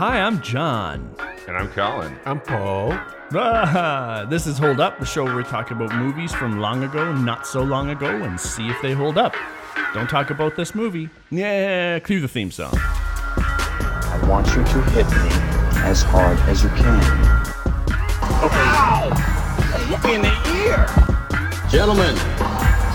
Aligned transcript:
Hi, 0.00 0.18
I'm 0.18 0.40
John. 0.40 1.14
And 1.46 1.58
I'm 1.58 1.68
Colin. 1.68 2.18
I'm 2.24 2.40
Paul. 2.40 2.92
Ah, 3.34 4.24
this 4.30 4.46
is 4.46 4.56
Hold 4.56 4.80
Up, 4.80 4.98
the 4.98 5.04
show 5.04 5.24
where 5.24 5.36
we 5.36 5.44
talk 5.44 5.72
about 5.72 5.94
movies 5.94 6.32
from 6.32 6.58
long 6.58 6.82
ago, 6.84 7.12
not 7.12 7.46
so 7.46 7.62
long 7.62 7.90
ago, 7.90 8.06
and 8.06 8.40
see 8.40 8.70
if 8.70 8.80
they 8.80 8.94
hold 8.94 9.18
up. 9.18 9.34
Don't 9.92 10.08
talk 10.08 10.30
about 10.30 10.56
this 10.56 10.74
movie. 10.74 11.10
Yeah, 11.30 11.98
cue 11.98 12.18
the 12.18 12.28
theme 12.28 12.50
song. 12.50 12.72
I 12.72 14.26
want 14.26 14.46
you 14.46 14.64
to 14.64 14.82
hit 14.92 15.04
me 15.04 15.84
as 15.84 16.02
hard 16.02 16.38
as 16.48 16.62
you 16.62 16.70
can. 16.70 17.04
Okay. 18.42 18.56
Ow! 18.56 19.10
Look 19.90 20.04
in 20.06 20.22
the 20.22 20.32
ear! 20.64 20.86
Gentlemen, 21.68 22.16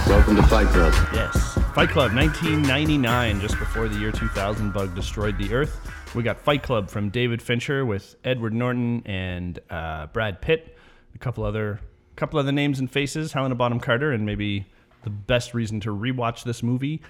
welcome 0.07 0.35
to 0.37 0.43
Fight 0.47 0.69
Club. 0.69 0.91
Yes. 1.13 1.53
Fight 1.75 1.89
Club 1.89 2.15
1999, 2.15 3.41
just 3.41 3.59
before 3.59 3.87
the 3.87 3.95
year 3.99 4.11
2000 4.11 4.73
bug 4.73 4.95
destroyed 4.95 5.37
the 5.37 5.53
earth. 5.53 5.94
We 6.15 6.23
got 6.23 6.39
Fight 6.39 6.63
Club 6.63 6.89
from 6.89 7.09
David 7.09 7.41
Fincher 7.41 7.85
with 7.85 8.15
Edward 8.23 8.53
Norton 8.53 9.03
and 9.05 9.59
uh, 9.69 10.07
Brad 10.07 10.39
Pitt, 10.39 10.77
a 11.13 11.17
couple 11.17 11.43
other 11.43 11.81
couple 12.15 12.39
other 12.39 12.53
names 12.53 12.79
and 12.79 12.89
faces, 12.89 13.33
Helena 13.33 13.55
Bonham 13.55 13.81
Carter, 13.81 14.13
and 14.13 14.25
maybe 14.25 14.65
the 15.03 15.09
best 15.09 15.53
reason 15.53 15.81
to 15.81 15.89
rewatch 15.89 16.45
this 16.45 16.63
movie. 16.63 17.01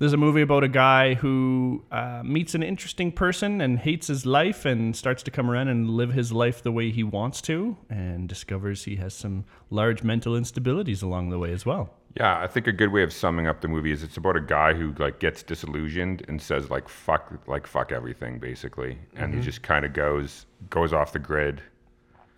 This 0.00 0.08
is 0.08 0.12
a 0.14 0.16
movie 0.16 0.40
about 0.40 0.64
a 0.64 0.68
guy 0.68 1.14
who 1.14 1.84
uh, 1.92 2.22
meets 2.24 2.56
an 2.56 2.64
interesting 2.64 3.12
person 3.12 3.60
and 3.60 3.78
hates 3.78 4.08
his 4.08 4.26
life 4.26 4.64
and 4.64 4.96
starts 4.96 5.22
to 5.22 5.30
come 5.30 5.48
around 5.48 5.68
and 5.68 5.88
live 5.88 6.12
his 6.12 6.32
life 6.32 6.60
the 6.60 6.72
way 6.72 6.90
he 6.90 7.04
wants 7.04 7.40
to, 7.42 7.76
and 7.88 8.28
discovers 8.28 8.82
he 8.82 8.96
has 8.96 9.14
some 9.14 9.44
large 9.70 10.02
mental 10.02 10.32
instabilities 10.32 11.04
along 11.04 11.30
the 11.30 11.38
way 11.38 11.52
as 11.52 11.64
well. 11.64 11.99
Yeah, 12.16 12.40
I 12.40 12.48
think 12.48 12.66
a 12.66 12.72
good 12.72 12.92
way 12.92 13.02
of 13.02 13.12
summing 13.12 13.46
up 13.46 13.60
the 13.60 13.68
movie 13.68 13.92
is 13.92 14.02
it's 14.02 14.16
about 14.16 14.36
a 14.36 14.40
guy 14.40 14.74
who 14.74 14.92
like 14.98 15.20
gets 15.20 15.42
disillusioned 15.42 16.24
and 16.28 16.42
says 16.42 16.68
like 16.68 16.88
fuck 16.88 17.32
like 17.46 17.66
fuck 17.66 17.92
everything 17.92 18.38
basically. 18.38 18.98
And 19.14 19.34
he 19.34 19.40
just 19.40 19.62
kind 19.62 19.84
of 19.84 19.92
goes 19.92 20.46
goes 20.70 20.92
off 20.92 21.12
the 21.12 21.20
grid. 21.20 21.62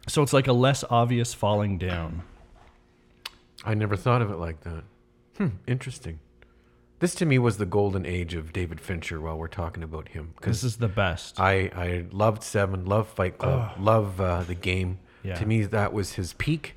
So 0.09 0.23
it's 0.23 0.33
like 0.33 0.47
a 0.47 0.53
less 0.53 0.85
obvious 0.91 1.33
falling 1.33 1.79
down. 1.79 2.23
I 3.65 3.75
never 3.75 3.97
thought 3.97 4.21
of 4.21 4.31
it 4.31 4.37
like 4.37 4.61
that. 4.63 4.85
Hmm, 5.39 5.49
interesting. 5.67 6.19
This 6.99 7.15
to 7.17 7.27
me 7.27 7.39
was 7.39 7.57
the 7.57 7.67
golden 7.67 8.07
age 8.07 8.35
of 8.35 8.53
David 8.53 8.81
Fincher 8.81 9.21
while 9.21 9.37
we're 9.37 9.49
talking 9.49 9.83
about 9.83 10.09
him. 10.09 10.35
This 10.43 10.63
is 10.63 10.77
the 10.77 10.87
best. 10.87 11.41
I, 11.41 11.71
I 11.75 12.05
loved 12.13 12.45
Seven, 12.45 12.85
love 12.85 13.09
Fight 13.09 13.39
Club, 13.39 13.73
love 13.81 14.21
uh, 14.21 14.45
the 14.45 14.55
game. 14.55 15.01
Yeah. 15.25 15.35
To 15.35 15.45
me, 15.45 15.65
that 15.65 15.93
was 15.93 16.13
his 16.13 16.33
peak. 16.35 16.77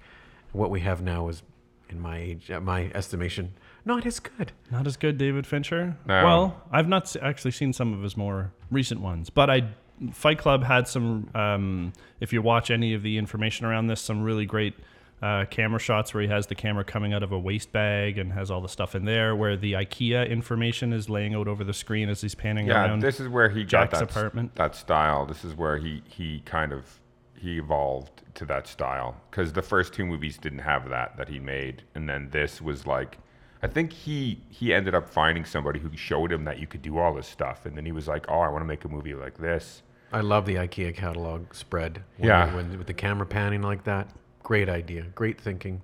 What 0.52 0.72
we 0.72 0.80
have 0.80 1.02
now 1.02 1.28
is, 1.30 1.44
in 1.90 2.00
my 2.00 2.18
age, 2.18 2.50
uh, 2.52 2.60
my 2.60 2.92
estimation, 2.94 3.54
not 3.86 4.06
as 4.06 4.20
good. 4.20 4.52
Not 4.72 4.88
as 4.88 4.98
good, 4.98 5.18
David 5.18 5.46
Fincher. 5.46 5.98
No. 6.06 6.24
Well, 6.24 6.62
I've 6.72 6.88
not 6.88 7.04
s- 7.04 7.18
actually 7.22 7.52
seen 7.52 7.74
some 7.74 7.94
of 7.94 8.02
his 8.02 8.18
more 8.18 8.52
recent 8.72 9.02
ones, 9.02 9.30
but 9.30 9.50
I 9.50 9.70
Fight 10.12 10.38
Club 10.40 10.64
had 10.64 10.88
some. 10.88 11.30
Um, 11.36 11.94
if 12.20 12.34
you 12.34 12.42
watch 12.42 12.70
any 12.72 12.94
of 12.94 13.02
the 13.04 13.18
information 13.18 13.66
around 13.66 13.88
this, 13.88 14.02
some 14.02 14.24
really 14.24 14.46
great 14.46 14.74
uh, 15.22 15.46
camera 15.50 15.80
shots 15.80 16.14
where 16.14 16.22
he 16.24 16.28
has 16.30 16.48
the 16.48 16.56
camera 16.56 16.84
coming 16.84 17.14
out 17.14 17.24
of 17.24 17.32
a 17.32 17.40
waste 17.40 17.72
bag 17.72 18.18
and 18.18 18.34
has 18.34 18.52
all 18.52 18.60
the 18.60 18.68
stuff 18.68 18.94
in 18.96 19.06
there. 19.06 19.36
Where 19.36 19.56
the 19.56 19.72
IKEA 19.74 20.30
information 20.30 20.92
is 20.92 21.10
laying 21.10 21.34
out 21.34 21.48
over 21.48 21.64
the 21.64 21.74
screen 21.74 22.10
as 22.10 22.20
he's 22.22 22.36
panning 22.36 22.68
Yeah, 22.68 22.86
around. 22.88 23.00
this 23.02 23.22
is 23.22 23.30
where 23.30 23.48
he 23.50 23.64
Jack's 23.64 23.94
got 23.94 24.00
that, 24.00 24.10
apartment. 24.12 24.56
that 24.56 24.76
style. 24.76 25.26
This 25.26 25.46
is 25.46 25.56
where 25.56 25.78
he 25.78 26.02
he 26.10 26.42
kind 26.44 26.74
of 26.74 27.00
he 27.38 27.58
evolved 27.58 28.24
to 28.34 28.46
that 28.46 28.68
style 28.68 29.16
cuz 29.32 29.54
the 29.54 29.62
first 29.62 29.94
two 29.94 30.06
movies 30.06 30.38
didn't 30.38 30.60
have 30.60 30.90
that 30.90 31.16
that 31.18 31.30
he 31.30 31.40
made 31.40 31.84
and 31.94 32.08
then 32.10 32.30
this 32.32 32.62
was 32.62 32.86
like 32.86 33.18
I 33.64 33.68
think 33.68 33.94
he 33.94 34.42
he 34.50 34.74
ended 34.74 34.94
up 34.94 35.10
finding 35.10 35.44
somebody 35.46 35.80
who 35.80 35.96
showed 35.96 36.32
him 36.32 36.44
that 36.44 36.60
you 36.60 36.68
could 36.68 36.82
do 36.82 36.98
all 36.98 37.14
this 37.14 37.28
stuff 37.28 37.66
and 37.66 37.76
then 37.76 37.86
he 37.86 37.92
was 37.92 38.08
like, 38.08 38.26
"Oh, 38.30 38.40
I 38.42 38.50
want 38.50 38.62
to 38.62 38.68
make 38.68 38.86
a 38.86 38.88
movie 38.90 39.16
like 39.16 39.38
this." 39.38 39.82
I 40.12 40.22
love 40.22 40.46
the 40.46 40.56
IKEA 40.56 40.94
catalog 40.96 41.54
spread. 41.54 42.04
When, 42.18 42.28
Yeah. 42.28 42.56
When, 42.56 42.78
with 42.78 42.86
the 42.86 42.94
camera 42.94 43.26
panning 43.26 43.64
like 43.64 43.84
that. 43.86 44.10
Great 44.44 44.70
idea. 44.70 45.04
Great 45.16 45.42
thinking. 45.42 45.82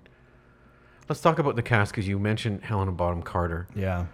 Let's 1.10 1.22
talk 1.22 1.40
about 1.40 1.56
the 1.56 1.64
cast 1.64 1.92
because 1.92 2.08
you 2.08 2.20
mentioned 2.20 2.64
Helena 2.64 2.92
Bonham 2.92 3.24
Carter. 3.24 3.68
yeah. 3.76 4.06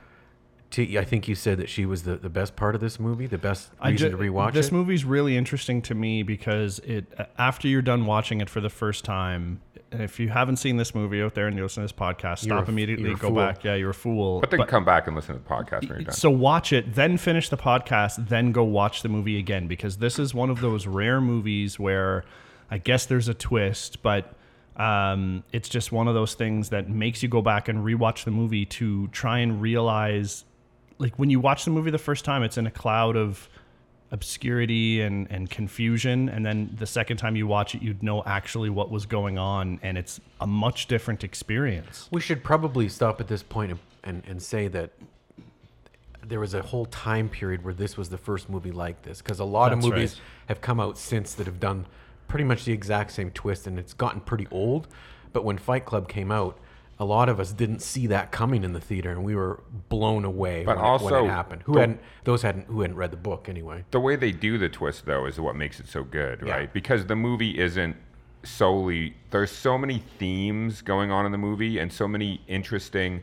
T- 0.70 0.98
I 1.00 1.06
think 1.06 1.28
you 1.30 1.36
said 1.36 1.58
that 1.60 1.70
she 1.70 1.86
was 1.86 2.04
the, 2.04 2.16
the 2.18 2.30
best 2.30 2.56
part 2.58 2.76
of 2.76 2.82
this 2.82 3.00
movie, 3.00 3.26
the 3.26 3.38
best 3.38 3.70
I 3.80 3.92
reason 3.92 4.12
ju- 4.12 4.18
to 4.18 4.24
rewatch 4.24 4.54
this 4.54 4.68
it. 4.68 4.74
movie's 4.74 5.06
really 5.06 5.38
interesting 5.38 5.82
to 5.84 5.96
me 5.96 6.24
because 6.24 6.80
it 6.80 7.06
after 7.38 7.68
you're 7.70 7.82
done 7.82 8.06
watching 8.06 8.42
it 8.42 8.50
for 8.50 8.60
the 8.60 8.70
first 8.70 9.06
time, 9.06 9.62
and 9.94 10.02
if 10.02 10.20
you 10.20 10.28
haven't 10.28 10.58
seen 10.58 10.76
this 10.76 10.94
movie 10.94 11.22
out 11.22 11.34
there 11.36 11.48
and 11.48 11.56
you 11.56 11.64
listen 11.64 11.82
to 11.82 11.86
this 11.86 11.98
podcast, 11.98 12.46
You're 12.46 12.58
stop 12.58 12.64
f- 12.64 12.70
immediately, 12.70 13.12
go 13.16 13.30
fool. 13.30 13.36
back. 13.38 13.64
Yeah, 13.64 13.76
you're 13.76 13.92
a 13.92 13.94
fool. 13.94 14.42
But 14.42 14.52
then 14.52 14.62
come 14.64 14.84
back 14.84 15.08
and 15.08 15.16
listen 15.16 15.36
to 15.36 15.42
the 15.42 15.48
podcast 15.50 15.82
when 15.84 15.90
you're 15.90 16.02
done. 16.02 16.14
so 16.14 16.30
watch 16.30 16.74
it, 16.74 16.94
then 16.96 17.16
finish 17.18 17.48
the 17.48 17.56
podcast, 17.58 18.28
then 18.28 18.52
go 18.52 18.66
watch 18.66 19.02
the 19.04 19.10
movie 19.10 19.40
again 19.40 19.68
because 19.68 19.98
this 19.98 20.20
is 20.20 20.34
one 20.34 20.50
of 20.50 20.60
those 20.60 20.86
rare 20.86 21.22
movies 21.22 21.80
where 21.80 22.26
I 22.70 22.78
guess 22.78 23.06
there's 23.06 23.30
a 23.30 23.34
twist, 23.34 24.02
but 24.04 24.34
um, 24.76 25.44
it's 25.54 25.70
just 25.70 25.94
one 25.94 26.10
of 26.10 26.14
those 26.14 26.34
things 26.34 26.70
that 26.70 26.90
makes 26.90 27.24
you 27.24 27.30
go 27.30 27.42
back 27.42 27.70
and 27.70 27.86
rewatch 27.86 28.26
the 28.26 28.32
movie 28.32 28.66
to 28.66 29.08
try 29.08 29.40
and 29.40 29.62
realize, 29.62 30.44
like 30.98 31.18
when 31.18 31.30
you 31.30 31.40
watch 31.40 31.66
the 31.66 31.72
movie 31.72 31.92
the 31.92 31.98
first 31.98 32.26
time, 32.26 32.44
it's 32.44 32.58
in 32.58 32.68
a 32.68 32.72
cloud 32.72 33.16
of 33.16 33.50
obscurity 34.12 35.02
and, 35.02 35.28
and 35.30 35.50
confusion, 35.50 36.30
and 36.30 36.46
then 36.46 36.74
the 36.78 36.86
second 36.86 37.18
time 37.18 37.36
you 37.36 37.46
watch 37.46 37.76
it, 37.76 37.82
you'd 37.82 38.02
know 38.02 38.24
actually 38.26 38.70
what 38.70 38.90
was 38.90 39.06
going 39.06 39.38
on, 39.38 39.80
and 39.84 39.98
it's 39.98 40.22
a 40.40 40.48
much 40.48 40.88
different 40.88 41.24
experience. 41.24 42.08
We 42.12 42.22
should 42.22 42.44
probably 42.44 42.88
stop 42.90 43.20
at 43.20 43.28
this 43.28 43.44
point 43.44 43.72
and, 43.72 43.80
and, 44.04 44.24
and 44.26 44.42
say 44.42 44.68
that 44.70 44.92
there 46.26 46.40
was 46.40 46.54
a 46.54 46.62
whole 46.62 46.86
time 46.86 47.30
period 47.30 47.64
where 47.64 47.74
this 47.74 47.98
was 47.98 48.10
the 48.10 48.18
first 48.18 48.50
movie 48.50 48.72
like 48.72 49.02
this 49.04 49.22
because 49.22 49.40
a 49.40 49.46
lot 49.46 49.70
That's 49.70 49.86
of 49.86 49.92
movies 49.92 50.14
right. 50.16 50.48
have 50.50 50.62
come 50.62 50.80
out 50.80 50.98
since 50.98 51.34
that 51.36 51.46
have 51.46 51.60
done 51.60 51.86
pretty 52.28 52.44
much 52.44 52.66
the 52.66 52.74
exact 52.74 53.12
same 53.12 53.32
twist 53.32 53.66
and 53.68 53.80
it's 53.80 53.94
gotten 53.94 54.20
pretty 54.20 54.48
old. 54.52 54.88
But 55.32 55.46
when 55.46 55.58
Fight 55.58 55.86
Club 55.86 56.10
came 56.10 56.32
out, 56.32 56.60
a 57.00 57.06
lot 57.06 57.30
of 57.30 57.40
us 57.40 57.52
didn't 57.54 57.82
see 57.82 58.08
that 58.08 58.32
coming 58.32 58.64
in 58.64 58.74
the 58.74 58.80
theater 58.82 59.12
and 59.12 59.24
we 59.24 59.36
were 59.36 59.62
blown 59.90 60.26
away 60.26 60.64
But 60.66 60.78
when, 60.78 60.86
it, 60.86 61.02
when 61.04 61.26
it 61.26 61.28
happened. 61.30 61.62
Who 61.66 61.74
the- 61.74 61.80
hadn't 61.82 62.00
those 62.24 62.42
hadn't 62.42 62.66
who 62.68 62.82
hadn't 62.82 62.98
read 62.98 63.12
the 63.12 63.18
book 63.18 63.48
anyway. 63.50 63.86
the 63.92 64.00
way 64.00 64.16
they 64.16 64.32
do 64.32 64.58
the 64.58 64.70
twist 64.70 65.06
though 65.06 65.26
is 65.26 65.40
what 65.40 65.56
makes 65.56 65.80
it 65.80 65.88
so 65.88 66.04
good 66.04 66.42
Yeah. 66.46 66.54
right 66.54 66.74
because 66.74 67.06
the 67.06 67.16
movie 67.16 67.58
isn't 67.60 67.96
solely 68.44 69.16
there's 69.32 69.52
so 69.52 69.78
many 69.78 70.00
themes 70.20 70.82
going 70.82 71.12
on 71.12 71.26
in 71.26 71.32
the 71.32 71.38
movie 71.38 71.80
and 71.80 71.92
so 71.92 72.08
many 72.08 72.42
interesting 72.48 73.22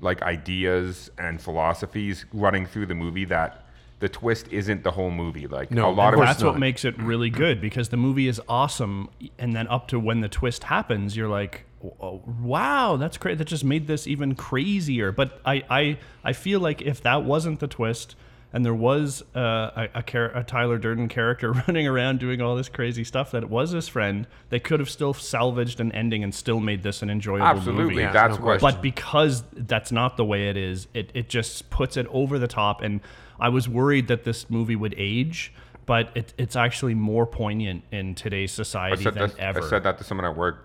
like 0.00 0.20
ideas 0.22 1.10
and 1.18 1.40
philosophies 1.40 2.24
running 2.32 2.66
through 2.66 2.86
the 2.86 2.94
movie 2.94 3.24
that 3.26 3.63
the 4.00 4.08
twist 4.08 4.48
isn't 4.50 4.82
the 4.84 4.90
whole 4.90 5.10
movie 5.10 5.46
like 5.46 5.70
No, 5.70 5.88
a 5.88 5.92
lot 5.92 6.08
of 6.12 6.20
of 6.20 6.24
course 6.24 6.28
that's 6.30 6.42
what 6.42 6.58
makes 6.58 6.84
it 6.84 6.98
really 7.00 7.30
good 7.30 7.60
because 7.60 7.88
the 7.88 7.96
movie 7.96 8.28
is 8.28 8.40
awesome 8.48 9.08
and 9.38 9.54
then 9.54 9.68
up 9.68 9.88
to 9.88 9.98
when 9.98 10.20
the 10.20 10.28
twist 10.28 10.64
happens 10.64 11.16
you're 11.16 11.28
like 11.28 11.64
"Oh, 12.00 12.22
wow 12.40 12.96
that's 12.96 13.16
great 13.16 13.38
that 13.38 13.46
just 13.46 13.64
made 13.64 13.86
this 13.86 14.06
even 14.06 14.34
crazier 14.34 15.12
but 15.12 15.40
i 15.44 15.62
i, 15.70 15.98
I 16.22 16.32
feel 16.32 16.60
like 16.60 16.82
if 16.82 17.02
that 17.02 17.24
wasn't 17.24 17.60
the 17.60 17.68
twist 17.68 18.16
and 18.54 18.64
there 18.64 18.72
was 18.72 19.24
uh, 19.34 19.88
a, 19.92 19.98
a, 19.98 20.02
char- 20.04 20.30
a 20.32 20.44
Tyler 20.44 20.78
Durden 20.78 21.08
character 21.08 21.50
running 21.66 21.88
around 21.88 22.20
doing 22.20 22.40
all 22.40 22.54
this 22.54 22.68
crazy 22.68 23.02
stuff 23.02 23.32
that 23.32 23.42
it 23.42 23.50
was 23.50 23.72
his 23.72 23.88
friend, 23.88 24.28
they 24.50 24.60
could 24.60 24.78
have 24.78 24.88
still 24.88 25.12
salvaged 25.12 25.80
an 25.80 25.90
ending 25.90 26.22
and 26.22 26.32
still 26.32 26.60
made 26.60 26.84
this 26.84 27.02
an 27.02 27.10
enjoyable 27.10 27.44
absolutely 27.44 27.82
movie. 27.82 28.02
Yeah, 28.02 28.12
that's 28.12 28.36
no 28.36 28.42
question. 28.44 28.70
But 28.70 28.80
because 28.80 29.42
that's 29.54 29.90
not 29.90 30.16
the 30.16 30.24
way 30.24 30.50
it 30.50 30.56
is, 30.56 30.86
it, 30.94 31.10
it 31.14 31.28
just 31.28 31.68
puts 31.68 31.96
it 31.96 32.06
over 32.10 32.38
the 32.38 32.46
top. 32.46 32.80
And 32.80 33.00
I 33.44 33.50
was 33.50 33.68
worried 33.68 34.08
that 34.08 34.24
this 34.24 34.48
movie 34.48 34.74
would 34.74 34.94
age, 34.96 35.52
but 35.84 36.08
it, 36.14 36.32
it's 36.38 36.56
actually 36.56 36.94
more 36.94 37.26
poignant 37.26 37.84
in 37.92 38.14
today's 38.14 38.52
society 38.52 39.04
than 39.04 39.16
that, 39.16 39.38
ever. 39.38 39.60
I 39.60 39.68
said 39.68 39.82
that 39.82 39.98
to 39.98 40.04
someone 40.04 40.24
at 40.24 40.34
work. 40.34 40.64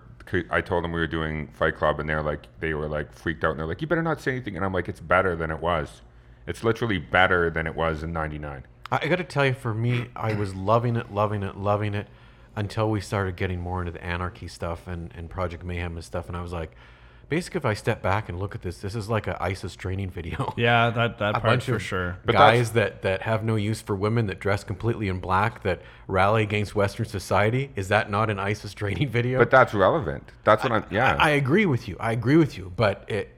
I 0.50 0.62
told 0.62 0.86
them 0.86 0.94
we 0.94 1.00
were 1.02 1.08
doing 1.08 1.50
Fight 1.50 1.76
Club, 1.76 2.00
and 2.00 2.08
they're 2.08 2.24
like, 2.24 2.48
they 2.62 2.74
were 2.74 2.88
like 2.88 3.12
freaked 3.14 3.44
out, 3.44 3.52
and 3.52 3.60
they're 3.60 3.68
like, 3.68 3.82
"You 3.82 3.88
better 3.88 4.02
not 4.02 4.22
say 4.22 4.32
anything." 4.32 4.56
And 4.56 4.64
I'm 4.64 4.72
like, 4.72 4.88
"It's 4.88 5.02
better 5.02 5.36
than 5.36 5.52
it 5.52 5.60
was. 5.60 6.04
It's 6.48 6.64
literally 6.64 7.00
better 7.00 7.50
than 7.50 7.68
it 7.68 7.76
was 7.76 8.02
in 8.02 8.14
'99." 8.14 8.64
I, 8.94 9.00
I 9.02 9.08
got 9.10 9.18
to 9.18 9.26
tell 9.26 9.46
you, 9.46 9.54
for 9.54 9.74
me, 9.74 10.06
I 10.16 10.32
was 10.36 10.56
loving 10.56 10.96
it, 10.96 11.12
loving 11.12 11.44
it, 11.44 11.58
loving 11.58 11.94
it 11.94 12.08
until 12.56 12.90
we 12.90 13.02
started 13.02 13.36
getting 13.36 13.60
more 13.60 13.82
into 13.82 13.92
the 13.92 14.04
anarchy 14.06 14.48
stuff 14.48 14.88
and, 14.88 15.12
and 15.18 15.30
Project 15.30 15.66
Mayhem 15.66 15.98
and 15.98 16.06
stuff. 16.06 16.30
And 16.30 16.38
I 16.38 16.42
was 16.42 16.54
like, 16.54 16.72
basically, 17.30 17.60
if 17.60 17.66
I 17.66 17.74
step 17.76 18.02
back 18.02 18.28
and 18.28 18.40
look 18.40 18.56
at 18.56 18.62
this, 18.62 18.80
this 18.80 18.96
is 18.96 19.10
like 19.10 19.28
a 19.28 19.42
ISIS 19.42 19.76
training 19.76 20.10
video. 20.10 20.54
yeah, 20.58 20.90
that, 20.90 21.20
that 21.20 21.30
a 21.30 21.40
part 21.40 21.44
bunch 21.44 21.66
for 21.66 21.76
of 21.76 21.84
sure. 21.84 22.18
But 22.26 22.34
guys 22.34 22.72
that, 22.72 23.04
that 23.04 23.22
have 23.22 23.44
no 23.44 23.56
use 23.56 23.82
for 23.82 23.96
women 23.96 24.28
that 24.28 24.40
dress 24.40 24.64
completely 24.64 25.08
in 25.08 25.20
black 25.20 25.64
that 25.64 25.82
rally 26.08 26.44
against 26.44 26.76
Western 26.76 27.06
society. 27.06 27.72
Is 27.76 27.88
that 27.90 28.10
not 28.10 28.30
an 28.30 28.40
ISIS 28.40 28.74
training 28.74 29.10
video? 29.10 29.40
But 29.40 29.52
that's 29.52 29.74
relevant. 29.74 30.24
That's 30.44 30.64
what 30.64 30.72
I'm. 30.72 30.86
Yeah, 30.90 31.16
I 31.20 31.32
agree 31.32 31.66
with 31.66 31.88
you. 31.88 31.96
I 32.00 32.12
agree 32.12 32.38
with 32.38 32.58
you. 32.58 32.74
But 32.76 33.06
it 33.08 33.30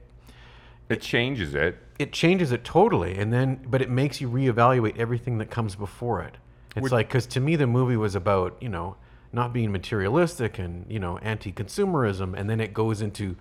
it 0.89 1.01
changes 1.01 1.53
it. 1.53 1.77
it 1.99 2.11
changes 2.11 2.51
it 2.51 2.63
totally, 2.63 3.17
and 3.17 3.31
then 3.31 3.65
but 3.69 3.81
it 3.81 3.89
makes 3.89 4.19
you 4.19 4.29
reevaluate 4.29 4.97
everything 4.97 5.38
that 5.38 5.49
comes 5.49 5.75
before 5.75 6.21
it. 6.21 6.35
It's 6.75 6.91
like 6.91 7.09
because 7.09 7.25
to 7.27 7.39
me 7.39 7.55
the 7.55 7.67
movie 7.67 7.97
was 7.97 8.15
about 8.15 8.57
you 8.61 8.69
know 8.69 8.95
not 9.33 9.53
being 9.53 9.71
materialistic 9.71 10.59
and 10.59 10.85
you 10.89 10.99
know 10.99 11.17
anti-consumerism, 11.19 12.33
and 12.38 12.49
then 12.49 12.59
it 12.59 12.73
goes 12.73 13.01
into 13.01 13.35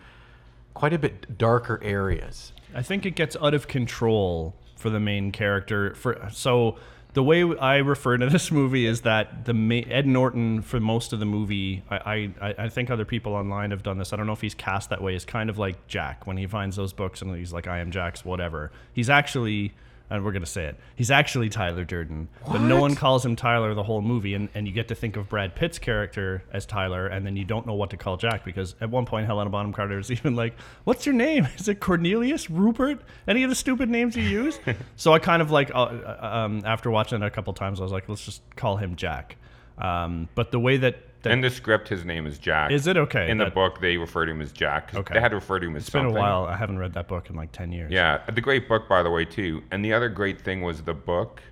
quite 0.75 0.93
a 0.93 0.99
bit 0.99 1.39
darker 1.39 1.81
areas. 1.83 2.53
I 2.75 2.83
think 2.83 3.05
it 3.05 3.13
gets 3.17 3.37
out 3.41 3.55
of 3.55 3.69
control 3.69 4.55
for 4.77 4.91
the 4.91 5.01
main 5.01 5.33
character. 5.33 5.95
For 5.95 6.29
so 6.33 6.77
the 7.13 7.23
way 7.23 7.43
I 7.43 7.77
refer 7.77 8.17
to 8.17 8.27
this 8.31 8.51
movie 8.51 8.87
is 8.87 9.03
that 9.03 9.45
the 9.45 9.85
Ed 9.91 10.07
Norton 10.07 10.63
for 10.63 10.81
most 10.81 11.13
of 11.13 11.21
the 11.21 11.27
movie, 11.27 11.83
I, 11.91 12.33
I 12.41 12.55
I 12.59 12.69
think 12.69 12.91
other 12.91 13.05
people 13.05 13.35
online 13.35 13.71
have 13.71 13.83
done 13.83 13.99
this. 13.99 14.13
I 14.13 14.17
don't 14.17 14.27
know 14.27 14.33
if 14.33 14.41
he's 14.41 14.55
cast 14.55 14.91
that 14.91 15.03
way. 15.03 15.15
Is 15.15 15.25
kind 15.25 15.51
of 15.51 15.59
like 15.59 15.87
Jack 15.87 16.27
when 16.27 16.37
he 16.37 16.47
finds 16.47 16.77
those 16.77 16.93
books 16.93 17.23
and 17.23 17.35
he's 17.37 17.53
like, 17.53 17.67
I 17.67 17.79
am 17.79 17.91
Jack's 17.91 18.25
whatever. 18.25 18.71
He's 18.93 19.11
actually. 19.11 19.73
And 20.11 20.25
we're 20.25 20.33
gonna 20.33 20.45
say 20.45 20.67
it. 20.67 20.77
He's 20.97 21.11
actually 21.11 21.49
Tyler 21.49 21.85
Durden, 21.85 22.29
but 22.47 22.61
no 22.61 22.81
one 22.81 22.97
calls 22.97 23.25
him 23.25 23.37
Tyler 23.37 23.75
the 23.75 23.85
whole 23.85 24.03
movie. 24.03 24.35
And, 24.35 24.49
and 24.55 24.67
you 24.67 24.73
get 24.73 24.89
to 24.89 24.95
think 24.95 25.17
of 25.17 25.29
Brad 25.29 25.55
Pitt's 25.55 25.79
character 25.79 26.43
as 26.53 26.67
Tyler, 26.67 27.07
and 27.07 27.25
then 27.25 27.37
you 27.37 27.45
don't 27.45 27.67
know 27.67 27.75
what 27.75 27.91
to 27.91 27.97
call 27.97 28.17
Jack 28.17 28.45
because 28.45 28.75
at 28.81 28.91
one 28.91 29.07
point 29.07 29.27
Helena 29.27 29.51
Bonham 29.51 29.73
Carter 29.73 29.99
is 29.99 30.11
even 30.11 30.35
like, 30.35 30.55
"What's 30.85 31.07
your 31.07 31.15
name? 31.15 31.47
Is 31.57 31.69
it 31.69 31.81
Cornelius, 31.81 32.51
Rupert? 32.51 33.01
Any 33.29 33.45
of 33.45 33.51
the 33.51 33.57
stupid 33.57 33.89
names 33.89 34.17
you 34.17 34.25
use?" 34.25 34.59
so 34.97 35.13
I 35.13 35.21
kind 35.21 35.41
of 35.41 35.51
like, 35.51 35.71
uh, 35.75 35.85
uh, 35.85 36.19
um, 36.21 36.63
after 36.65 36.91
watching 36.91 37.23
it 37.23 37.27
a 37.27 37.31
couple 37.31 37.53
times, 37.53 37.81
I 37.81 37.85
was 37.85 37.93
like, 37.93 38.09
"Let's 38.09 38.25
just 38.25 38.43
call 38.57 38.77
him 38.77 38.97
Jack." 38.97 39.37
Um, 39.79 40.29
but 40.35 40.51
the 40.51 40.59
way 40.59 40.77
that, 40.79 40.97
that 41.23 41.33
In 41.33 41.41
the 41.41 41.51
script, 41.51 41.89
his 41.89 42.05
name 42.05 42.27
is 42.27 42.39
Jack. 42.39 42.71
Is 42.71 42.87
it? 42.87 42.97
Okay, 42.97 43.31
In 43.31 43.39
the 43.39 43.51
book, 43.51 43.81
they 43.81 43.97
refer 43.97 44.25
to 44.27 44.33
him 44.33 44.41
as 44.41 44.53
Jack. 44.53 44.95
Okay. 44.95 45.15
They 45.15 45.21
had 45.21 45.29
to 45.29 45.37
refer 45.37 45.59
to 45.61 45.67
him 45.67 45.77
as 45.77 45.83
it's 45.83 45.91
been 45.91 46.07
a 46.07 46.11
while. 46.11 46.45
I 46.45 46.57
haven't 46.57 46.79
read 46.79 46.95
that 46.95 47.09
book 47.09 47.31
in 47.31 47.37
like 47.37 47.53
ten 47.53 47.73
years. 47.73 47.91
Yeah, 47.93 48.23
the 48.33 48.41
great 48.41 48.69
book, 48.69 48.89
by 48.89 49.03
the 49.03 49.11
way, 49.11 49.25
too. 49.25 49.63
And 49.71 49.85
the 49.85 49.93
other 49.93 50.09
great 50.09 50.41
thing 50.41 50.63
was 50.63 50.83
the 50.83 50.95
book 50.95 51.43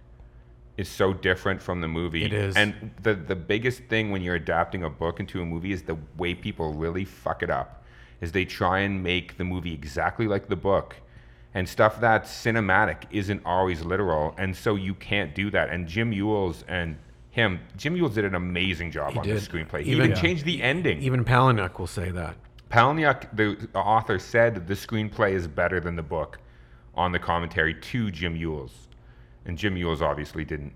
is 0.76 0.88
so 0.88 1.12
different 1.12 1.60
from 1.60 1.80
the 1.80 1.88
movie. 1.88 2.24
It 2.24 2.32
is. 2.32 2.56
And 2.56 2.92
the 3.02 3.14
the 3.14 3.36
biggest 3.36 3.82
thing 3.84 4.10
when 4.10 4.22
you're 4.22 4.36
adapting 4.36 4.84
a 4.84 4.90
book 4.90 5.20
into 5.20 5.42
a 5.42 5.44
movie 5.44 5.72
is 5.72 5.82
the 5.82 5.98
way 6.16 6.34
people 6.34 6.72
really 6.72 7.04
fuck 7.04 7.42
it 7.42 7.50
up. 7.50 7.84
Is 8.20 8.32
they 8.32 8.44
try 8.44 8.80
and 8.80 9.02
make 9.02 9.36
the 9.36 9.44
movie 9.44 9.74
exactly 9.74 10.26
like 10.26 10.48
the 10.48 10.56
book. 10.56 10.96
And 11.54 11.68
stuff 11.68 12.00
that's 12.00 12.30
cinematic 12.30 13.04
isn't 13.10 13.42
always 13.44 13.82
literal. 13.82 14.34
And 14.38 14.54
so 14.54 14.76
you 14.76 14.94
can't 14.94 15.34
do 15.34 15.50
that. 15.50 15.70
And 15.70 15.88
Jim 15.88 16.12
Uhls 16.12 16.62
and 16.68 16.96
him, 17.38 17.60
Jim 17.76 17.94
Uhls 17.96 18.14
did 18.14 18.24
an 18.24 18.34
amazing 18.34 18.90
job 18.90 19.16
on 19.16 19.24
did. 19.24 19.36
the 19.36 19.40
screenplay. 19.40 19.82
He 19.82 19.92
Even- 19.92 20.06
even 20.06 20.10
Yeah. 20.10 20.16
changed 20.22 20.44
the 20.44 20.60
ending. 20.62 21.00
Even 21.00 21.24
Palahniuk 21.24 21.78
will 21.78 21.86
say 21.86 22.10
that. 22.10 22.36
Palahniuk, 22.70 23.34
the 23.34 23.68
author, 23.78 24.18
said 24.18 24.54
that 24.56 24.66
the 24.66 24.74
screenplay 24.74 25.32
is 25.32 25.46
better 25.46 25.80
than 25.80 25.96
the 25.96 26.02
book 26.02 26.38
on 26.94 27.12
the 27.12 27.18
commentary 27.18 27.72
to 27.74 28.10
Jim 28.10 28.36
Uhls, 28.36 28.72
and 29.46 29.56
Jim 29.56 29.76
Uhls 29.76 30.02
obviously 30.02 30.44
didn't, 30.44 30.72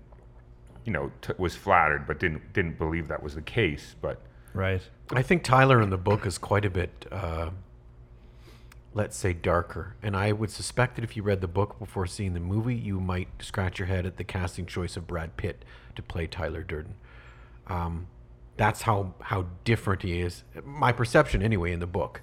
you 0.85 0.93
know, 0.93 1.11
t- 1.21 1.33
was 1.37 1.55
flattered 1.55 2.07
but 2.07 2.19
didn't 2.19 2.53
didn't 2.53 2.77
believe 2.77 3.09
that 3.09 3.21
was 3.21 3.35
the 3.35 3.41
case. 3.41 3.95
But 4.01 4.21
Right. 4.53 4.81
I 5.11 5.21
think 5.21 5.43
Tyler 5.43 5.81
in 5.81 5.89
the 5.89 5.97
book 5.97 6.25
is 6.25 6.37
quite 6.37 6.63
a 6.65 6.69
bit, 6.69 7.05
uh, 7.11 7.49
let's 8.93 9.17
say, 9.17 9.33
darker. 9.33 9.95
And 10.01 10.15
I 10.15 10.31
would 10.31 10.51
suspect 10.51 10.95
that 10.95 11.03
if 11.03 11.17
you 11.17 11.23
read 11.23 11.41
the 11.41 11.47
book 11.47 11.79
before 11.79 12.05
seeing 12.05 12.33
the 12.33 12.39
movie, 12.39 12.75
you 12.75 12.99
might 12.99 13.27
scratch 13.39 13.79
your 13.79 13.87
head 13.87 14.05
at 14.05 14.17
the 14.17 14.23
casting 14.23 14.65
choice 14.65 14.95
of 14.95 15.07
Brad 15.07 15.35
Pitt 15.37 15.65
to 15.95 16.01
play 16.01 16.27
Tyler 16.27 16.63
Durden. 16.63 16.95
Um, 17.67 18.07
that's 18.55 18.83
how 18.83 19.15
how 19.21 19.47
different 19.63 20.03
he 20.03 20.19
is. 20.19 20.43
My 20.63 20.91
perception, 20.91 21.41
anyway, 21.41 21.71
in 21.71 21.79
the 21.79 21.87
book. 21.87 22.21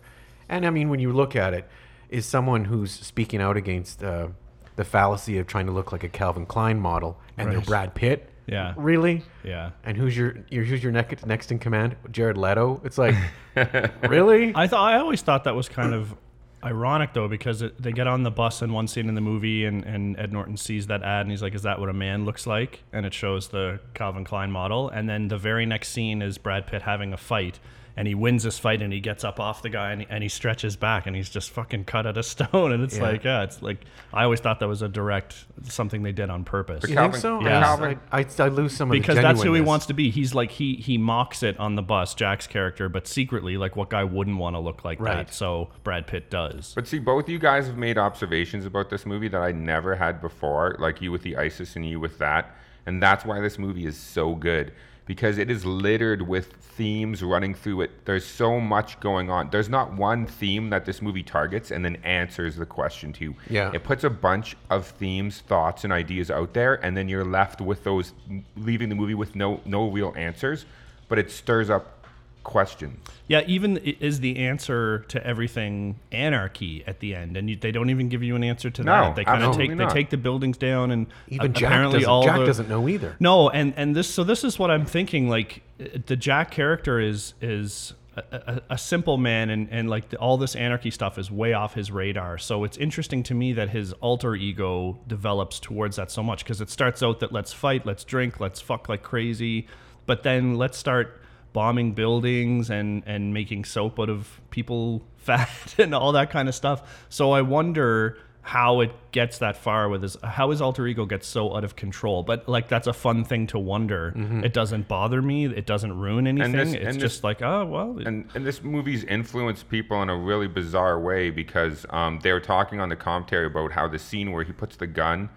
And 0.49 0.67
I 0.67 0.71
mean, 0.71 0.89
when 0.89 1.01
you 1.01 1.13
look 1.13 1.35
at 1.35 1.55
it, 1.55 1.69
is 2.09 2.27
someone 2.27 2.65
who's 2.65 2.91
speaking 2.91 3.41
out 3.41 3.57
against 3.57 4.03
uh, 4.03 4.29
the 4.77 4.85
fallacy 4.85 5.39
of 5.39 5.47
trying 5.47 5.67
to 5.67 5.73
look 5.73 5.93
like 5.93 6.05
a 6.05 6.09
Calvin 6.09 6.47
Klein 6.47 6.79
model, 6.79 7.19
and 7.37 7.51
they're 7.51 7.61
Brad 7.61 7.95
Pitt. 7.95 8.29
Yeah. 8.47 8.75
Really? 8.77 9.23
Yeah. 9.45 9.71
And 9.85 9.97
who's 9.97 10.17
your, 10.17 10.39
your 10.51 10.65
who's 10.65 10.83
your 10.83 10.93
next 10.93 11.25
next 11.25 11.53
in 11.53 11.61
command? 11.61 11.97
Jared 12.11 12.37
Leto. 12.37 12.81
It's 12.85 12.99
like, 12.99 13.15
really? 14.09 14.53
I 14.55 14.67
thought 14.67 14.93
I 14.93 14.99
always 14.99 15.23
thought 15.23 15.45
that 15.45 15.55
was 15.55 15.69
kind 15.69 15.95
of 15.95 16.17
ironic 16.63 17.13
though 17.15 17.29
because 17.29 17.63
it, 17.63 17.81
they 17.81 17.93
get 17.93 18.07
on 18.07 18.23
the 18.23 18.31
bus 18.31 18.63
in 18.63 18.73
one 18.73 18.87
scene 18.87 19.09
in 19.09 19.15
the 19.15 19.21
movie 19.21 19.65
and, 19.65 19.85
and 19.85 20.19
Ed 20.19 20.33
Norton 20.33 20.57
sees 20.57 20.87
that 20.89 21.03
ad 21.03 21.23
and 21.23 21.31
he's 21.31 21.43
like, 21.43 21.55
"Is 21.55 21.63
that 21.63 21.81
what 21.81 21.89
a 21.89 21.95
man 21.95 22.25
looks 22.25 22.47
like?" 22.47 22.83
And 22.93 23.07
it 23.07 23.15
shows 23.15 23.49
the 23.49 23.81
Calvin 23.95 24.25
Klein 24.25 24.51
model, 24.51 24.89
and 24.89 25.09
then 25.09 25.29
the 25.29 25.39
very 25.39 25.67
next 25.67 25.89
scene 25.89 26.23
is 26.23 26.39
Brad 26.39 26.67
Pitt 26.67 26.83
having 26.83 27.13
a 27.13 27.17
fight. 27.17 27.59
And 27.97 28.07
he 28.09 28.15
wins 28.15 28.45
this 28.45 28.59
fight, 28.59 28.81
and 28.83 28.93
he 28.93 29.01
gets 29.01 29.25
up 29.25 29.41
off 29.41 29.63
the 29.63 29.69
guy, 29.69 29.93
and 29.93 30.03
he, 30.03 30.07
and 30.09 30.23
he 30.23 30.29
stretches 30.29 30.77
back, 30.77 31.07
and 31.07 31.15
he's 31.15 31.29
just 31.29 31.51
fucking 31.51 31.85
cut 31.85 32.07
out 32.07 32.17
of 32.17 32.25
stone. 32.27 32.73
And 32.73 32.83
it's 32.83 32.97
Yeah. 32.97 33.03
like, 33.03 33.25
yeah, 33.25 33.43
it's 33.43 33.61
like 33.63 33.85
I 34.13 34.25
always 34.25 34.41
thought 34.41 34.61
that 34.61 34.69
was 34.69 34.83
a 34.83 34.89
direct 34.89 35.45
something 35.65 36.03
they 36.03 36.13
did 36.13 36.31
on 36.31 36.45
purpose. 36.45 36.89
you 36.89 36.95
Calvin- 36.95 37.13
think 37.13 37.21
so? 37.23 37.41
yeah. 37.43 37.75
I, 37.75 37.97
I, 38.13 38.21
I, 38.21 38.27
I 38.39 38.49
lose 38.49 38.75
some 38.77 38.91
of 38.91 38.95
that. 38.95 39.01
because 39.01 39.17
the 39.17 39.23
that's 39.23 39.43
who 39.43 39.53
he 39.55 39.61
wants 39.61 39.87
to 39.87 39.95
be. 39.95 40.11
He's 40.11 40.35
like 40.35 40.51
he 40.53 40.75
he 40.77 40.97
mocks 40.99 41.43
it 41.43 41.59
on 41.59 41.75
the 41.75 41.83
bus, 41.83 42.15
Jack's 42.15 42.47
character, 42.47 42.89
but 42.89 43.07
secretly, 43.07 43.57
like 43.57 43.77
what 43.77 43.91
guy 43.91 44.05
wouldn't 44.05 44.39
want 44.39 44.57
to 44.57 44.61
look 44.61 44.85
like 44.85 45.01
Right. 45.01 45.27
that? 45.27 45.35
So 45.35 45.71
Brad 45.85 46.07
Pitt 46.07 46.31
does. 46.31 46.73
but 46.75 46.87
see, 46.87 46.99
both 46.99 47.29
you 47.29 47.39
guys 47.39 47.67
have 47.67 47.77
made 47.77 47.99
observations 47.99 48.65
about 48.65 48.89
this 48.91 49.05
movie 49.05 49.29
that 49.29 49.41
I 49.43 49.53
never 49.53 49.97
had 49.97 50.21
before, 50.21 50.77
like 50.79 51.03
you 51.03 51.11
with 51.13 51.23
the 51.23 51.37
ISIS 51.37 51.77
and 51.77 51.85
you 51.89 51.99
with 52.01 52.19
that, 52.19 52.55
and 52.87 53.03
that's 53.03 53.25
why 53.25 53.41
this 53.41 53.59
movie 53.59 53.87
is 53.87 53.97
so 53.97 54.35
good 54.35 54.73
because 55.11 55.39
it 55.39 55.51
is 55.51 55.65
littered 55.65 56.23
with 56.23 56.53
themes 56.53 57.21
running 57.21 57.53
through 57.53 57.81
it. 57.81 57.91
There's 58.05 58.25
so 58.25 58.61
much 58.61 59.01
going 59.01 59.29
on. 59.29 59.51
There's 59.51 59.69
not 59.69 59.93
one 59.93 60.25
theme 60.25 60.71
that 60.71 60.85
this 60.85 61.03
movie 61.03 61.25
targets 61.25 61.73
and 61.73 61.85
then 61.85 61.97
answers 62.05 62.55
the 62.55 62.65
question 62.65 63.13
to. 63.15 63.35
Yeah. 63.49 63.73
It 63.75 63.83
puts 63.83 64.05
a 64.05 64.09
bunch 64.11 64.57
of 64.71 64.87
themes, 64.87 65.41
thoughts, 65.41 65.83
and 65.83 65.93
ideas 65.93 66.31
out 66.31 66.55
there, 66.55 66.77
and 66.85 66.97
then 66.97 67.09
you're 67.09 67.25
left 67.25 67.61
with 67.61 67.83
those, 67.83 68.13
leaving 68.57 68.89
the 68.89 68.95
movie 68.95 69.15
with 69.15 69.35
no 69.35 69.61
no 69.65 69.91
real 69.91 70.15
answers, 70.17 70.65
but 71.09 71.19
it 71.19 71.31
stirs 71.31 71.71
up 71.71 72.00
questions. 72.43 72.99
Yeah, 73.29 73.43
even 73.47 73.77
is 73.79 74.21
the 74.21 74.39
answer 74.39 75.01
to 75.09 75.25
everything 75.25 76.01
anarchy 76.11 76.83
at 76.87 77.01
the 77.01 77.15
end, 77.15 77.37
and 77.37 77.49
you, 77.49 77.57
they 77.57 77.71
don't 77.71 77.91
even 77.91 78.09
give 78.09 78.23
you 78.23 78.37
an 78.37 78.43
answer 78.45 78.71
to 78.71 78.83
No, 78.83 78.93
that. 78.93 79.17
They 79.17 79.25
kind 79.25 79.45
of 79.45 79.57
take 79.57 79.77
they 79.77 79.87
take 79.87 80.11
the 80.11 80.17
buildings 80.17 80.57
down, 80.57 80.91
and 80.91 81.07
Even 81.29 81.53
Jack 81.53 81.71
apparently 81.71 81.99
doesn't. 82.01 82.11
all 82.11 82.25
Jack 82.25 82.39
the, 82.39 82.47
doesn't 82.47 82.69
know 82.69 82.89
either. 82.89 83.17
No, 83.21 83.51
and 83.51 83.73
and 83.77 83.95
this 83.95 84.13
so 84.13 84.25
this 84.25 84.43
is 84.45 84.59
what 84.59 84.71
I'm 84.71 84.85
thinking. 84.87 85.29
Like 85.29 85.63
uh, 85.81 85.99
the 86.07 86.17
Jack 86.17 86.51
character 86.51 86.99
is 86.99 87.35
is 87.41 87.95
a, 88.17 88.23
a, 88.33 88.63
a 88.71 88.79
simple 88.79 89.17
man, 89.17 89.51
and 89.51 89.69
and 89.71 89.89
like 89.89 90.09
the, 90.09 90.17
all 90.17 90.37
this 90.37 90.57
anarchy 90.57 90.91
stuff 90.91 91.19
is 91.19 91.31
way 91.31 91.53
off 91.53 91.75
his 91.75 91.91
radar. 91.93 92.39
So 92.39 92.65
it's 92.65 92.77
interesting 92.77 93.23
to 93.25 93.35
me 93.35 93.53
that 93.53 93.71
his 93.71 93.93
alter 93.95 94.35
ego 94.35 94.99
develops 95.07 95.61
towards 95.61 95.97
that 95.97 96.11
so 96.11 96.23
much 96.23 96.43
because 96.45 96.61
it 96.61 96.71
starts 96.71 97.03
out 97.03 97.21
that 97.21 97.33
let's 97.33 97.53
fight, 97.53 97.87
let's 97.87 98.03
drink, 98.03 98.41
let's 98.41 98.61
fuck 98.61 98.89
like 98.89 99.03
crazy, 99.03 99.69
but 100.07 100.23
then 100.25 100.57
let's 100.57 100.77
start 100.77 101.21
bombing 101.53 101.93
buildings 101.93 102.71
and 102.71 103.03
and 103.07 103.35
making 103.35 103.65
soap 103.65 103.99
out 104.01 104.09
of 104.11 104.41
people 104.51 105.03
fat 105.17 105.75
and 105.79 105.95
all 105.95 106.13
that 106.13 106.31
kind 106.31 106.49
of 106.49 106.55
stuff. 106.55 107.07
So 107.09 107.33
I 107.33 107.43
wonder 107.43 108.19
how 108.43 108.81
it 108.81 108.91
gets 109.13 109.37
that 109.39 109.55
far 109.55 109.89
with 109.91 110.03
his 110.03 110.17
how 110.25 110.51
his 110.51 110.63
alter 110.63 110.87
ego 110.87 111.05
gets 111.05 111.27
so 111.27 111.55
out 111.55 111.63
of 111.63 111.77
control. 111.77 112.23
But 112.23 112.49
like 112.49 112.69
that's 112.69 112.87
a 112.87 112.93
fun 112.95 113.23
thing 113.25 113.47
to 113.49 113.59
wonder. 113.59 114.15
It 114.43 114.55
doesn't 114.55 114.89
bother 114.89 115.21
me. 115.21 115.45
It 115.45 115.67
doesn't 115.67 115.93
ruin 115.99 116.27
anything. 116.27 116.53
this- 116.53 116.73
it's 116.73 116.97
just 116.97 117.17
this- 117.17 117.25
like 117.25 117.43
oh 117.43 117.67
well. 117.67 117.99
and 118.07 118.29
and 118.35 118.47
this 118.47 118.63
movie's 118.63 119.05
influenced 119.05 119.69
people 119.69 120.03
in 120.03 120.09
a 120.09 120.17
really 120.17 120.49
bizarre 120.49 120.99
way 120.99 121.29
because 121.31 121.85
um, 121.91 122.19
they 122.23 122.33
were 122.33 122.41
talking 122.41 122.81
on 122.81 122.89
the 122.89 122.97
commentary 122.97 123.47
about 123.47 123.73
how 123.73 123.87
the 123.87 123.99
scene 123.99 124.33
where 124.33 124.43
he 124.43 124.53
puts 124.53 124.77
the 124.77 124.87
gun 124.87 125.29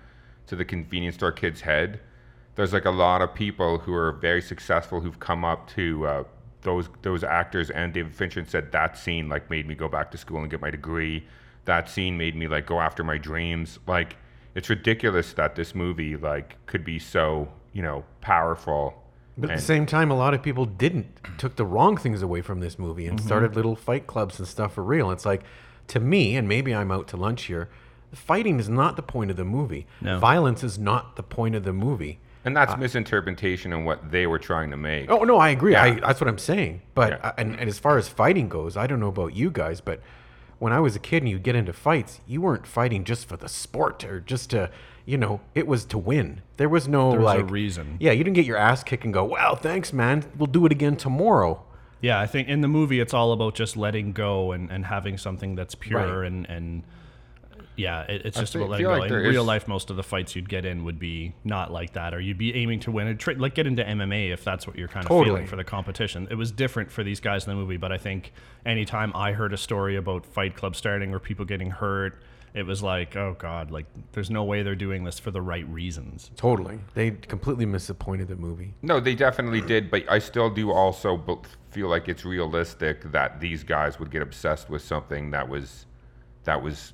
to 0.47 0.55
the 0.55 0.65
convenience 0.65 1.15
store 1.15 1.31
kid's 1.33 1.61
head. 1.61 1.99
There's 2.55 2.73
like 2.73 2.85
a 2.85 2.91
lot 2.91 3.21
of 3.21 3.33
people 3.33 3.79
who 3.79 3.93
are 3.93 4.11
very 4.11 4.41
successful 4.41 5.01
who've 5.01 5.19
come 5.19 5.43
up 5.43 5.67
to 5.71 6.05
uh, 6.05 6.23
those 6.61 6.87
those 7.01 7.23
actors 7.23 7.69
and 7.69 7.93
David 7.93 8.15
Fincher 8.15 8.43
said 8.47 8.71
that 8.71 8.97
scene 8.97 9.27
like 9.29 9.49
made 9.49 9.67
me 9.67 9.75
go 9.75 9.87
back 9.87 10.11
to 10.11 10.17
school 10.17 10.39
and 10.41 10.49
get 10.49 10.61
my 10.61 10.69
degree. 10.71 11.25
That 11.65 11.89
scene 11.89 12.17
made 12.17 12.35
me 12.35 12.47
like 12.47 12.65
go 12.65 12.79
after 12.79 13.03
my 13.03 13.17
dreams. 13.17 13.79
Like 13.87 14.17
it's 14.55 14.69
ridiculous 14.69 15.33
that 15.33 15.55
this 15.55 15.73
movie 15.73 16.15
like 16.15 16.63
could 16.67 16.85
be 16.85 16.99
so 16.99 17.49
you 17.73 17.81
know 17.81 18.03
powerful. 18.21 18.99
But 19.35 19.49
at 19.49 19.55
the 19.57 19.63
same 19.63 19.87
time, 19.87 20.11
a 20.11 20.15
lot 20.15 20.35
of 20.35 20.43
people 20.43 20.65
didn't 20.65 21.07
took 21.39 21.55
the 21.55 21.65
wrong 21.65 21.97
things 21.97 22.21
away 22.21 22.41
from 22.41 22.59
this 22.59 22.77
movie 22.77 23.05
Mm-hmm. 23.05 23.11
and 23.17 23.21
started 23.21 23.55
little 23.55 23.75
fight 23.75 24.05
clubs 24.05 24.37
and 24.37 24.47
stuff 24.47 24.75
for 24.75 24.83
real. 24.83 25.09
It's 25.09 25.25
like, 25.25 25.41
to 25.87 25.99
me, 25.99 26.35
and 26.35 26.47
maybe 26.47 26.75
I'm 26.75 26.91
out 26.91 27.07
to 27.07 27.17
lunch 27.17 27.45
here. 27.45 27.67
Fighting 28.13 28.59
is 28.59 28.69
not 28.69 28.95
the 28.95 29.01
point 29.01 29.31
of 29.31 29.37
the 29.37 29.43
movie. 29.43 29.87
No. 30.01 30.19
Violence 30.19 30.63
is 30.63 30.77
not 30.77 31.15
the 31.15 31.23
point 31.23 31.55
of 31.55 31.63
the 31.63 31.73
movie. 31.73 32.19
And 32.45 32.55
that's 32.57 32.75
misinterpretation 32.77 33.71
of 33.73 33.83
what 33.85 34.11
they 34.11 34.27
were 34.27 34.39
trying 34.39 34.69
to 34.71 34.77
make. 34.77 35.09
Oh 35.09 35.23
no, 35.23 35.37
I 35.37 35.49
agree. 35.49 35.75
I, 35.75 35.99
that's 35.99 36.19
what 36.19 36.27
I'm 36.27 36.37
saying. 36.37 36.81
But 36.93 37.13
Yeah. 37.13 37.27
uh, 37.29 37.31
and, 37.37 37.59
and 37.59 37.69
as 37.69 37.79
far 37.79 37.97
as 37.97 38.07
fighting 38.09 38.49
goes, 38.49 38.75
I 38.75 38.85
don't 38.87 38.99
know 38.99 39.07
about 39.07 39.35
you 39.35 39.49
guys, 39.49 39.79
but 39.81 40.01
when 40.59 40.73
I 40.73 40.79
was 40.79 40.95
a 40.95 40.99
kid 40.99 41.23
and 41.23 41.29
you 41.29 41.39
get 41.39 41.55
into 41.55 41.73
fights, 41.73 42.21
you 42.27 42.41
weren't 42.41 42.67
fighting 42.67 43.03
just 43.03 43.27
for 43.27 43.37
the 43.37 43.47
sport 43.49 44.03
or 44.03 44.19
just 44.19 44.49
to, 44.51 44.69
you 45.05 45.17
know, 45.17 45.41
it 45.55 45.67
was 45.67 45.85
to 45.85 45.97
win. 45.97 46.41
There 46.57 46.69
was 46.69 46.87
no 46.87 47.11
There 47.11 47.19
was 47.21 47.33
a 47.33 47.37
like 47.43 47.49
reason. 47.51 47.97
Yeah, 47.99 48.11
you 48.11 48.23
didn't 48.23 48.35
get 48.35 48.45
your 48.45 48.57
ass 48.57 48.83
kicked 48.83 49.03
and 49.05 49.13
go, 49.13 49.23
"Wow, 49.25 49.55
thanks, 49.55 49.91
man. 49.93 50.23
We'll 50.37 50.47
do 50.47 50.65
it 50.65 50.71
again 50.71 50.95
tomorrow." 50.95 51.63
Yeah, 52.01 52.19
I 52.19 52.27
think 52.27 52.49
in 52.49 52.59
the 52.61 52.67
movie 52.67 52.99
it's 52.99 53.13
all 53.13 53.31
about 53.31 53.55
just 53.55 53.77
letting 53.77 54.11
go 54.11 54.51
and, 54.51 54.69
and 54.69 54.85
having 54.85 55.17
something 55.17 55.55
that's 55.55 55.75
pure 55.75 56.19
Right. 56.19 56.27
and 56.27 56.45
and 56.49 56.83
yeah, 57.75 58.01
it, 58.03 58.21
it's 58.25 58.39
just 58.39 58.53
feel- 58.53 58.63
about 58.63 58.71
letting 58.71 58.85
go. 58.85 58.91
like 58.97 59.11
in 59.11 59.15
real 59.17 59.41
is- 59.41 59.47
life, 59.47 59.67
most 59.67 59.89
of 59.89 59.95
the 59.95 60.03
fights 60.03 60.35
you'd 60.35 60.49
get 60.49 60.65
in 60.65 60.83
would 60.83 60.99
be 60.99 61.33
not 61.43 61.71
like 61.71 61.93
that, 61.93 62.13
or 62.13 62.19
you'd 62.19 62.37
be 62.37 62.53
aiming 62.55 62.79
to 62.81 62.91
win. 62.91 63.07
A 63.07 63.15
tra- 63.15 63.35
like 63.35 63.55
get 63.55 63.67
into 63.67 63.83
MMA 63.83 64.31
if 64.33 64.43
that's 64.43 64.67
what 64.67 64.77
you're 64.77 64.87
kind 64.87 65.05
of 65.05 65.09
Totally. 65.09 65.25
feeling 65.25 65.47
for 65.47 65.55
the 65.55 65.63
competition. 65.63 66.27
It 66.29 66.35
was 66.35 66.51
different 66.51 66.91
for 66.91 67.03
these 67.03 67.19
guys 67.19 67.45
in 67.45 67.49
the 67.51 67.55
movie, 67.55 67.77
but 67.77 67.91
I 67.91 67.97
think 67.97 68.31
anytime 68.65 69.11
I 69.15 69.33
heard 69.33 69.53
a 69.53 69.57
story 69.57 69.95
about 69.95 70.25
Fight 70.25 70.55
Club 70.55 70.75
starting 70.75 71.13
or 71.13 71.19
people 71.19 71.45
getting 71.45 71.69
hurt 71.71 72.21
it 72.53 72.65
was 72.67 72.83
like, 72.83 73.15
oh 73.15 73.35
god, 73.39 73.71
like 73.71 73.85
there's 74.11 74.29
no 74.29 74.43
way 74.43 74.61
they're 74.61 74.75
doing 74.75 75.03
this 75.03 75.17
for 75.17 75.31
the 75.31 75.41
right 75.41 75.67
reasons. 75.67 76.29
Totally. 76.35 76.79
They 76.93 77.11
completely 77.11 77.65
disappointed 77.65 78.27
the 78.27 78.35
movie. 78.35 78.73
No, 78.83 78.99
they 78.99 79.15
definitely 79.15 79.61
did, 79.61 79.89
but 79.89 80.03
I 80.09 80.19
still 80.19 80.49
do 80.51 80.71
also 80.71 81.41
feel 81.71 81.87
like 81.87 82.07
it's 82.07 82.23
realistic 82.25 83.11
that 83.11 83.39
these 83.39 83.63
guys 83.63 83.99
would 83.99 84.11
get 84.11 84.21
obsessed 84.21 84.69
with 84.69 84.83
something 84.83 85.31
that 85.31 85.49
was 85.49 85.87
that 86.43 86.61
was 86.61 86.93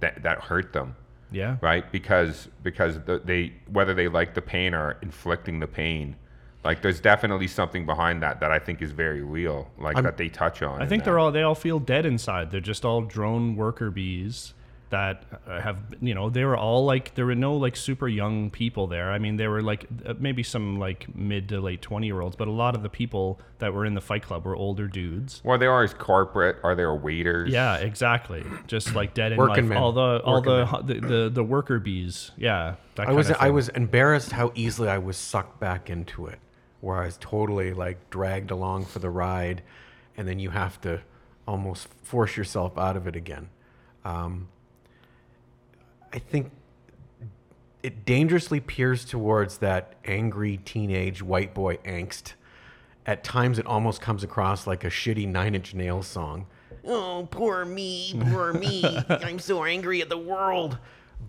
that, 0.00 0.22
that 0.22 0.40
hurt 0.40 0.72
them, 0.72 0.96
Yeah. 1.30 1.56
right? 1.60 1.90
Because 1.90 2.48
because 2.62 3.00
the, 3.04 3.20
they 3.24 3.52
whether 3.70 3.94
they 3.94 4.08
like 4.08 4.34
the 4.34 4.42
pain 4.42 4.74
or 4.74 4.96
inflicting 5.02 5.60
the 5.60 5.66
pain, 5.66 6.16
like 6.64 6.82
there's 6.82 7.00
definitely 7.00 7.46
something 7.46 7.86
behind 7.86 8.22
that 8.22 8.40
that 8.40 8.50
I 8.50 8.58
think 8.58 8.82
is 8.82 8.90
very 8.92 9.22
real, 9.22 9.70
like 9.78 10.02
that 10.02 10.16
they 10.16 10.28
touch 10.28 10.62
on. 10.62 10.82
I 10.82 10.86
think 10.86 11.04
they're 11.04 11.18
all 11.18 11.30
they 11.32 11.42
all 11.42 11.54
feel 11.54 11.78
dead 11.78 12.04
inside. 12.06 12.50
They're 12.50 12.60
just 12.60 12.84
all 12.84 13.02
drone 13.02 13.56
worker 13.56 13.90
bees 13.90 14.54
that 14.90 15.24
uh, 15.48 15.60
have 15.60 15.78
you 16.00 16.14
know 16.14 16.30
they 16.30 16.44
were 16.44 16.56
all 16.56 16.84
like 16.84 17.14
there 17.16 17.26
were 17.26 17.34
no 17.34 17.56
like 17.56 17.74
super 17.76 18.06
young 18.06 18.50
people 18.50 18.86
there. 18.86 19.10
I 19.10 19.18
mean, 19.18 19.36
there 19.36 19.50
were 19.50 19.62
like 19.62 19.86
uh, 20.04 20.14
maybe 20.18 20.42
some 20.42 20.78
like 20.78 21.14
mid 21.14 21.48
to 21.48 21.60
late 21.60 21.82
twenty 21.82 22.06
year 22.06 22.20
olds, 22.20 22.36
but 22.36 22.46
a 22.46 22.52
lot 22.52 22.76
of 22.76 22.82
the 22.82 22.88
people 22.88 23.40
that 23.58 23.74
were 23.74 23.84
in 23.84 23.94
the 23.94 24.00
Fight 24.00 24.22
Club 24.22 24.44
were 24.44 24.54
older 24.54 24.86
dudes. 24.86 25.40
Well, 25.44 25.58
they 25.58 25.66
are 25.66 25.82
as 25.82 25.94
corporate. 25.94 26.58
Are 26.62 26.74
they 26.74 26.86
waiters? 26.86 27.50
Yeah, 27.50 27.76
exactly. 27.76 28.44
Just 28.66 28.94
like 28.94 29.14
dead 29.14 29.32
in 29.32 29.38
life. 29.38 29.64
men. 29.64 29.76
All 29.76 29.92
the 29.92 30.20
all 30.24 30.40
the, 30.40 30.64
the 30.84 31.00
the 31.00 31.30
the 31.30 31.44
worker 31.44 31.80
bees. 31.80 32.30
Yeah, 32.36 32.76
that 32.94 33.08
I 33.08 33.12
was 33.12 33.30
I 33.32 33.50
was 33.50 33.68
embarrassed 33.70 34.32
how 34.32 34.52
easily 34.54 34.88
I 34.88 34.98
was 34.98 35.16
sucked 35.16 35.58
back 35.58 35.90
into 35.90 36.26
it, 36.26 36.38
where 36.80 36.98
I 36.98 37.06
was 37.06 37.18
totally 37.20 37.72
like 37.72 38.10
dragged 38.10 38.50
along 38.52 38.84
for 38.84 39.00
the 39.00 39.10
ride, 39.10 39.62
and 40.16 40.28
then 40.28 40.38
you 40.38 40.50
have 40.50 40.80
to 40.82 41.00
almost 41.48 41.88
force 42.02 42.36
yourself 42.36 42.78
out 42.78 42.96
of 42.96 43.06
it 43.06 43.16
again. 43.16 43.48
Um, 44.04 44.48
I 46.16 46.18
think 46.18 46.50
it 47.82 48.06
dangerously 48.06 48.58
peers 48.58 49.04
towards 49.04 49.58
that 49.58 49.94
angry 50.06 50.56
teenage 50.64 51.22
white 51.22 51.52
boy 51.52 51.76
angst. 51.84 52.32
At 53.04 53.22
times, 53.22 53.58
it 53.58 53.66
almost 53.66 54.00
comes 54.00 54.24
across 54.24 54.66
like 54.66 54.82
a 54.82 54.88
shitty 54.88 55.28
Nine 55.28 55.54
Inch 55.54 55.74
Nails 55.74 56.06
song. 56.08 56.46
Oh, 56.84 57.28
poor 57.30 57.66
me, 57.66 58.18
poor 58.30 58.54
me. 58.54 58.82
I'm 59.08 59.38
so 59.38 59.64
angry 59.64 60.00
at 60.00 60.08
the 60.08 60.18
world. 60.18 60.78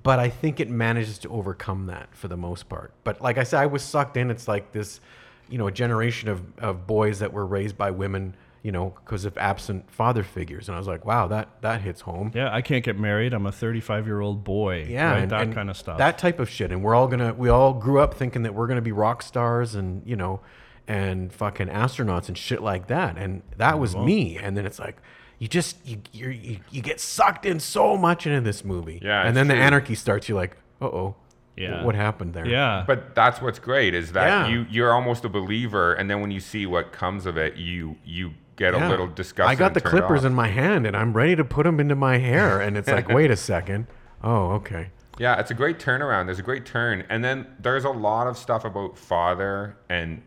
But 0.03 0.19
I 0.19 0.29
think 0.29 0.59
it 0.61 0.69
manages 0.69 1.19
to 1.19 1.29
overcome 1.29 1.87
that 1.87 2.15
for 2.15 2.29
the 2.29 2.37
most 2.37 2.69
part. 2.69 2.93
But 3.03 3.21
like 3.21 3.37
I 3.37 3.43
said, 3.43 3.59
I 3.59 3.65
was 3.65 3.83
sucked 3.83 4.15
in. 4.15 4.31
It's 4.31 4.47
like 4.47 4.71
this, 4.71 5.01
you 5.49 5.57
know, 5.57 5.67
a 5.67 5.71
generation 5.71 6.29
of, 6.29 6.43
of 6.59 6.87
boys 6.87 7.19
that 7.19 7.33
were 7.33 7.45
raised 7.45 7.77
by 7.77 7.91
women, 7.91 8.35
you 8.67 8.73
know, 8.73 8.93
because 9.05 9.23
of 9.23 9.37
absent 9.37 9.89
father 9.89 10.23
figures. 10.23 10.67
And 10.67 10.75
I 10.75 10.77
was 10.77 10.89
like, 10.89 11.05
wow, 11.05 11.27
that, 11.27 11.61
that 11.61 11.79
hits 11.79 12.01
home. 12.01 12.33
yeah, 12.35 12.53
I 12.53 12.61
can't 12.61 12.83
get 12.83 12.99
married. 12.99 13.33
I'm 13.33 13.45
a 13.45 13.51
35 13.53 14.05
year 14.05 14.19
old 14.19 14.43
boy. 14.43 14.87
Yeah, 14.89 15.11
right? 15.11 15.19
and- 15.21 15.31
that 15.31 15.41
and 15.43 15.55
kind 15.55 15.69
of 15.69 15.77
stuff. 15.77 15.97
That 15.99 16.17
type 16.17 16.41
of 16.41 16.49
shit. 16.49 16.73
And 16.73 16.83
we're 16.83 16.93
all 16.93 17.07
gonna 17.07 17.33
we 17.33 17.47
all 17.47 17.73
grew 17.73 18.01
up 18.01 18.13
thinking 18.15 18.43
that 18.43 18.53
we're 18.53 18.67
gonna 18.67 18.81
be 18.81 18.91
rock 18.91 19.23
stars 19.23 19.73
and 19.73 20.05
you 20.05 20.17
know 20.17 20.41
and 20.85 21.31
fucking 21.31 21.67
astronauts 21.67 22.27
and 22.27 22.37
shit 22.37 22.61
like 22.61 22.87
that. 22.87 23.17
And 23.17 23.41
that 23.55 23.79
was 23.79 23.95
me. 23.95 24.37
And 24.37 24.57
then 24.57 24.65
it's 24.65 24.79
like 24.79 24.97
you 25.39 25.47
just 25.47 25.77
you 25.87 26.01
you're, 26.11 26.31
you 26.31 26.59
you 26.69 26.81
get 26.81 26.99
sucked 26.99 27.45
in 27.45 27.61
so 27.61 27.95
much 27.95 28.27
into 28.27 28.41
this 28.41 28.65
movie. 28.65 28.99
Yeah, 29.01 29.21
And 29.21 29.29
it's 29.29 29.35
then 29.35 29.47
the 29.47 29.55
anarchy 29.55 29.95
starts. 29.95 30.27
You're 30.27 30.37
like, 30.37 30.57
uh 30.81 30.87
oh. 30.87 31.15
Yeah. 31.57 31.83
What 31.83 31.95
happened 31.95 32.33
there? 32.35 32.45
yeah, 32.47 32.83
But 32.85 33.15
that's 33.15 33.41
what's 33.41 33.57
great 33.59 33.93
is 33.95 34.11
that 34.13 34.27
Yeah. 34.27 34.47
you 34.47 34.65
you're 34.69 34.93
almost 34.93 35.25
a 35.25 35.29
believer, 35.29 35.93
and 35.93 36.09
then 36.09 36.21
when 36.21 36.29
you 36.31 36.39
see 36.39 36.65
what 36.67 36.91
comes 36.91 37.25
of 37.25 37.35
it, 37.37 37.55
you 37.57 37.95
you 38.05 38.31
get 38.55 38.73
Yeah. 38.73 38.87
a 38.87 38.89
little 38.89 39.07
disgusted. 39.07 39.51
I 39.51 39.55
got 39.55 39.73
the 39.73 39.81
clippers 39.81 40.19
off. 40.21 40.27
in 40.27 40.33
my 40.33 40.47
hand 40.47 40.85
and 40.87 40.95
I'm 40.95 41.13
ready 41.13 41.35
to 41.35 41.43
put 41.43 41.63
them 41.65 41.79
into 41.79 41.95
my 41.95 42.17
hair. 42.17 42.59
And 42.61 42.75
it's 42.77 42.87
like, 42.87 43.07
wait 43.09 43.29
a 43.31 43.35
second. 43.53 43.87
Oh, 44.23 44.51
okay. 44.53 44.89
Yeah, 45.19 45.39
it's 45.39 45.49
a 45.51 45.55
great 45.55 45.79
turnaround. 45.79 46.25
There's 46.27 46.39
a 46.39 46.43
great 46.43 46.65
turn, 46.65 47.03
and 47.09 47.23
then 47.23 47.47
there's 47.59 47.85
a 47.85 47.89
lot 47.89 48.27
of 48.27 48.37
stuff 48.37 48.63
about 48.65 48.97
father 48.97 49.77
and 49.89 50.21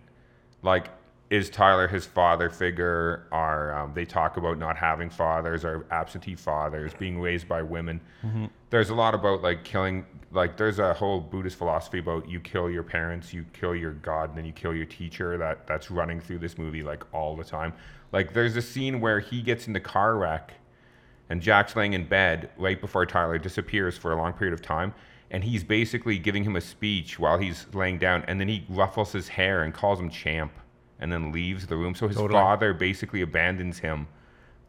like 0.63 0.89
is 1.31 1.49
Tyler 1.49 1.87
his 1.87 2.05
father 2.05 2.51
figure? 2.51 3.27
Are 3.31 3.73
um, 3.73 3.93
they 3.95 4.05
talk 4.05 4.37
about 4.37 4.59
not 4.59 4.77
having 4.77 5.09
fathers 5.09 5.65
or 5.65 5.87
absentee 5.93 6.35
fathers 6.35 6.93
being 6.99 7.21
raised 7.21 7.49
by 7.49 7.63
women? 7.63 8.01
There's 8.71 8.91
a 8.91 8.95
lot 8.95 9.15
about 9.15 9.41
like 9.41 9.65
killing. 9.65 10.05
Like 10.33 10.57
there's 10.57 10.81
a 10.81 10.93
whole 10.93 11.21
Buddhist 11.21 11.57
philosophy 11.57 11.99
about 12.01 12.29
you 12.29 12.41
kill 12.41 12.69
your 12.69 12.83
parents, 12.83 13.33
you 13.33 13.45
kill 13.53 13.75
your 13.75 13.93
God, 13.93 14.31
and 14.31 14.39
then 14.39 14.45
you 14.45 14.53
kill 14.53 14.75
your 14.75 14.87
teacher. 14.87 15.39
That 15.39 15.67
that's 15.69 15.91
running 15.91 16.21
through 16.21 16.39
this 16.41 16.59
movie 16.59 16.83
like 16.83 17.05
all 17.15 17.37
the 17.37 17.45
time. 17.45 17.73
Like 18.13 18.33
there's 18.33 18.57
a 18.57 18.63
scene 18.63 19.01
where 19.01 19.21
he 19.21 19.41
gets 19.41 19.69
in 19.69 19.73
the 19.73 19.81
car 19.81 20.17
wreck 20.17 20.53
and 21.29 21.41
Jack's 21.41 21.77
laying 21.77 21.93
in 21.93 22.05
bed 22.05 22.51
right 22.59 22.81
before 22.81 23.07
Tyler 23.07 23.39
disappears 23.39 23.97
for 23.97 24.11
a 24.13 24.17
long 24.17 24.33
period 24.33 24.53
of 24.53 24.63
time. 24.63 24.93
And 25.31 25.45
he's 25.45 25.63
basically 25.63 26.19
giving 26.19 26.43
him 26.43 26.57
a 26.57 26.61
speech 26.61 27.21
while 27.21 27.39
he's 27.39 27.67
laying 27.73 27.99
down. 27.99 28.25
And 28.27 28.41
then 28.41 28.49
he 28.49 28.67
ruffles 28.69 29.13
his 29.13 29.29
hair 29.29 29.63
and 29.63 29.73
calls 29.73 30.01
him 30.01 30.11
champ 30.11 30.51
and 31.01 31.13
then 31.13 31.33
leaves 31.33 31.67
the 31.67 31.77
room. 31.77 31.95
So 31.97 32.07
his 32.07 32.17
Totally. 32.17 32.39
father 32.39 32.73
basically 32.75 33.21
abandons 33.23 33.79
him 33.81 34.07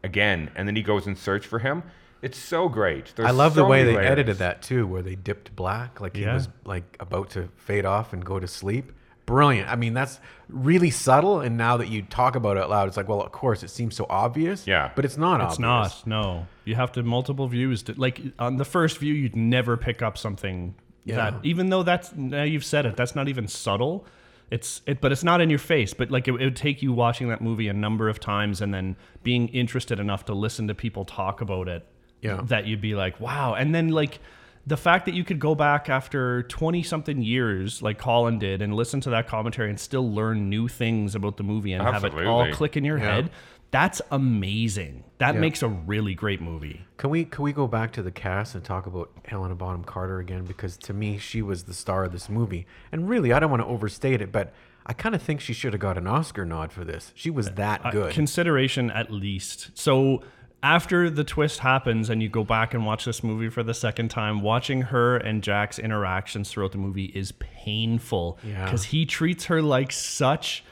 again. 0.02 0.50
And 0.56 0.66
then 0.66 0.74
he 0.74 0.82
goes 0.82 1.06
in 1.06 1.14
search 1.14 1.46
for 1.46 1.60
him. 1.60 1.82
It's 2.22 2.38
so 2.38 2.68
great. 2.68 3.12
There's 3.16 3.28
I 3.28 3.32
love 3.32 3.54
the 3.54 3.64
way 3.64 3.84
they 3.84 3.96
layers. 3.96 4.10
edited 4.10 4.36
that 4.38 4.62
too, 4.62 4.86
where 4.86 5.02
they 5.02 5.14
dipped 5.16 5.54
black, 5.56 6.00
like 6.00 6.16
he 6.16 6.24
was 6.26 6.48
like 6.64 6.96
about 7.00 7.30
to 7.30 7.48
fade 7.56 7.84
off 7.84 8.12
and 8.12 8.24
go 8.24 8.38
to 8.40 8.46
sleep. 8.48 8.92
Brilliant. 9.26 9.68
I 9.68 9.76
mean, 9.76 9.92
that's 9.94 10.18
really 10.48 10.90
subtle. 10.90 11.40
And 11.40 11.56
now 11.56 11.76
that 11.78 11.88
you 11.88 12.02
talk 12.02 12.34
about 12.36 12.56
it 12.56 12.62
out 12.64 12.70
loud, 12.70 12.88
it's 12.88 12.96
like, 12.96 13.08
well, 13.08 13.22
of 13.22 13.30
course, 13.32 13.62
it 13.62 13.70
seems 13.70 13.94
so 13.96 14.06
obvious. 14.10 14.66
Yeah. 14.66 14.90
but 14.96 15.04
it's 15.04 15.16
not. 15.16 15.40
It's 15.40 15.58
obvious. 15.60 16.06
not. 16.06 16.06
No, 16.06 16.46
you 16.64 16.74
have 16.76 16.92
to 16.92 17.02
multiple 17.02 17.46
views. 17.48 17.82
To, 17.84 17.94
like 17.94 18.20
on 18.38 18.56
the 18.56 18.64
first 18.64 18.98
view, 18.98 19.14
you'd 19.14 19.36
never 19.36 19.76
pick 19.76 20.00
up 20.02 20.16
something 20.18 20.74
Yeah. 21.04 21.16
that, 21.16 21.34
even 21.44 21.70
though 21.70 21.82
that's 21.82 22.14
now 22.14 22.42
you've 22.44 22.64
said 22.64 22.86
it, 22.86 22.96
that's 22.96 23.14
not 23.16 23.28
even 23.28 23.48
subtle. 23.48 24.06
It's 24.52 24.82
it, 24.86 25.00
but 25.00 25.10
it's 25.12 25.24
not 25.24 25.40
in 25.40 25.48
your 25.50 25.58
face. 25.58 25.94
But 25.94 26.10
like 26.10 26.28
it, 26.28 26.32
it 26.34 26.44
would 26.44 26.56
take 26.56 26.82
you 26.82 26.92
watching 26.92 27.28
that 27.30 27.40
movie 27.40 27.68
a 27.68 27.72
number 27.72 28.08
of 28.08 28.20
times 28.20 28.60
and 28.60 28.72
then 28.72 28.96
being 29.22 29.48
interested 29.48 29.98
enough 29.98 30.26
to 30.26 30.34
listen 30.34 30.68
to 30.68 30.74
people 30.74 31.04
talk 31.04 31.40
about 31.40 31.68
it. 31.68 31.86
Yeah. 32.20 32.40
that 32.44 32.66
you'd 32.68 32.80
be 32.80 32.94
like, 32.94 33.18
wow. 33.18 33.54
And 33.54 33.74
then 33.74 33.88
like 33.88 34.20
the 34.64 34.76
fact 34.76 35.06
that 35.06 35.14
you 35.14 35.24
could 35.24 35.40
go 35.40 35.56
back 35.56 35.88
after 35.88 36.44
20 36.44 36.84
something 36.84 37.20
years 37.20 37.82
like 37.82 37.98
Colin 37.98 38.38
did 38.38 38.62
and 38.62 38.74
listen 38.76 39.00
to 39.00 39.10
that 39.10 39.26
commentary 39.26 39.68
and 39.70 39.80
still 39.80 40.08
learn 40.08 40.48
new 40.48 40.68
things 40.68 41.16
about 41.16 41.36
the 41.36 41.42
movie 41.42 41.72
and 41.72 41.82
have 41.82 42.04
it 42.04 42.14
all 42.26 42.48
click 42.52 42.76
in 42.76 42.84
your 42.84 42.98
Yeah. 42.98 43.14
head. 43.14 43.30
That's 43.72 44.00
amazing. 44.12 45.02
That 45.18 45.34
Yeah. 45.34 45.40
makes 45.40 45.62
a 45.62 45.68
really 45.68 46.14
great 46.14 46.40
movie. 46.40 46.82
Can 46.98 47.10
we 47.10 47.24
can 47.24 47.42
we 47.42 47.52
go 47.52 47.66
back 47.66 47.90
to 47.92 48.02
the 48.02 48.10
cast 48.10 48.54
and 48.54 48.62
talk 48.62 48.86
about 48.86 49.10
Helena 49.26 49.54
Bonham 49.54 49.82
Carter 49.84 50.18
again? 50.20 50.44
Because 50.44 50.76
to 50.78 50.92
me, 50.92 51.18
she 51.18 51.42
was 51.42 51.64
the 51.64 51.74
star 51.74 52.04
of 52.04 52.12
this 52.12 52.28
movie. 52.28 52.66
And 52.92 53.08
really, 53.08 53.32
I 53.32 53.40
don't 53.40 53.50
want 53.50 53.62
to 53.62 53.66
overstate 53.66 54.20
it, 54.20 54.30
but 54.30 54.52
I 54.84 54.92
kind 54.92 55.14
of 55.14 55.22
think 55.22 55.40
she 55.40 55.52
should 55.52 55.72
have 55.72 55.80
got 55.80 55.96
an 55.96 56.06
Oscar 56.06 56.44
nod 56.44 56.70
for 56.72 56.84
this. 56.84 57.12
She 57.14 57.30
was 57.30 57.48
uh, 57.48 57.52
that 57.56 57.86
uh, 57.86 57.90
good. 57.90 58.12
Consideration 58.12 58.90
at 58.90 59.10
least. 59.12 59.70
So 59.74 60.22
after 60.62 61.08
the 61.08 61.24
twist 61.24 61.60
happens 61.60 62.10
and 62.10 62.22
you 62.22 62.28
go 62.28 62.44
back 62.44 62.74
and 62.74 62.84
watch 62.84 63.04
this 63.04 63.22
movie 63.24 63.48
for 63.48 63.62
the 63.62 63.74
second 63.74 64.08
time, 64.10 64.42
watching 64.42 64.82
her 64.82 65.16
and 65.16 65.42
Jack's 65.42 65.78
interactions 65.78 66.50
throughout 66.50 66.72
the 66.72 66.78
movie 66.78 67.06
is 67.06 67.32
painful 67.32 68.38
Yeah. 68.44 68.64
because 68.64 68.84
he 68.84 69.06
treats 69.06 69.46
her 69.46 69.62
like 69.62 69.92
such. 69.92 70.62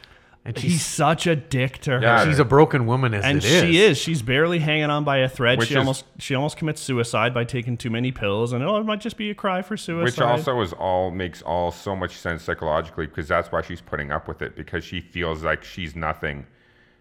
And 0.42 0.56
he's 0.56 0.72
she's- 0.72 0.86
such 0.86 1.26
a 1.26 1.36
dick 1.36 1.78
to 1.82 1.90
her. 1.92 2.00
Yeah. 2.00 2.24
She's 2.24 2.38
a 2.38 2.44
broken 2.46 2.86
woman 2.86 3.12
as 3.12 3.24
and 3.24 3.38
it 3.38 3.44
is. 3.44 3.60
she 3.62 3.78
is. 3.80 3.98
She's 3.98 4.22
barely 4.22 4.58
hanging 4.58 4.84
on 4.88 5.04
by 5.04 5.18
a 5.18 5.28
thread. 5.28 5.58
Which 5.58 5.68
she 5.68 5.74
is- 5.74 5.78
almost 5.78 6.04
she 6.18 6.34
almost 6.34 6.56
commits 6.56 6.80
suicide 6.80 7.34
by 7.34 7.44
taking 7.44 7.76
too 7.76 7.90
many 7.90 8.10
pills, 8.10 8.52
and 8.52 8.64
oh, 8.64 8.76
it 8.78 8.84
might 8.84 9.00
just 9.00 9.18
be 9.18 9.28
a 9.30 9.34
cry 9.34 9.60
for 9.60 9.76
suicide. 9.76 10.04
Which 10.04 10.18
also 10.20 10.58
is 10.62 10.72
all 10.72 11.10
makes 11.10 11.42
all 11.42 11.70
so 11.70 11.94
much 11.94 12.12
sense 12.16 12.42
psychologically 12.42 13.06
because 13.06 13.28
that's 13.28 13.52
why 13.52 13.60
she's 13.60 13.82
putting 13.82 14.10
up 14.12 14.28
with 14.28 14.40
it 14.40 14.56
because 14.56 14.82
she 14.82 15.00
feels 15.00 15.44
like 15.44 15.62
she's 15.62 15.94
nothing, 15.94 16.46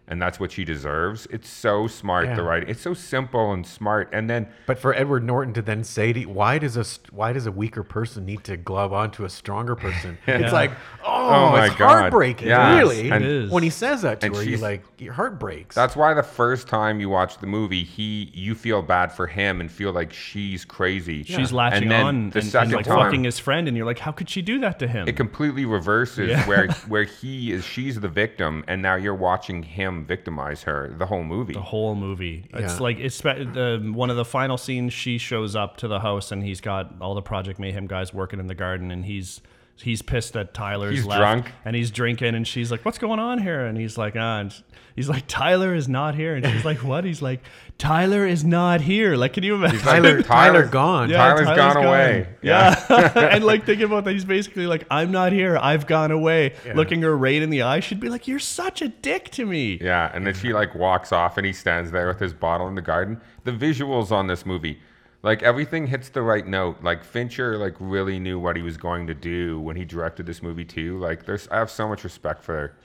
and 0.09 0.21
that's 0.21 0.39
what 0.39 0.51
she 0.51 0.65
deserves. 0.65 1.27
It's 1.31 1.47
so 1.47 1.87
smart 1.87 2.25
Yeah. 2.25 2.35
the 2.35 2.43
writing. 2.43 2.67
It's 2.69 2.81
so 2.81 2.93
simple 2.93 3.53
and 3.53 3.65
smart. 3.65 4.09
And 4.11 4.29
then 4.29 4.47
But 4.65 4.79
for 4.79 4.93
Edward 4.93 5.23
Norton 5.23 5.53
to 5.53 5.61
then 5.61 5.83
say, 5.83 6.11
to, 6.13 6.25
"Why 6.25 6.57
does 6.57 6.75
a 6.77 6.85
why 7.11 7.31
does 7.33 7.45
a 7.45 7.51
weaker 7.51 7.83
person 7.83 8.25
need 8.25 8.43
to 8.45 8.57
glove 8.57 8.91
onto 8.91 9.23
a 9.23 9.29
stronger 9.29 9.75
person?" 9.75 10.17
It's 10.27 10.51
like, 10.53 10.71
oh, 11.05 11.29
Oh 11.29 11.51
my 11.51 11.67
it's 11.67 11.75
God. 11.75 11.87
heartbreaking. 12.01 12.47
Yes. 12.47 12.77
Really, 12.79 13.09
And- 13.11 13.23
It 13.23 13.29
is. 13.31 13.51
when 13.51 13.63
he 13.63 13.69
says 13.69 14.01
that 14.01 14.19
to 14.21 14.27
and 14.27 14.35
her, 14.35 14.43
you 14.43 14.57
like 14.57 14.83
your 14.97 15.13
heart 15.13 15.39
breaks. 15.39 15.75
that's 15.75 15.95
why 15.95 16.13
the 16.13 16.23
first 16.23 16.67
time 16.67 16.99
you 16.99 17.09
watch 17.09 17.37
the 17.37 17.47
movie, 17.47 17.83
he 17.83 18.31
you 18.33 18.55
feel 18.55 18.81
bad 18.81 19.11
for 19.11 19.27
him 19.27 19.61
and 19.61 19.71
feel 19.71 19.91
like 19.91 20.11
she's 20.11 20.65
crazy. 20.65 21.23
she's 21.23 21.51
latching 21.51 21.83
and 21.83 21.91
then 21.91 22.05
on 22.05 22.15
and, 22.15 22.31
the 22.33 22.39
and, 22.39 22.47
second 22.49 22.71
like 22.73 22.85
time, 22.85 22.97
fucking 22.97 23.23
his 23.23 23.37
friend, 23.39 23.67
and 23.67 23.77
you're 23.77 23.85
like, 23.85 23.99
how 23.99 24.11
could 24.11 24.29
she 24.29 24.41
do 24.41 24.59
that 24.59 24.79
to 24.79 24.87
him? 24.87 25.07
it 25.07 25.15
completely 25.15 25.65
reverses 25.65 26.29
Yeah. 26.29 26.45
where 26.47 26.67
where 26.87 27.03
he 27.03 27.51
is 27.51 27.63
she's 27.63 27.99
the 27.99 28.07
victim 28.07 28.63
and 28.67 28.81
now 28.81 28.95
you're 28.95 29.13
watching 29.15 29.63
him 29.63 29.98
victimize 30.05 30.63
her 30.63 30.93
the 30.97 31.05
whole 31.05 31.23
movie. 31.23 31.53
the 31.53 31.61
whole 31.61 31.95
movie. 31.95 32.45
It's 32.53 32.73
Yeah. 32.75 32.79
like 32.79 32.99
it's 32.99 33.15
spe- 33.15 33.53
the 33.53 33.91
one 33.93 34.09
of 34.09 34.15
the 34.17 34.25
final 34.25 34.57
scenes. 34.57 34.93
She 34.93 35.17
shows 35.17 35.55
up 35.55 35.77
to 35.77 35.87
the 35.87 35.99
house, 35.99 36.31
and 36.31 36.43
he's 36.43 36.61
got 36.61 36.95
all 37.01 37.15
the 37.15 37.21
Project 37.21 37.59
Mayhem 37.59 37.87
guys 37.87 38.13
working 38.13 38.39
in 38.39 38.47
the 38.47 38.55
garden, 38.55 38.91
and 38.91 39.05
he's 39.05 39.41
he's 39.81 40.01
pissed 40.01 40.33
that 40.33 40.53
Tyler's 40.53 40.95
He's 40.95 41.05
left, 41.05 41.19
drunk. 41.19 41.51
and 41.65 41.75
he's 41.75 41.91
drinking, 41.91 42.36
and 42.36 42.48
she's 42.48 42.71
like, 42.71 42.83
"What's 42.86 42.98
going 42.98 43.19
on 43.19 43.39
here?" 43.41 43.65
And 43.65 43.77
he's 43.77 43.98
like, 43.98 44.15
"Ah," 44.17 44.39
and 44.39 44.63
he's 44.95 45.09
like, 45.09 45.24
"Tyler 45.27 45.74
is 45.74 45.88
not 45.88 46.15
here," 46.15 46.36
and 46.36 46.45
she's 46.45 46.65
like, 46.65 46.83
"What?" 46.83 47.03
He's 47.05 47.21
like, 47.21 47.41
"Tyler 47.77 48.25
is 48.25 48.43
not 48.43 48.81
here." 48.81 49.15
Like, 49.15 49.33
can 49.33 49.43
you 49.43 49.55
imagine? 49.55 49.79
Tyler, 49.81 50.21
Tyler 50.21 50.65
gone. 50.65 51.09
Yeah, 51.09 51.17
Tyler's 51.17 51.57
gone 51.57 51.77
away. 51.77 52.27
Yeah. 52.41 52.75
and 53.15 53.43
like 53.43 53.65
thinking 53.65 53.86
about 53.86 54.03
that, 54.05 54.13
he's 54.13 54.25
basically 54.25 54.67
like, 54.67 54.86
I'm 54.91 55.12
not 55.12 55.31
here. 55.31 55.57
I've 55.57 55.88
gone 55.88 56.12
away. 56.12 56.53
Looking 56.75 57.01
her 57.01 57.17
right 57.17 57.41
in 57.41 57.50
the 57.50 57.62
eye, 57.63 57.79
she'd 57.79 58.00
be 58.00 58.09
like, 58.09 58.27
You're 58.27 58.39
such 58.39 58.81
a 58.81 58.89
dick 58.89 59.29
to 59.31 59.45
me. 59.45 59.77
Yeah, 59.81 60.12
and 60.13 60.25
then 60.25 60.33
she 60.33 60.53
like 60.53 60.75
walks 60.75 61.12
off 61.12 61.38
and 61.38 61.45
he 61.45 61.53
stands 61.53 61.91
there 61.91 62.07
with 62.07 62.19
his 62.19 62.33
bottle 62.33 62.67
in 62.67 62.75
the 62.75 62.81
garden. 62.81 63.21
The 63.45 63.51
visuals 63.51 64.12
on 64.12 64.27
this 64.27 64.45
movie, 64.45 64.79
like 65.21 65.43
everything 65.43 65.88
hits 65.88 66.09
the 66.09 66.21
right 66.21 66.45
note. 66.45 66.77
Like 66.83 67.03
Fincher 67.03 67.57
like 67.57 67.75
really 67.79 68.19
knew 68.19 68.39
what 68.39 68.55
he 68.55 68.61
was 68.61 68.77
going 68.77 69.07
to 69.07 69.13
do 69.13 69.59
when 69.59 69.75
he 69.75 69.85
directed 69.85 70.25
this 70.25 70.41
movie 70.41 70.65
too. 70.65 70.97
Like 70.99 71.25
there's 71.25 71.47
I 71.49 71.57
have 71.57 71.71
so 71.71 71.88
much 71.88 72.03
respect 72.03 72.43
for 72.43 72.75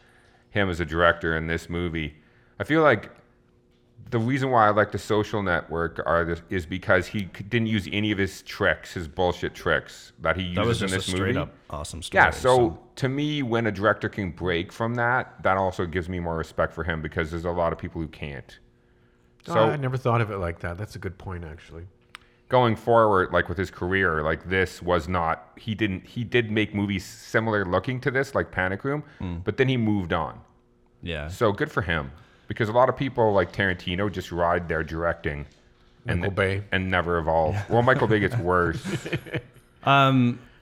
him 0.51 0.69
as 0.71 0.81
a 0.81 0.85
director 0.85 1.37
in 1.37 1.47
this 1.47 1.69
movie. 1.69 2.17
I 2.59 2.65
feel 2.65 2.83
like 2.83 3.11
the 4.11 4.19
reason 4.19 4.51
why 4.51 4.67
I 4.67 4.71
like 4.71 4.93
the 4.93 4.99
social 4.99 5.43
network 5.43 6.01
are 6.07 6.25
this, 6.25 6.43
is 6.51 6.67
because 6.67 7.07
he 7.07 7.23
didn't 7.25 7.67
use 7.69 7.89
any 7.91 8.13
of 8.13 8.19
his 8.19 8.43
tricks, 8.43 8.93
his 8.95 9.09
bullshit 9.09 9.55
tricks 9.55 10.13
that 10.21 10.37
he 10.37 10.43
uses 10.43 10.55
That 10.55 10.67
was 10.67 10.83
in 10.83 10.89
just 10.89 10.95
a 10.95 10.97
this 10.99 11.07
straight 11.07 11.35
movie. 11.35 11.39
up 11.39 11.55
awesome 11.71 12.03
story. 12.03 12.25
Yeah, 12.25 12.31
so, 12.31 12.79
to 12.97 13.09
me, 13.09 13.43
when 13.43 13.67
a 13.67 13.73
director 13.73 14.09
can 14.09 14.31
break 14.31 14.73
from 14.73 14.95
that, 14.97 15.43
that 15.43 15.57
also 15.57 15.87
gives 15.87 16.09
me 16.09 16.21
more 16.21 16.37
respect 16.37 16.73
for 16.75 16.85
him 16.85 17.03
because 17.03 17.31
there's 17.31 17.45
a 17.47 17.51
lot 17.51 17.73
of 17.73 17.79
people 17.79 18.01
who 18.01 18.09
can't. 18.09 18.59
Oh, 19.49 19.55
So 19.55 19.61
I 19.71 19.77
never 19.77 19.97
thought 19.97 20.21
of 20.21 20.31
it 20.31 20.39
like 20.39 20.61
that. 20.61 20.79
That's 20.79 20.97
a 20.97 20.99
good 20.99 21.19
point, 21.19 21.45
actually. 21.45 21.87
Going 22.59 22.77
forward, 22.77 23.27
like 23.37 23.47
with 23.51 23.59
his 23.65 23.71
career, 23.81 24.23
like 24.31 24.41
this 24.57 24.71
was 24.91 25.03
not 25.09 25.35
he 25.67 25.73
didn't 25.83 26.03
he 26.15 26.23
did 26.37 26.45
make 26.61 26.71
movies 26.81 27.05
similar 27.05 27.65
looking 27.65 27.99
to 28.07 28.11
this, 28.17 28.29
like 28.39 28.49
Panic 28.59 28.81
Room, 28.89 29.03
Hmm. 29.19 29.37
but 29.47 29.57
then 29.59 29.69
he 29.69 29.77
moved 29.77 30.13
on. 30.13 30.35
yeah. 31.03 31.27
So 31.41 31.47
good 31.61 31.71
for 31.77 31.83
him 31.83 32.05
because 32.51 32.69
a 32.69 32.73
lot 32.81 32.89
of 32.89 32.97
people 32.97 33.27
like 33.39 33.51
Tarantino 33.59 34.05
just 34.19 34.31
ride 34.31 34.65
their 34.69 34.85
directing 34.95 35.47
and 36.07 36.21
Michael 36.21 36.35
Bay. 36.43 36.63
and 36.71 36.83
never 36.97 37.13
evolve. 37.23 37.57
Well, 37.71 37.83
Michael 37.83 38.07
Bay 38.13 38.21
gets 38.21 38.37
worse. 38.53 38.83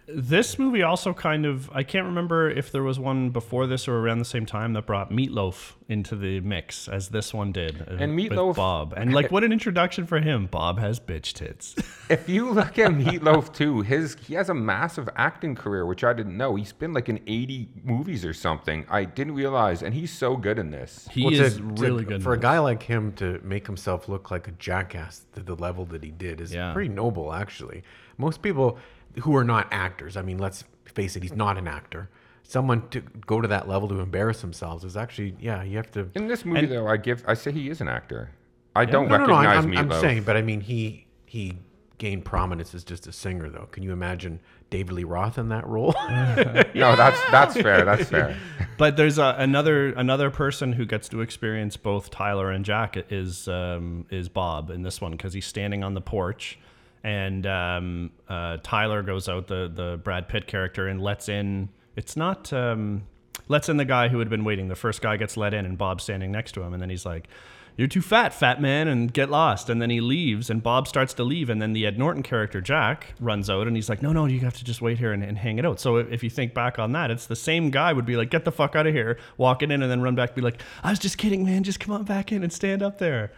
This 0.09 0.59
movie 0.59 0.83
also 0.83 1.13
kind 1.15 1.47
of 1.47 1.71
I 1.73 1.85
can't 1.85 2.07
remember 2.07 2.51
if 2.51 2.73
there 2.73 2.83
was 2.83 2.99
one 2.99 3.31
before 3.31 3.69
this 3.69 3.87
or 3.87 3.99
around 3.99 4.19
the 4.19 4.25
same 4.25 4.45
time 4.47 4.73
that 4.73 4.85
brought 4.85 5.11
Meatloaf 5.13 5.75
into 5.89 6.17
the 6.17 6.41
mix 6.41 6.89
as 6.89 7.11
this 7.11 7.33
one 7.33 7.53
did. 7.53 7.81
uh, 7.83 7.95
And 8.01 8.17
with 8.17 8.33
Meatloaf- 8.33 8.57
Bob. 8.57 8.95
And 8.97 9.15
like 9.19 9.31
what 9.31 9.45
an 9.45 9.53
introduction 9.53 10.07
for 10.07 10.19
him. 10.19 10.47
Bob 10.47 10.81
has 10.81 10.99
bitch 10.99 11.35
tits. 11.35 11.77
if 12.11 12.29
you 12.29 12.51
look 12.51 12.81
at 12.81 12.91
Meatloaf 12.91 13.53
too, 13.55 13.83
his 13.83 14.17
he 14.21 14.35
has 14.35 14.49
a 14.49 14.55
massive 14.55 15.09
acting 15.15 15.55
career, 15.55 15.87
which 15.87 16.03
I 16.03 16.13
didn't 16.13 16.37
know. 16.37 16.57
He's 16.57 16.73
been 16.73 16.93
like 16.93 17.09
in 17.09 17.21
80 17.29 17.69
movies 17.85 18.25
or 18.25 18.35
something. 18.35 18.85
I 18.91 19.05
didn't 19.05 19.35
realize, 19.37 19.83
and 19.85 19.95
he's 19.95 20.13
so 20.13 20.37
good 20.37 20.59
in 20.59 20.73
this. 20.73 21.09
He 21.13 21.25
Well, 21.25 21.33
is 21.35 21.57
to- 21.57 21.61
to- 21.61 21.83
really 21.83 22.05
good. 22.05 22.25
For 22.25 22.33
a 22.33 22.39
guy 22.39 22.59
like 22.59 22.83
him 22.83 23.13
to 23.15 23.41
make 23.45 23.67
himself 23.69 24.09
look 24.09 24.33
like 24.33 24.49
a 24.49 24.53
jackass 24.53 25.27
to 25.35 25.43
the 25.45 25.55
level 25.55 25.85
that 25.87 26.03
he 26.03 26.11
did 26.11 26.41
is 26.41 26.53
Yeah. 26.53 26.73
pretty 26.73 26.89
noble, 26.91 27.33
actually. 27.33 27.85
Most 28.19 28.43
people 28.43 28.79
who 29.21 29.37
are 29.37 29.45
not 29.45 29.69
actors, 29.71 30.17
I 30.17 30.23
mean, 30.23 30.39
let's 30.39 30.65
face 30.87 31.17
it, 31.17 31.23
he's 31.23 31.35
not 31.35 31.59
an 31.59 31.69
actor. 31.69 32.09
Someone 32.43 32.89
to 32.91 33.01
go 33.01 33.41
to 33.41 33.49
that 33.49 33.69
level 33.69 33.89
to 33.89 34.01
embarrass 34.01 34.41
themselves 34.41 34.85
is 34.85 34.97
actually, 34.97 35.35
yeah, 35.41 35.63
you 35.63 35.77
have 35.77 35.91
to. 35.93 36.09
In 36.15 36.27
this 36.27 36.45
movie, 36.45 36.61
And- 36.61 36.73
though, 36.73 36.87
I 36.87 36.97
give 36.97 37.25
I 37.27 37.35
say 37.35 37.53
he 37.53 37.71
is 37.71 37.81
an 37.81 37.89
actor. 37.89 38.31
I 38.75 38.85
don't 38.85 39.09
No, 39.09 39.19
no, 39.19 39.27
no. 39.27 39.33
recognize 39.35 39.65
I'm, 39.65 39.77
I'm, 39.79 39.89
Meatloaf. 39.91 39.95
I'm 39.95 40.01
saying, 40.01 40.23
but 40.25 40.37
I 40.37 40.43
mean, 40.43 40.61
he 40.61 41.07
he 41.27 41.59
gained 41.99 42.25
prominence 42.25 42.75
as 42.75 42.83
just 42.85 43.07
a 43.07 43.13
singer, 43.13 43.49
though. 43.49 43.69
Can 43.71 43.83
you 43.83 43.93
imagine 43.93 44.41
David 44.71 44.93
Lee 44.95 45.05
Roth 45.05 45.39
in 45.39 45.51
that 45.51 45.67
role? 45.67 45.95
No, 46.75 46.97
that's 46.97 47.21
that's 47.31 47.55
fair. 47.55 47.85
That's 47.85 48.09
fair. 48.09 48.37
But 48.79 48.97
there's 48.97 49.19
a, 49.19 49.37
another 49.39 49.89
another 49.93 50.31
person 50.31 50.73
who 50.73 50.85
gets 50.87 51.09
to 51.11 51.21
experience 51.21 51.77
both 51.77 52.11
Tyler 52.11 52.51
and 52.51 52.65
Jack 52.65 52.97
is 53.11 53.47
um, 53.47 54.07
is 54.11 54.29
Bob 54.29 54.71
in 54.71 54.83
this 54.83 55.01
one 55.01 55.13
because 55.13 55.35
he's 55.35 55.47
standing 55.47 55.85
on 55.85 55.95
the 55.95 56.01
porch, 56.01 56.59
and 57.05 57.47
um, 57.47 58.11
uh, 58.29 58.59
Tyler 58.63 59.03
goes 59.03 59.29
out 59.29 59.49
the 59.49 59.71
the 59.73 60.01
Brad 60.03 60.29
Pitt 60.29 60.47
character 60.47 60.89
and 60.89 61.01
lets 61.01 61.29
in. 61.29 61.69
It's 61.97 62.17
not 62.17 62.53
um, 62.53 63.05
lets 63.49 63.69
in 63.69 63.77
the 63.77 63.85
guy 63.85 64.09
who 64.09 64.19
had 64.19 64.31
been 64.31 64.45
waiting. 64.45 64.69
The 64.69 64.77
first 64.77 65.03
guy 65.03 65.17
gets 65.17 65.37
let 65.37 65.55
in, 65.55 65.65
and 65.65 65.77
Bob's 65.77 66.05
standing 66.05 66.31
next 66.31 66.53
to 66.53 66.63
him, 66.63 66.73
and 66.73 66.83
then 66.83 66.91
he's 66.91 67.07
like. 67.07 67.29
You're 67.75 67.89
too 67.89 68.03
fat, 68.03 68.35
fat 68.35 68.61
man, 68.61 68.87
and 68.87 69.11
get 69.11 69.31
lost. 69.31 69.71
And 69.71 69.81
then 69.81 69.89
he 69.89 70.03
leaves, 70.03 70.51
and 70.51 70.63
Bob 70.63 70.87
starts 70.87 71.15
to 71.15 71.25
leave. 71.25 71.49
And 71.49 71.63
then 71.63 71.73
the 71.73 71.87
Ed 71.87 71.99
Norton 71.99 72.23
character, 72.23 72.61
Jack, 72.61 73.15
runs 73.19 73.49
out, 73.49 73.67
and 73.67 73.75
he's 73.75 73.89
like, 73.89 74.03
No, 74.03 74.13
no, 74.13 74.27
you 74.27 74.41
have 74.41 74.57
to 74.59 74.65
just 74.65 74.83
wait 74.83 74.99
here 74.99 75.13
and, 75.13 75.25
and 75.25 75.39
hang 75.39 75.59
it 75.59 75.65
out. 75.65 75.81
So 75.81 75.97
if 75.97 76.23
you 76.23 76.29
think 76.29 76.53
back 76.53 76.79
on 76.79 76.93
that, 76.93 77.11
it's 77.11 77.25
the 77.25 77.35
same 77.35 77.71
guy 77.71 77.95
would 77.95 78.05
be 78.05 78.17
like, 78.17 78.29
Get 78.29 78.45
the 78.45 78.53
fuck 78.53 78.77
out 78.77 78.87
of 78.87 78.93
here, 78.93 79.19
walk 79.39 79.63
it 79.63 79.71
in, 79.71 79.81
and 79.81 79.91
then 79.91 80.03
run 80.03 80.15
back, 80.15 80.35
be 80.35 80.43
like, 80.43 80.61
I 80.83 80.91
was 80.91 80.99
just 80.99 81.17
kidding, 81.17 81.47
man. 81.47 81.63
Just 81.63 81.81
come 81.81 81.95
on 81.95 82.05
back 82.05 82.31
in 82.31 82.43
and 82.43 82.53
stand 82.53 82.83
up 82.83 82.99
there. 82.99 83.33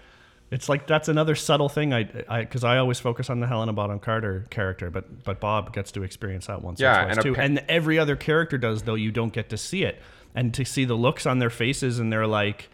It's 0.51 0.69
like 0.69 0.87
that's 0.87 1.09
another 1.09 1.35
subtle 1.35 1.69
thing. 1.69 1.93
I, 1.93 2.09
I, 2.29 2.41
because 2.43 2.63
I 2.65 2.79
always 2.79 3.01
focus 3.01 3.29
on 3.31 3.41
the 3.41 3.47
Helena 3.47 3.73
Bonham 3.73 3.99
Carter 3.99 4.47
character, 4.51 4.91
but 4.91 5.25
but 5.25 5.41
Bob 5.41 5.73
gets 5.73 5.91
to 5.93 6.03
experience 6.03 6.47
that 6.47 6.63
once 6.63 6.81
Yeah, 6.81 7.01
or 7.01 7.05
twice 7.07 7.17
and 7.17 7.23
too. 7.25 7.33
appa- 7.33 7.43
and 7.43 7.65
every 7.69 7.99
other 7.99 8.15
character 8.15 8.57
does, 8.59 8.83
though 8.83 8.95
you 8.95 9.11
don't 9.11 9.33
get 9.33 9.49
to 9.51 9.57
see 9.57 9.83
it, 9.85 10.01
and 10.35 10.55
to 10.55 10.65
see 10.65 10.85
the 10.85 10.95
looks 10.95 11.27
on 11.27 11.39
their 11.41 11.51
faces, 11.51 11.99
and 11.99 12.13
they're 12.13 12.27
like, 12.27 12.69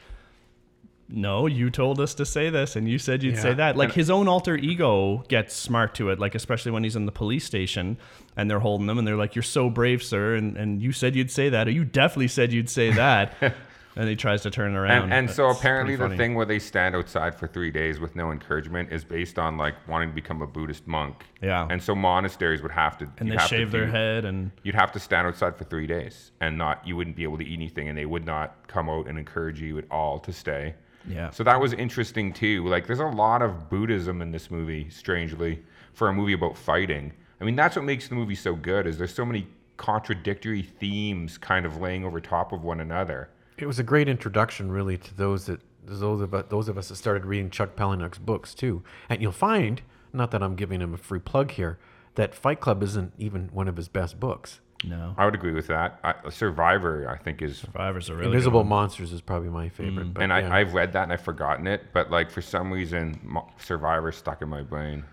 no, 1.09 1.47
you 1.47 1.71
told 1.71 2.01
us 2.01 2.15
to 2.15 2.25
say 2.27 2.51
this 2.51 2.77
and 2.77 2.89
you 2.89 2.97
said 2.99 3.23
you'd 3.25 3.37
say 3.39 3.53
that. 3.55 3.77
Like 3.77 3.93
his 3.93 4.11
own 4.11 4.29
alter 4.29 4.57
ego 4.57 5.25
gets 5.29 5.57
smart 5.57 5.95
to 5.97 6.11
it, 6.11 6.21
like 6.21 6.35
especially 6.37 6.71
when 6.71 6.85
he's 6.85 6.95
in 6.95 7.05
the 7.07 7.11
police 7.13 7.45
station 7.45 7.97
and 8.37 8.49
they're 8.49 8.61
holding 8.61 8.87
them, 8.87 8.97
and 8.99 9.07
they're 9.09 9.17
like, 9.17 9.35
You're 9.35 9.43
so 9.43 9.71
brave, 9.71 10.03
sir, 10.03 10.35
and, 10.35 10.57
and 10.57 10.83
you 10.83 10.93
said 10.93 11.17
you'd 11.17 11.31
say 11.31 11.49
that, 11.49 11.67
or 11.67 11.71
you 11.73 11.85
definitely 11.85 12.29
said 12.29 12.53
you'd 12.53 12.69
say 12.71 12.91
that. 12.93 13.33
and 13.97 14.09
he 14.09 14.17
tries 14.17 14.43
to 14.43 14.51
turn 14.51 14.77
around. 14.77 15.05
And, 15.05 15.13
and 15.13 15.31
so 15.31 15.51
apparently 15.51 15.97
the 15.97 16.11
thing 16.17 16.35
where 16.35 16.47
they 16.47 16.59
stand 16.59 16.95
outside 16.95 17.35
for 17.35 17.47
three 17.47 17.71
days 17.71 17.99
with 17.99 18.15
no 18.15 18.31
encouragement 18.31 18.93
is 18.93 19.05
based 19.05 19.39
on 19.39 19.57
like 19.57 19.75
wanting 19.89 20.11
to 20.11 20.15
become 20.15 20.43
a 20.43 20.47
Buddhist 20.47 20.87
monk. 20.87 21.25
Yeah. 21.43 21.67
And 21.69 21.83
so 21.83 21.95
monasteries 21.95 22.63
would 22.63 22.71
have 22.73 22.99
to 22.99 23.09
and 23.19 23.31
they 23.31 23.37
have 23.37 23.49
to 23.49 23.57
shave 23.57 23.71
their 23.71 23.87
do- 23.87 23.93
head 23.93 24.25
and 24.25 24.51
You'd 24.63 24.75
have 24.75 24.93
to 24.93 25.01
stand 25.01 25.27
outside 25.27 25.57
for 25.57 25.65
three 25.65 25.87
days 25.87 26.33
and 26.41 26.57
not 26.57 26.87
you 26.87 26.97
wouldn't 26.97 27.17
be 27.17 27.25
able 27.25 27.39
to 27.39 27.45
eat 27.45 27.55
anything 27.55 27.89
and 27.89 27.99
they 27.99 28.07
would 28.07 28.25
not 28.25 28.69
come 28.69 28.89
out 28.89 29.07
and 29.07 29.19
encourage 29.19 29.61
you 29.61 29.79
at 29.79 29.85
all 29.91 30.19
to 30.21 30.33
stay. 30.33 30.75
Yeah. 31.09 31.31
So 31.31 31.43
that 31.45 31.61
was 31.61 31.73
interesting 31.73 32.33
too. 32.33 32.67
Like 32.67 32.87
there's 32.87 33.01
a 33.01 33.07
lot 33.07 33.43
of 33.43 33.69
Buddhism 33.69 34.23
in 34.23 34.31
this 34.31 34.51
movie, 34.51 34.89
strangely, 34.91 35.63
for 35.95 36.09
a 36.09 36.13
movie 36.13 36.35
about 36.35 36.57
fighting. 36.57 37.13
I 37.41 37.45
mean, 37.45 37.57
that's 37.57 37.75
what 37.75 37.85
makes 37.85 38.09
the 38.09 38.15
movie 38.15 38.35
so 38.35 38.55
good 38.55 38.87
is 38.87 38.99
there's 38.99 39.15
so 39.15 39.25
many 39.25 39.47
contradictory 39.77 40.63
themes 40.63 41.39
kind 41.39 41.65
of 41.65 41.81
laying 41.81 42.05
over 42.05 42.21
top 42.21 42.53
of 42.53 42.65
one 42.65 42.81
another. 42.81 43.31
It 43.61 43.67
was 43.67 43.79
a 43.79 43.83
great 43.83 44.09
introduction, 44.09 44.71
really, 44.73 44.97
to 44.97 45.15
those 45.15 45.47
that 45.47 45.61
those 45.85 46.21
of 46.21 46.35
us, 46.35 46.45
those 46.49 46.69
of 46.69 46.79
us 46.79 46.89
that 46.89 46.97
started 46.97 47.25
reading 47.25 47.51
Chuck 47.51 47.75
Palahniuk's 47.77 48.19
books 48.19 48.55
too. 48.55 48.83
And 49.09 49.21
you'll 49.23 49.33
find, 49.33 49.83
not 50.13 50.31
that 50.31 50.43
I'm 50.43 50.55
giving 50.55 50.81
him 50.81 50.95
a 50.95 50.97
free 50.97 51.19
plug 51.19 51.53
here, 51.53 51.79
that 52.15 52.35
Fight 52.35 52.61
Club 52.61 52.83
isn't 52.83 53.13
even 53.19 53.49
one 53.53 53.69
of 53.69 53.77
his 53.77 53.89
best 53.89 54.21
books. 54.21 54.61
no. 54.85 55.15
I 55.17 55.25
would 55.25 55.35
agree 55.35 55.53
with 55.53 55.67
that. 55.69 55.99
I, 56.05 56.29
Survivor, 56.31 57.09
I 57.09 57.17
think, 57.23 57.43
is 57.43 57.59
Survivors 57.59 58.11
are 58.11 58.15
really 58.17 58.27
Invisible 58.29 58.63
good. 58.63 58.69
Monsters 58.69 59.13
is 59.13 59.21
probably 59.21 59.49
my 59.49 59.69
favorite. 59.69 60.09
Mm. 60.09 60.15
but 60.15 60.23
and 60.23 60.31
yeah. 60.31 60.55
I, 60.55 60.61
I've 60.61 60.75
read 60.75 60.93
that 60.93 61.05
and 61.05 61.13
I've 61.13 61.23
forgotten 61.23 61.67
it, 61.67 61.83
but 61.93 62.11
like 62.11 62.31
for 62.31 62.43
some 62.43 62.73
reason, 62.73 63.19
Mo- 63.23 63.49
Survivor 63.59 64.13
stuck 64.13 64.43
in 64.43 64.49
my 64.49 64.63
brain. 64.63 65.05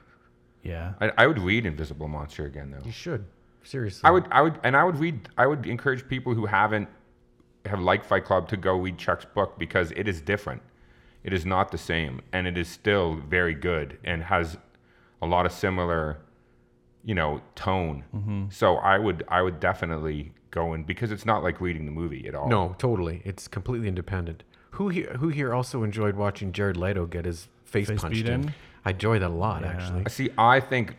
Yeah. 0.63 0.93
I, 0.99 1.12
I 1.17 1.27
would 1.27 1.39
read 1.39 1.65
Invisible 1.65 2.07
Monster 2.07 2.45
again 2.45 2.71
though. 2.71 2.86
you 2.86 2.91
should 2.91 3.25
seriously. 3.63 4.01
I 4.07 4.12
would, 4.12 4.25
I 4.31 4.41
would, 4.41 4.60
and 4.63 4.75
I 4.75 4.83
would 4.83 4.97
read. 4.97 5.29
I 5.38 5.47
would 5.47 5.65
encourage 5.65 6.07
people 6.07 6.33
who 6.33 6.45
haven't 6.45 6.88
have 7.67 7.80
liked 7.80 8.06
Fight 8.06 8.25
Club 8.25 8.47
to 8.49 8.58
go 8.58 8.75
read 8.75 8.97
Chuck's 8.97 9.25
book 9.25 9.58
because 9.58 9.91
it 9.91 10.08
is 10.08 10.21
different. 10.21 10.62
It 11.23 11.34
is 11.34 11.45
not 11.45 11.71
the 11.71 11.77
same, 11.77 12.21
and 12.32 12.47
it 12.47 12.58
is 12.58 12.67
still 12.67 13.15
very 13.15 13.53
good 13.53 13.97
and 14.03 14.23
has 14.23 14.58
a 15.21 15.25
lot 15.25 15.45
of 15.45 15.51
similar, 15.51 16.19
you 17.03 17.15
know, 17.15 17.41
tone. 17.56 18.03
Mm-hmm. 18.15 18.45
So 18.49 18.77
I 18.77 18.97
would, 18.97 19.25
I 19.27 19.41
would 19.41 19.60
definitely 19.60 20.32
go 20.51 20.73
in 20.73 20.84
because 20.84 21.12
it's 21.12 21.25
not 21.25 21.43
like 21.43 21.60
reading 21.60 21.86
the 21.86 21.91
movie 21.91 22.27
at 22.27 22.36
all. 22.36 22.47
No, 22.47 22.75
totally. 22.77 23.21
It's 23.25 23.47
completely 23.47 23.88
independent. 23.88 24.43
Who 24.71 24.89
here, 24.89 25.15
who 25.19 25.30
here 25.30 25.53
also 25.53 25.84
enjoyed 25.84 26.15
watching 26.15 26.51
Jared 26.51 26.77
Leto 26.77 27.06
get 27.06 27.25
his 27.25 27.47
face, 27.65 27.88
Face 27.88 28.01
punched 28.01 28.27
in? 28.27 28.45
in? 28.45 28.53
I 28.86 28.91
enjoy 28.91 29.19
that 29.19 29.30
a 29.30 29.34
lot, 29.34 29.65
actually. 29.65 30.06
See, 30.08 30.30
I 30.38 30.60
think 30.60 30.95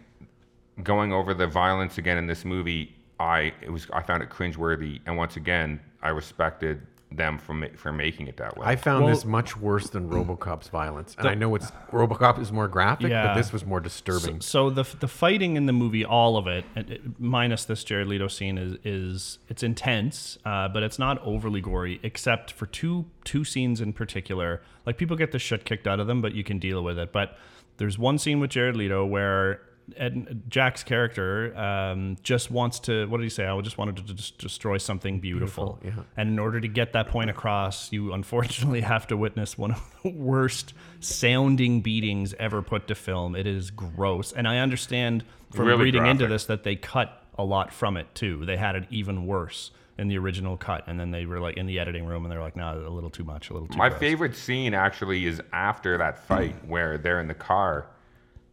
going 0.83 1.13
over 1.13 1.33
the 1.33 1.47
violence 1.47 1.97
again 1.99 2.19
in 2.19 2.27
this 2.27 2.45
movie, 2.45 2.95
I 3.19 3.53
it 3.63 3.71
was 3.71 3.87
I 3.93 4.03
found 4.03 4.23
it 4.23 4.31
cringeworthy, 4.31 5.01
and 5.07 5.17
once 5.17 5.37
again, 5.37 5.81
I 6.03 6.09
respected 6.11 6.83
them 7.11 7.39
for 7.39 7.55
ma- 7.55 7.67
for 7.75 7.91
making 7.91 8.27
it 8.27 8.37
that 8.37 8.59
way. 8.59 8.67
I 8.67 8.77
found 8.77 9.05
Well- 9.07 9.15
this 9.15 9.25
much 9.25 9.57
worse 9.57 9.89
than 9.89 10.11
RoboCop's 10.11 10.69
violence, 10.69 11.17
and 11.19 11.27
I 11.27 11.35
know 11.35 11.55
it's 11.55 11.71
RoboCop 11.91 12.39
is 12.39 12.53
more 12.53 12.69
graphic, 12.69 13.09
Yeah. 13.11 13.29
but 13.29 13.35
this 13.35 13.51
was 13.51 13.65
more 13.65 13.81
disturbing. 13.81 14.43
So 14.43 14.69
the 14.69 14.85
the 15.01 15.09
fighting 15.09 15.57
in 15.57 15.65
the 15.65 15.73
movie, 15.73 16.05
all 16.05 16.37
of 16.37 16.47
it, 16.47 16.67
and 16.77 16.91
it- 16.91 17.19
minus 17.19 17.65
this 17.65 17.83
Jared 17.83 18.09
Leto 18.09 18.29
scene, 18.29 18.59
is 18.59 18.77
is 18.85 19.39
it's 19.49 19.63
intense, 19.63 20.37
uh, 20.45 20.69
but 20.69 20.83
it's 20.83 20.99
not 20.99 21.19
overly 21.25 21.63
gory, 21.63 21.99
except 22.03 22.53
for 22.53 22.67
two 22.67 23.07
two 23.25 23.43
scenes 23.43 23.81
in 23.81 23.95
particular. 23.95 24.61
Like 24.85 24.99
people 24.99 25.17
get 25.17 25.33
the 25.33 25.39
shit 25.39 25.65
kicked 25.65 25.87
out 25.87 26.01
of 26.01 26.07
them, 26.09 26.21
but 26.21 26.35
you 26.35 26.45
can 26.45 26.59
deal 26.59 26.85
with 26.85 26.99
it. 26.99 27.11
But 27.11 27.39
there's 27.79 27.99
one 27.99 28.19
scene 28.19 28.39
with 28.39 28.51
Jared 28.51 28.77
Leto 28.77 29.07
where 29.07 29.63
Ed, 29.97 30.43
Jack's 30.49 30.83
character 30.83 31.57
um, 31.57 32.17
just 32.23 32.51
wants 32.51 32.81
to. 32.81 33.07
What 33.09 33.19
did 33.19 33.25
he 33.25 33.31
say? 33.31 33.47
I 33.47 33.61
just 33.61 33.79
wanted 33.79 33.97
to 33.97 34.15
just 34.15 34.39
destroy 34.39 34.79
something 34.79 35.21
beautiful. 35.21 35.79
Beautiful, 35.83 36.03
yeah. 36.03 36.05
And 36.17 36.31
in 36.31 36.39
order 36.39 36.61
to 36.61 36.69
get 36.69 36.93
that 36.93 37.09
point 37.09 37.31
across, 37.31 37.93
you 37.93 38.13
unfortunately 38.13 38.81
have 38.83 39.07
to 39.09 39.17
witness 39.17 39.57
one 39.57 39.73
of 39.73 39.83
the 40.03 40.11
worst 40.11 40.75
sounding 41.01 41.81
beatings 41.81 42.35
ever 42.35 42.63
put 42.63 42.89
to 42.89 42.95
film. 42.95 43.35
It 43.35 43.47
is 43.47 43.71
gross, 43.71 44.33
and 44.33 44.47
I 44.47 44.59
understand 44.59 45.25
from 45.53 45.67
Really 45.67 45.85
reading 45.85 46.07
into 46.07 46.27
this 46.27 46.47
that 46.47 46.63
they 46.63 46.77
cut 46.77 47.23
a 47.39 47.45
lot 47.45 47.73
from 47.73 47.97
it 47.97 48.15
too. 48.15 48.45
They 48.45 48.57
had 48.57 48.75
it 48.75 48.85
even 48.91 49.27
worse 49.27 49.71
in 49.97 50.09
the 50.09 50.19
original 50.19 50.57
cut, 50.57 50.85
and 50.87 50.99
then 50.99 51.11
they 51.11 51.27
were 51.27 51.41
like 51.41 51.57
in 51.57 51.67
the 51.67 51.79
editing 51.79 52.05
room, 52.05 52.25
and 52.25 52.31
they're 52.33 52.41
like, 52.41 52.57
"No, 52.57 52.85
a 52.87 52.91
little 52.91 53.11
too 53.11 53.25
much, 53.25 53.51
a 53.51 53.53
little 53.53 53.69
too." 53.69 53.79
My 53.79 53.89
gross." 53.89 54.01
favorite 54.01 54.37
scene 54.37 54.75
actually 54.75 55.27
is 55.27 55.41
after 55.53 55.99
that 55.99 56.19
fight 56.27 56.55
where 56.67 56.99
they're 56.99 57.21
in 57.21 57.29
the 57.29 57.35
car 57.35 57.87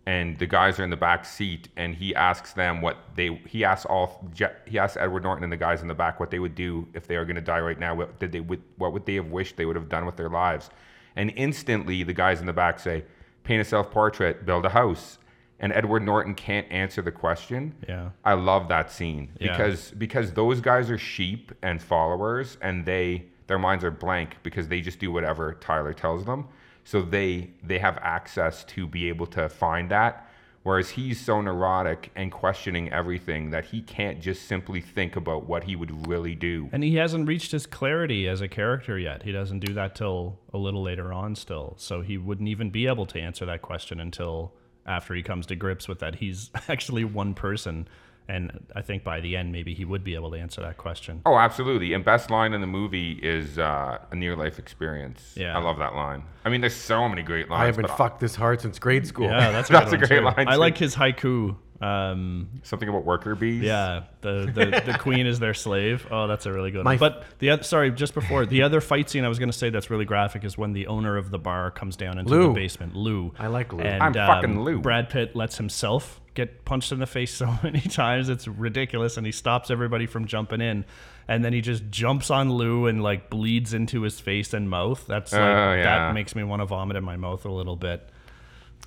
and 0.07 0.37
the 0.37 0.45
guys 0.45 0.79
are 0.79 0.83
in 0.83 0.89
the 0.91 0.97
back 0.97 1.25
seat 1.25 1.67
and 1.77 1.95
he 1.95 2.13
asks 2.13 2.53
them 2.53 2.81
what 2.81 2.97
they 3.15 3.41
he 3.47 3.63
asks 3.65 3.85
all 3.85 4.27
he 4.65 4.77
asks 4.77 4.97
Edward 4.97 5.23
Norton 5.23 5.43
and 5.43 5.51
the 5.51 5.57
guys 5.57 5.81
in 5.81 5.87
the 5.87 5.95
back 5.95 6.19
what 6.19 6.29
they 6.31 6.39
would 6.39 6.55
do 6.55 6.87
if 6.93 7.07
they 7.07 7.15
are 7.15 7.25
going 7.25 7.35
to 7.35 7.41
die 7.41 7.59
right 7.59 7.79
now 7.79 7.95
what 7.95 8.19
did 8.19 8.31
they 8.31 8.39
would 8.39 8.61
what 8.77 8.93
would 8.93 9.05
they 9.05 9.15
have 9.15 9.27
wished 9.27 9.57
they 9.57 9.65
would 9.65 9.75
have 9.75 9.89
done 9.89 10.05
with 10.05 10.15
their 10.15 10.29
lives 10.29 10.69
and 11.15 11.31
instantly 11.35 12.03
the 12.03 12.13
guys 12.13 12.39
in 12.39 12.45
the 12.45 12.53
back 12.53 12.79
say 12.79 13.03
paint 13.43 13.61
a 13.61 13.65
self-portrait 13.65 14.45
build 14.45 14.65
a 14.65 14.69
house 14.69 15.17
and 15.59 15.71
Edward 15.71 16.03
Norton 16.03 16.35
can't 16.35 16.69
answer 16.69 17.01
the 17.01 17.11
question 17.13 17.73
Yeah. 17.87 18.09
I 18.25 18.33
love 18.33 18.67
that 18.67 18.91
scene 18.91 19.31
Yeah. 19.39 19.55
because 19.57 19.91
because 19.91 20.33
those 20.33 20.59
guys 20.61 20.91
are 20.91 20.97
sheep 20.97 21.51
and 21.63 21.81
followers 21.81 22.57
and 22.61 22.85
they 22.85 23.25
their 23.47 23.59
minds 23.59 23.83
are 23.83 23.91
blank 23.91 24.37
because 24.43 24.67
they 24.67 24.81
just 24.81 24.99
do 24.99 25.11
whatever 25.11 25.53
Tyler 25.61 25.93
tells 25.93 26.25
them. 26.25 26.47
So 26.85 27.01
they 27.01 27.51
they 27.61 27.79
have 27.79 27.97
access 27.97 28.63
to 28.65 28.87
be 28.87 29.09
able 29.09 29.27
to 29.27 29.49
find 29.49 29.91
that 29.91 30.29
whereas 30.65 30.89
he's 30.89 31.23
so 31.23 31.39
neurotic 31.41 32.11
and 32.15 32.31
questioning 32.31 32.91
everything 32.91 33.51
that 33.51 33.65
he 33.65 33.83
can't 33.83 34.19
just 34.19 34.47
simply 34.47 34.81
think 34.81 35.15
about 35.15 35.45
what 35.45 35.63
he 35.63 35.75
would 35.75 36.07
really 36.07 36.33
do. 36.33 36.67
And 36.71 36.83
he 36.83 36.95
hasn't 36.95 37.27
reached 37.27 37.51
his 37.51 37.67
clarity 37.67 38.27
as 38.27 38.41
a 38.41 38.47
character 38.47 38.97
yet. 38.97 39.21
He 39.21 39.31
doesn't 39.31 39.59
do 39.59 39.75
that 39.75 39.93
till 39.93 40.39
a 40.51 40.57
little 40.57 40.81
later 40.81 41.13
on 41.13 41.35
still. 41.35 41.75
So 41.77 42.01
he 42.01 42.17
wouldn't 42.17 42.49
even 42.49 42.71
be 42.71 42.87
able 42.87 43.05
to 43.05 43.19
answer 43.19 43.45
that 43.45 43.61
question 43.61 43.99
until 43.99 44.53
after 44.87 45.13
he 45.13 45.21
comes 45.21 45.45
to 45.47 45.55
grips 45.55 45.87
with 45.87 45.99
that 45.99 46.15
he's 46.15 46.49
actually 46.67 47.03
one 47.03 47.35
person. 47.35 47.87
And 48.27 48.65
I 48.75 48.81
think 48.81 49.03
by 49.03 49.19
the 49.21 49.35
end, 49.37 49.51
maybe 49.51 49.73
he 49.75 49.85
would 49.85 50.03
be 50.03 50.15
able 50.15 50.31
to 50.31 50.37
answer 50.37 50.61
that 50.61 50.77
question. 50.77 51.21
Oh, 51.25 51.37
absolutely. 51.37 51.93
And 51.93 52.03
best 52.03 52.31
line 52.31 52.53
in 52.53 52.61
the 52.61 52.67
movie 52.67 53.13
is 53.21 53.59
uh, 53.59 53.99
a 54.11 54.15
near 54.15 54.35
life 54.35 54.57
experience. 54.57 55.33
Yeah. 55.35 55.55
I 55.55 55.61
love 55.61 55.77
that 55.77 55.93
line. 55.93 56.23
I 56.43 56.49
mean, 56.49 56.61
there's 56.61 56.75
so 56.75 57.07
many 57.07 57.21
great 57.21 57.49
lines. 57.49 57.61
I 57.61 57.65
have 57.67 57.75
been 57.75 57.85
but 57.85 57.97
fucked 57.97 58.19
this 58.19 58.35
hard 58.35 58.61
since 58.61 58.79
grade 58.79 59.05
school. 59.05 59.27
Yeah, 59.27 59.51
that's 59.51 59.69
a, 59.69 59.73
That's 59.73 59.93
a 59.93 59.97
great 59.97 60.09
too. 60.09 60.21
line, 60.21 60.47
I 60.47 60.53
too. 60.53 60.59
like 60.59 60.77
his 60.77 60.95
haiku. 60.95 61.55
Um, 61.81 62.49
Something 62.63 62.87
about 62.89 63.03
worker 63.05 63.35
bees. 63.35 63.61
yeah, 63.61 64.03
the, 64.21 64.49
the 64.53 64.93
the 64.93 64.97
queen 64.97 65.27
is 65.27 65.39
their 65.39 65.53
slave. 65.53 66.07
Oh, 66.09 66.25
that's 66.25 66.45
a 66.45 66.53
really 66.53 66.71
good 66.71 66.83
My 66.85 66.91
one. 66.93 66.99
But 66.99 67.25
the 67.39 67.49
other, 67.51 67.63
sorry, 67.63 67.91
just 67.91 68.13
before 68.13 68.45
the 68.45 68.63
other 68.63 68.79
fight 68.79 69.09
scene, 69.09 69.25
I 69.25 69.27
was 69.27 69.39
going 69.39 69.51
to 69.51 69.57
say 69.57 69.69
that's 69.69 69.89
really 69.89 70.05
graphic 70.05 70.45
is 70.45 70.57
when 70.57 70.71
the 70.71 70.87
owner 70.87 71.17
of 71.17 71.31
the 71.31 71.37
bar 71.37 71.71
comes 71.71 71.97
down 71.97 72.17
into 72.17 72.31
Lou. 72.31 72.47
the 72.47 72.53
basement. 72.53 72.95
Lou. 72.95 73.33
I 73.37 73.47
like 73.47 73.73
Lou. 73.73 73.81
And, 73.81 74.01
I'm 74.01 74.13
fucking 74.13 74.51
um, 74.57 74.63
Lou. 74.63 74.79
Brad 74.79 75.09
Pitt 75.09 75.35
lets 75.35 75.57
himself 75.57 76.21
get 76.35 76.63
punched 76.65 76.91
in 76.91 76.99
the 76.99 77.07
face 77.07 77.33
so 77.33 77.57
many 77.63 77.81
times 77.81 78.29
it's 78.29 78.47
ridiculous, 78.47 79.17
and 79.17 79.25
he 79.25 79.31
stops 79.31 79.71
everybody 79.71 80.05
from 80.05 80.25
jumping 80.27 80.61
in. 80.61 80.85
And 81.27 81.43
then 81.43 81.53
he 81.53 81.61
just 81.61 81.89
jumps 81.89 82.29
on 82.29 82.51
Lou 82.51 82.85
and 82.85 83.01
like 83.01 83.31
bleeds 83.31 83.73
into 83.73 84.03
his 84.03 84.19
face 84.19 84.53
and 84.53 84.69
mouth. 84.69 85.05
That's 85.07 85.33
like 85.33 85.41
Oh, 85.41 85.73
yeah. 85.73 85.83
that 85.83 86.13
makes 86.13 86.35
me 86.35 86.43
want 86.43 86.61
to 86.61 86.67
vomit 86.67 86.97
in 86.97 87.03
my 87.03 87.17
mouth 87.17 87.45
a 87.45 87.51
little 87.51 87.75
bit. 87.75 88.07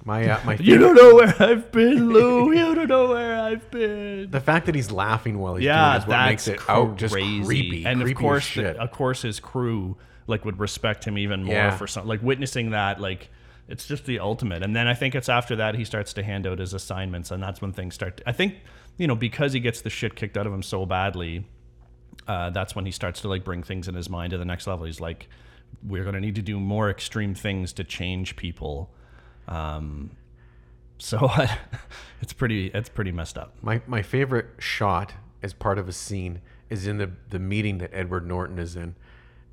My 0.04 0.24
uh, 0.28 0.40
my 0.44 0.54
You 0.60 0.78
don't 0.78 0.94
know 0.94 1.16
where 1.16 1.34
I've 1.42 1.72
been, 1.72 2.10
Lou. 2.12 2.52
You 2.58 2.74
don't 2.76 2.88
know 2.88 3.08
where 3.08 3.36
I've 3.40 3.68
been. 3.72 4.30
the 4.30 4.40
fact 4.40 4.66
that 4.66 4.76
he's 4.76 4.92
laughing 4.92 5.40
while 5.40 5.56
he's 5.56 5.64
yeah, 5.64 5.84
doing 5.84 5.94
it 5.94 6.02
is 6.04 6.06
what 6.08 6.26
makes 6.26 6.46
it 6.48 6.60
out 6.70 6.96
just 6.96 7.12
creepy. 7.14 7.84
And 7.84 8.00
creepy 8.02 8.12
of 8.12 8.18
course, 8.20 8.44
shit. 8.44 8.76
the- 8.76 8.82
of 8.82 8.92
course, 8.92 9.22
his 9.22 9.40
crew 9.40 9.96
like 10.28 10.44
would 10.44 10.60
respect 10.60 11.04
him 11.04 11.18
even 11.18 11.42
more 11.42 11.54
Yeah. 11.56 11.76
for 11.76 11.88
something 11.88 12.08
like 12.08 12.22
witnessing 12.22 12.70
that. 12.70 13.00
Like, 13.00 13.30
it's 13.68 13.86
just 13.86 14.06
the 14.06 14.18
ultimate. 14.18 14.62
And 14.62 14.74
then 14.74 14.86
I 14.86 14.94
think 14.94 15.14
it's 15.14 15.28
after 15.28 15.54
that 15.56 15.74
he 15.74 15.84
starts 15.84 16.12
to 16.14 16.22
hand 16.22 16.46
out 16.46 16.58
his 16.58 16.72
assignments, 16.72 17.30
and 17.30 17.42
that's 17.42 17.60
when 17.60 17.72
things 17.72 17.94
start. 17.94 18.20
I 18.26 18.32
think 18.32 18.56
you 18.96 19.06
know 19.06 19.14
because 19.14 19.52
he 19.52 19.60
gets 19.60 19.82
the 19.82 19.90
shit 19.90 20.16
kicked 20.16 20.36
out 20.36 20.46
of 20.46 20.52
him 20.52 20.62
so 20.62 20.86
badly. 20.86 21.46
Uh, 22.26 22.50
that's 22.50 22.74
when 22.74 22.84
he 22.84 22.92
starts 22.92 23.22
to 23.22 23.28
like 23.28 23.44
bring 23.44 23.62
things 23.62 23.88
in 23.88 23.94
his 23.94 24.10
mind 24.10 24.32
to 24.32 24.38
the 24.38 24.44
next 24.44 24.66
level. 24.66 24.86
He's 24.86 25.00
like, 25.00 25.28
we're 25.86 26.04
gonna 26.04 26.20
need 26.20 26.34
to 26.34 26.42
do 26.42 26.58
more 26.58 26.90
extreme 26.90 27.34
things 27.34 27.72
to 27.74 27.84
change 27.84 28.36
people. 28.36 28.90
Um, 29.46 30.10
so 30.98 31.30
it's 32.20 32.32
pretty 32.32 32.68
it's 32.68 32.88
pretty 32.88 33.12
messed 33.12 33.38
up. 33.38 33.54
My 33.62 33.82
my 33.86 34.02
favorite 34.02 34.46
shot 34.58 35.12
as 35.42 35.52
part 35.52 35.78
of 35.78 35.88
a 35.88 35.92
scene 35.92 36.40
is 36.70 36.86
in 36.86 36.98
the 36.98 37.10
the 37.30 37.38
meeting 37.38 37.78
that 37.78 37.90
Edward 37.92 38.26
Norton 38.26 38.58
is 38.58 38.76
in. 38.76 38.94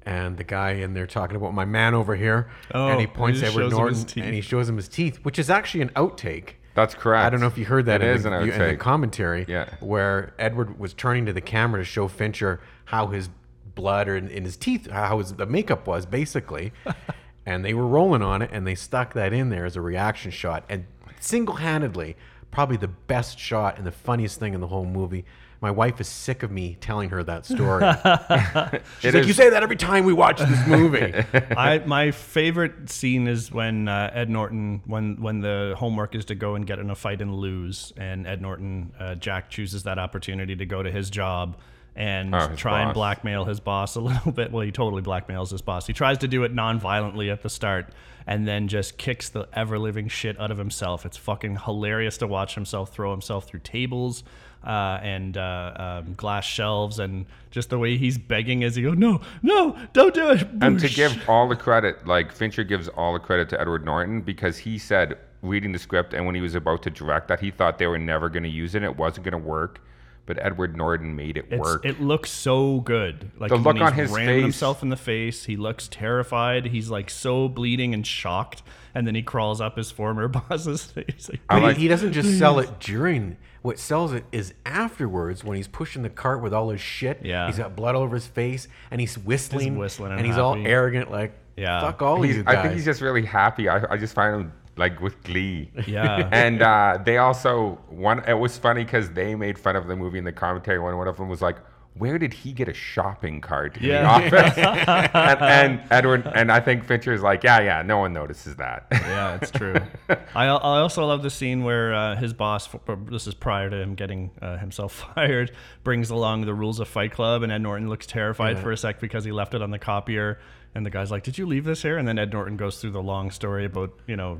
And 0.06 0.38
the 0.38 0.44
guy 0.44 0.72
in 0.74 0.94
there 0.94 1.08
talking 1.08 1.36
about 1.36 1.54
my 1.54 1.66
man 1.66 1.94
over 1.96 2.16
here, 2.16 2.50
Oh, 2.74 2.88
and 2.90 3.00
he 3.02 3.08
points 3.08 3.40
he 3.40 3.48
Edward 3.48 3.72
shows 3.72 3.74
him 3.74 3.88
his 3.88 3.98
Norton 4.06 4.24
and 4.24 4.36
he 4.36 4.42
shows 4.42 4.70
him 4.70 4.76
his 4.78 4.88
teeth, 4.88 5.18
which 5.24 5.40
is 5.40 5.50
actually 5.50 5.82
an 5.82 5.90
outtake. 5.90 6.50
That's 6.76 6.94
correct. 6.94 7.26
I 7.26 7.30
don't 7.30 7.40
know 7.40 7.48
if 7.48 7.58
you 7.58 7.66
heard 7.66 7.86
that 7.88 8.02
It 8.04 8.10
in, 8.10 8.16
is 8.18 8.24
the, 8.24 8.32
an 8.34 8.46
you- 8.46 8.52
in 8.54 8.60
the 8.60 8.76
commentary, 8.78 9.46
Yeah. 9.48 9.70
where 9.80 10.34
Edward 10.38 10.78
was 10.78 10.94
turning 10.94 11.26
to 11.26 11.34
the 11.34 11.42
camera 11.42 11.82
to 11.82 11.86
show 11.86 12.08
Fincher 12.08 12.60
how 12.86 13.08
his 13.08 13.30
blood 13.74 14.08
or 14.08 14.16
in, 14.16 14.28
in 14.28 14.44
his 14.44 14.58
teeth, 14.58 14.90
how 14.92 15.18
his 15.20 15.34
the 15.34 15.46
makeup 15.48 15.88
was 15.88 16.06
basically, 16.06 16.72
and 17.46 17.66
they 17.66 17.74
were 17.74 17.88
rolling 17.88 18.22
on 18.22 18.42
it, 18.42 18.50
and 18.54 18.68
they 18.68 18.76
stuck 18.76 19.14
that 19.14 19.34
in 19.34 19.50
there 19.50 19.66
as 19.66 19.76
a 19.76 19.82
reaction 19.82 20.30
shot, 20.32 20.66
and 20.70 20.86
single-handedly, 21.20 22.16
probably 22.52 22.78
the 22.78 22.88
best 22.88 23.38
shot 23.40 23.78
and 23.78 23.86
the 23.88 23.92
funniest 23.92 24.40
thing 24.40 24.54
in 24.54 24.62
the 24.62 24.68
whole 24.68 24.86
movie. 24.86 25.26
My 25.62 25.72
wife 25.72 26.00
is 26.02 26.08
sick 26.08 26.44
of 26.44 26.52
me 26.52 26.78
telling 26.80 27.10
her 27.10 27.24
that 27.24 27.46
story. 27.46 27.84
She's 29.00 29.14
like, 29.14 29.22
is- 29.22 29.28
"You 29.28 29.34
say 29.34 29.50
that 29.50 29.64
every 29.64 29.76
time 29.78 30.04
we 30.06 30.14
watch 30.14 30.40
this 30.40 30.68
movie." 30.68 31.14
I 31.58 31.80
my 31.86 32.12
favorite 32.12 32.90
scene 32.90 33.28
is 33.28 33.52
when 33.52 33.88
uh, 33.88 34.12
Ed 34.14 34.30
Norton 34.30 34.82
when 34.86 35.22
when 35.22 35.40
the 35.40 35.76
homework 35.78 36.14
is 36.16 36.26
to 36.26 36.36
go 36.36 36.56
and 36.56 36.68
get 36.68 36.80
in 36.80 36.90
a 36.90 36.96
fight 36.96 37.22
and 37.22 37.34
lose, 37.34 37.94
and 37.98 38.28
Ed 38.28 38.42
Norton 38.42 38.94
uh, 39.00 39.16
Jack 39.16 39.50
chooses 39.50 39.84
that 39.84 39.98
opportunity 39.98 40.56
to 40.56 40.66
go 40.66 40.84
to 40.84 40.92
his 40.92 41.10
job 41.10 41.58
and 41.96 42.36
Oh, 42.36 42.50
his 42.50 42.60
try 42.60 42.82
and 42.82 42.94
blackmail 42.94 43.46
his 43.46 43.62
boss 43.62 43.96
a 43.96 44.02
little 44.02 44.32
bit. 44.34 44.52
Well, 44.52 44.64
he 44.64 44.72
totally 44.72 45.02
blackmails 45.02 45.52
his 45.52 45.62
boss. 45.62 45.88
He 45.88 45.94
tries 45.94 46.18
to 46.20 46.28
do 46.28 46.44
it 46.44 46.54
non-violently 46.54 47.30
at 47.30 47.42
the 47.42 47.50
start, 47.50 47.88
and 48.28 48.46
then 48.46 48.68
just 48.68 48.98
kicks 48.98 49.30
the 49.30 49.48
ever 49.54 49.80
living 49.80 50.10
shit 50.10 50.38
out 50.40 50.52
of 50.52 50.58
himself. 50.58 51.06
It's 51.06 51.16
fucking 51.16 51.60
hilarious 51.64 52.18
to 52.18 52.28
watch 52.28 52.56
himself 52.56 52.92
throw 52.94 53.12
himself 53.12 53.48
through 53.48 53.62
tables. 53.62 54.26
Uh, 54.66 55.00
and 55.04 55.38
uh, 55.38 56.02
um, 56.06 56.16
glass 56.16 56.44
shelves, 56.44 56.98
and 56.98 57.28
just 57.52 57.70
the 57.70 57.78
way 57.78 57.98
he's 57.98 58.18
begging 58.18 58.64
as 58.64 58.76
he 58.76 58.82
goes, 58.82 58.98
no, 58.98 59.22
no, 59.44 59.78
don't 59.94 60.14
do 60.16 60.32
it. 60.32 60.48
And 60.62 60.80
to 60.80 60.90
give 60.90 61.30
all 61.30 61.48
the 61.48 61.56
credit, 61.56 62.08
like 62.08 62.32
Fincher 62.32 62.64
gives 62.64 62.88
all 62.88 63.14
the 63.14 63.20
credit 63.20 63.48
to 63.50 63.62
Edward 63.62 63.86
Norton 63.86 64.22
because 64.22 64.58
he 64.58 64.80
said 64.80 65.20
reading 65.44 65.72
the 65.72 65.78
script 65.78 66.16
and 66.16 66.26
when 66.26 66.34
he 66.34 66.42
was 66.42 66.56
about 66.56 66.82
to 66.82 66.90
direct 66.90 67.28
that 67.28 67.40
he 67.40 67.52
thought 67.52 67.78
they 67.78 67.86
were 67.86 68.00
never 68.00 68.28
going 68.30 68.42
to 68.42 68.50
use 68.50 68.74
it, 68.74 68.82
it 68.82 68.98
wasn't 68.98 69.24
going 69.24 69.40
to 69.40 69.48
work. 69.48 69.82
But 70.26 70.40
Edward 70.42 70.76
Norton 70.76 71.16
made 71.16 71.38
it 71.38 71.46
It's, 71.52 71.62
work. 71.62 71.86
It 71.86 72.02
looks 72.02 72.32
so 72.32 72.80
good. 72.80 73.30
Like 73.38 73.50
The 73.50 73.58
look 73.58 73.76
he's 73.76 73.84
on 73.86 73.94
his 73.94 74.16
face. 74.16 74.42
himself 74.42 74.82
in 74.82 74.90
the 74.90 74.98
face. 74.98 75.46
He 75.46 75.56
looks 75.56 75.88
terrified. 75.88 76.66
He's 76.66 76.90
like 76.90 77.12
so 77.12 77.48
bleeding 77.48 77.94
and 77.94 78.06
shocked, 78.08 78.64
and 78.96 79.06
then 79.06 79.14
he 79.14 79.22
crawls 79.22 79.62
up 79.62 79.78
his 79.78 79.92
former 79.92 80.28
boss's 80.50 80.84
face. 80.86 81.30
Like, 81.30 81.42
But 81.48 81.58
he- 81.60 81.64
like- 81.64 81.78
he 81.78 81.88
doesn't 81.88 82.14
just 82.14 82.40
sell 82.40 82.58
it 82.60 82.80
during. 82.80 83.38
What 83.62 83.78
sells 83.80 84.14
it 84.14 84.26
is 84.32 84.54
afterwards 84.66 85.44
when 85.44 85.58
he's 85.58 85.68
pushing 85.68 86.04
the 86.04 86.10
cart 86.10 86.42
with 86.42 86.54
all 86.54 86.70
his 86.70 86.80
shit. 86.82 87.22
Yeah. 87.24 87.48
He's 87.48 87.58
got 87.58 87.76
blood 87.76 87.96
all 87.96 88.04
over 88.04 88.16
his 88.16 88.28
face 88.28 88.68
and 88.92 89.02
he's 89.02 89.18
whistling. 89.18 89.78
whistling 89.78 90.12
and 90.12 90.20
and 90.20 90.28
he's 90.28 90.38
all 90.38 90.56
arrogant, 90.56 91.10
like, 91.12 91.34
Yeah. 91.58 91.82
fuck 91.82 92.02
all 92.02 92.18
of 92.18 92.24
He's- 92.24 92.38
you 92.38 92.44
guys. 92.44 92.58
I 92.58 92.62
think 92.62 92.76
he's 92.76 92.86
just 92.86 93.02
really 93.02 93.26
happy. 93.26 93.68
I, 93.68 93.84
I 93.94 93.98
just 93.98 94.14
find 94.14 94.36
him 94.36 94.54
like 94.78 95.02
with 95.02 95.22
glee. 95.24 95.72
Yeah. 95.88 96.30
and 96.32 96.62
uh, 96.62 97.00
they 97.04 97.18
also 97.18 97.80
one. 97.90 98.24
It 98.28 98.38
was 98.38 98.58
funny 98.58 98.84
because 98.84 99.10
they 99.12 99.34
made 99.34 99.58
fun 99.58 99.76
of 99.76 99.88
the 99.88 99.96
movie 99.96 100.20
in 100.20 100.26
the 100.26 100.32
commentary. 100.32 100.78
One 100.80 100.96
one 100.98 101.08
of 101.08 101.18
them 101.18 101.28
was 101.30 101.42
like, 101.42 101.58
"Where 101.98 102.18
did 102.20 102.34
he 102.34 102.52
get 102.52 102.68
a 102.68 102.74
shopping 102.74 103.42
cart 103.42 103.78
in 103.78 103.84
Yeah. 103.84 104.30
the 104.30 104.38
office?" 104.38 104.58
and, 105.14 105.42
and 105.42 105.82
Edward 105.92 106.26
and 106.36 106.52
I 106.52 106.60
think 106.60 106.84
Fincher 106.86 107.14
is 107.14 107.22
like, 107.22 107.44
"Yeah, 107.44 107.62
yeah, 107.62 107.82
no 107.82 107.98
one 108.00 108.14
notices 108.14 108.56
that." 108.58 108.88
yeah, 108.92 109.38
it's 109.42 109.52
true. 109.52 109.76
I, 110.10 110.46
I 110.46 110.48
also 110.50 111.06
love 111.06 111.24
the 111.24 111.30
scene 111.30 111.64
where 111.64 111.94
uh, 111.94 112.16
his 112.16 112.34
boss, 112.34 112.68
this 113.06 113.28
is 113.28 113.34
prior 113.34 113.70
to 113.70 113.76
him 113.78 113.96
getting 113.96 114.32
uh, 114.42 114.58
himself 114.58 114.92
fired, 115.16 115.52
brings 115.84 116.10
along 116.10 116.46
the 116.46 116.54
rules 116.54 116.80
of 116.80 116.88
Fight 116.88 117.12
Club, 117.12 117.44
and 117.44 117.52
Ed 117.52 117.60
Norton 117.62 117.90
looks 117.90 118.06
terrified 118.06 118.58
Yeah. 118.58 118.64
for 118.64 118.72
a 118.72 118.78
sec 118.78 119.00
because 119.00 119.24
he 119.24 119.32
left 119.32 119.54
it 119.54 119.62
on 119.62 119.72
the 119.72 119.80
copier. 119.80 120.40
And 120.76 120.86
the 120.86 120.90
guy's 120.90 121.10
like, 121.10 121.24
"Did 121.24 121.38
you 121.38 121.46
leave 121.46 121.64
this 121.64 121.82
here?" 121.84 121.98
And 121.98 122.06
then 122.06 122.20
Ed 122.20 122.34
Norton 122.34 122.58
goes 122.58 122.82
through 122.82 122.92
the 122.92 123.02
long 123.02 123.32
story 123.32 123.64
about, 123.64 123.92
you 124.08 124.18
know, 124.18 124.40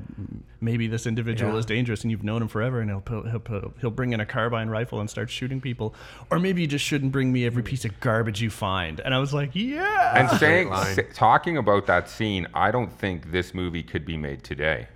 maybe 0.60 0.86
this 0.86 1.06
individual 1.06 1.52
Yeah. 1.54 1.58
is 1.58 1.64
dangerous 1.66 2.02
and 2.02 2.10
you've 2.10 2.22
known 2.22 2.42
him 2.42 2.48
forever, 2.48 2.80
and 2.80 2.90
he'll 2.90 3.22
he'll 3.22 3.72
he'll 3.80 3.90
bring 3.90 4.12
in 4.12 4.20
a 4.20 4.26
carbine 4.26 4.68
rifle 4.68 5.00
and 5.00 5.08
start 5.08 5.30
shooting 5.30 5.60
people, 5.62 5.94
or 6.30 6.38
maybe 6.38 6.60
you 6.60 6.66
just 6.66 6.84
shouldn't 6.84 7.10
bring 7.10 7.32
me 7.32 7.46
every 7.46 7.62
piece 7.62 7.86
of 7.86 7.98
garbage 8.00 8.42
you 8.42 8.50
find. 8.50 9.00
And 9.00 9.14
I 9.14 9.18
was 9.18 9.32
like, 9.32 9.50
"Yeah." 9.54 10.18
and 10.18 10.28
saying, 10.38 10.70
talking 11.14 11.56
about 11.56 11.86
that 11.86 12.08
scene, 12.10 12.46
I 12.52 12.70
don't 12.70 12.92
think 12.92 13.32
this 13.32 13.54
movie 13.54 13.82
could 13.82 14.04
be 14.04 14.18
made 14.18 14.44
today. 14.44 14.88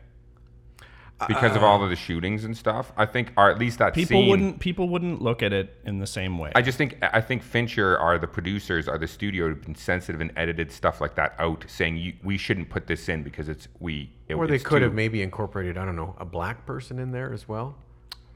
Because 1.28 1.56
of 1.56 1.62
all 1.62 1.82
of 1.82 1.90
the 1.90 1.96
shootings 1.96 2.44
and 2.44 2.56
stuff. 2.56 2.92
I 2.96 3.06
think, 3.06 3.32
or 3.36 3.50
at 3.50 3.58
least 3.58 3.78
that 3.78 3.94
People 3.94 4.20
scene. 4.20 4.28
wouldn't 4.30 4.60
people 4.60 4.88
wouldn't 4.88 5.20
look 5.22 5.42
at 5.42 5.52
it 5.52 5.74
in 5.84 5.98
the 5.98 6.06
same 6.06 6.38
way. 6.38 6.52
I 6.54 6.62
just 6.62 6.78
think 6.78 6.96
I 7.02 7.20
think 7.20 7.42
Fincher 7.42 7.98
are 7.98 8.18
the 8.18 8.26
producers, 8.26 8.88
are 8.88 8.98
the 8.98 9.06
studio 9.08 9.48
have 9.48 9.62
been 9.62 9.74
sensitive 9.74 10.20
and 10.20 10.32
edited 10.36 10.70
stuff 10.72 11.00
like 11.00 11.14
that 11.16 11.34
out, 11.38 11.64
saying 11.68 11.96
you, 11.96 12.14
we 12.22 12.36
shouldn't 12.38 12.70
put 12.70 12.86
this 12.86 13.08
in 13.08 13.22
because 13.22 13.48
it's 13.48 13.68
we. 13.78 14.10
It, 14.28 14.34
Or 14.34 14.46
they 14.46 14.54
it's 14.56 14.64
could 14.64 14.78
too- 14.78 14.84
have 14.84 14.94
maybe 14.94 15.22
incorporated, 15.22 15.76
I 15.76 15.84
don't 15.84 15.96
know, 15.96 16.14
a 16.18 16.24
black 16.24 16.64
person 16.66 16.98
in 16.98 17.10
there 17.12 17.32
as 17.32 17.48
well. 17.48 17.76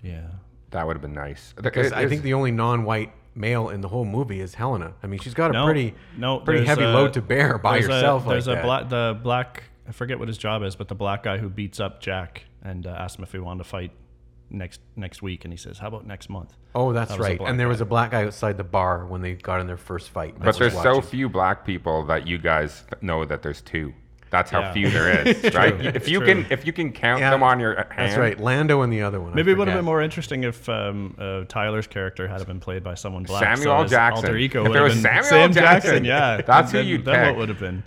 yeah. 0.02 0.26
That 0.70 0.88
would 0.88 0.96
have 0.96 1.02
been 1.02 1.14
nice. 1.14 1.54
Because 1.56 1.86
It 1.88 1.92
I 1.92 2.08
think 2.08 2.22
the 2.22 2.34
only 2.34 2.50
non-white 2.50 3.12
male 3.36 3.68
in 3.68 3.80
the 3.80 3.86
whole 3.86 4.04
movie 4.04 4.40
is 4.40 4.54
Helena. 4.54 4.94
I 5.04 5.06
mean, 5.06 5.20
she's 5.20 5.32
got 5.34 5.50
a 5.50 5.52
No, 5.52 5.64
pretty, 5.66 5.94
no, 6.16 6.40
pretty 6.40 6.64
heavy 6.66 6.82
a- 6.82 6.88
load 6.88 7.12
to 7.12 7.22
bear 7.22 7.58
by 7.58 7.74
there's 7.78 7.86
herself 7.86 8.26
A, 8.26 8.30
there's 8.30 8.48
like 8.48 8.54
a 8.54 8.56
that. 8.56 8.64
black 8.64 8.88
the 8.88 9.20
black 9.22 9.62
I 9.88 9.92
forget 9.92 10.18
what 10.18 10.26
his 10.26 10.36
job 10.36 10.64
is, 10.64 10.74
but 10.74 10.88
the 10.88 10.94
black 10.96 11.22
guy 11.22 11.38
who 11.38 11.48
beats 11.48 11.78
up 11.78 12.00
Jack 12.00 12.46
and 12.64 12.86
uh, 12.86 12.90
asked 12.90 13.18
him 13.18 13.22
if 13.24 13.32
he 13.32 13.38
wanted 13.38 13.62
to 13.64 13.68
fight 13.68 13.92
next 14.50 14.80
next 14.96 15.22
week, 15.22 15.44
and 15.44 15.52
he 15.52 15.56
says, 15.58 15.78
"How 15.78 15.88
about 15.88 16.06
next 16.06 16.28
month?" 16.28 16.56
oh, 16.74 16.92
that's 16.92 17.10
That 17.12 17.20
right. 17.20 17.40
And 17.40 17.58
there 17.60 17.68
was 17.68 17.80
a 17.80 17.84
black 17.86 18.10
guy 18.10 18.24
outside 18.24 18.56
the 18.56 18.64
bar 18.64 19.06
when 19.06 19.20
they 19.22 19.34
got 19.34 19.60
in 19.60 19.66
their 19.66 19.76
first 19.76 20.10
fight. 20.10 20.34
I 20.36 20.38
but 20.38 20.46
was 20.46 20.58
there's 20.58 20.82
so 20.82 21.00
few 21.00 21.28
black 21.28 21.64
people 21.64 22.04
that 22.06 22.26
you 22.26 22.38
guys 22.38 22.84
know 23.00 23.24
that 23.24 23.42
there's 23.42 23.60
two. 23.60 23.92
That's 24.30 24.50
how 24.50 24.60
Yeah. 24.60 24.72
few 24.72 24.90
there 24.90 25.26
is, 25.28 25.54
right? 25.54 25.94
if 25.94 26.08
you 26.08 26.18
true. 26.18 26.26
can 26.26 26.46
if 26.50 26.66
you 26.66 26.72
can 26.72 26.90
count 26.90 27.20
Yeah, 27.20 27.30
them 27.30 27.44
on 27.44 27.60
your 27.60 27.76
hand, 27.76 27.86
That's 27.96 28.16
right. 28.18 28.38
Lando 28.40 28.82
and 28.82 28.92
the 28.92 29.02
other 29.02 29.20
one. 29.20 29.32
Maybe 29.34 29.52
it 29.52 29.58
would 29.58 29.68
have 29.68 29.76
been 29.78 29.84
more 29.84 30.02
interesting 30.02 30.42
if 30.42 30.68
um, 30.68 31.14
uh, 31.18 31.44
Tyler's 31.44 31.86
character 31.86 32.26
had 32.26 32.44
been 32.44 32.58
played 32.58 32.82
by 32.82 32.94
someone 32.94 33.22
black. 33.22 33.42
Samuel 33.56 33.82
his 33.82 33.92
Jackson. 33.92 34.24
Alter 34.24 34.36
ego 34.36 34.62
If 34.64 34.70
would 34.70 34.76
it 34.76 34.82
was 34.82 35.00
Samuel 35.00 35.22
Sam 35.22 35.52
Jackson, 35.52 35.90
Jackson. 35.90 36.04
Yeah, 36.04 36.40
that's 36.42 36.72
who 36.72 36.80
you'd 36.80 37.04
then 37.04 37.28
what 37.28 37.36
would 37.38 37.48
have 37.48 37.60
been. 37.60 37.84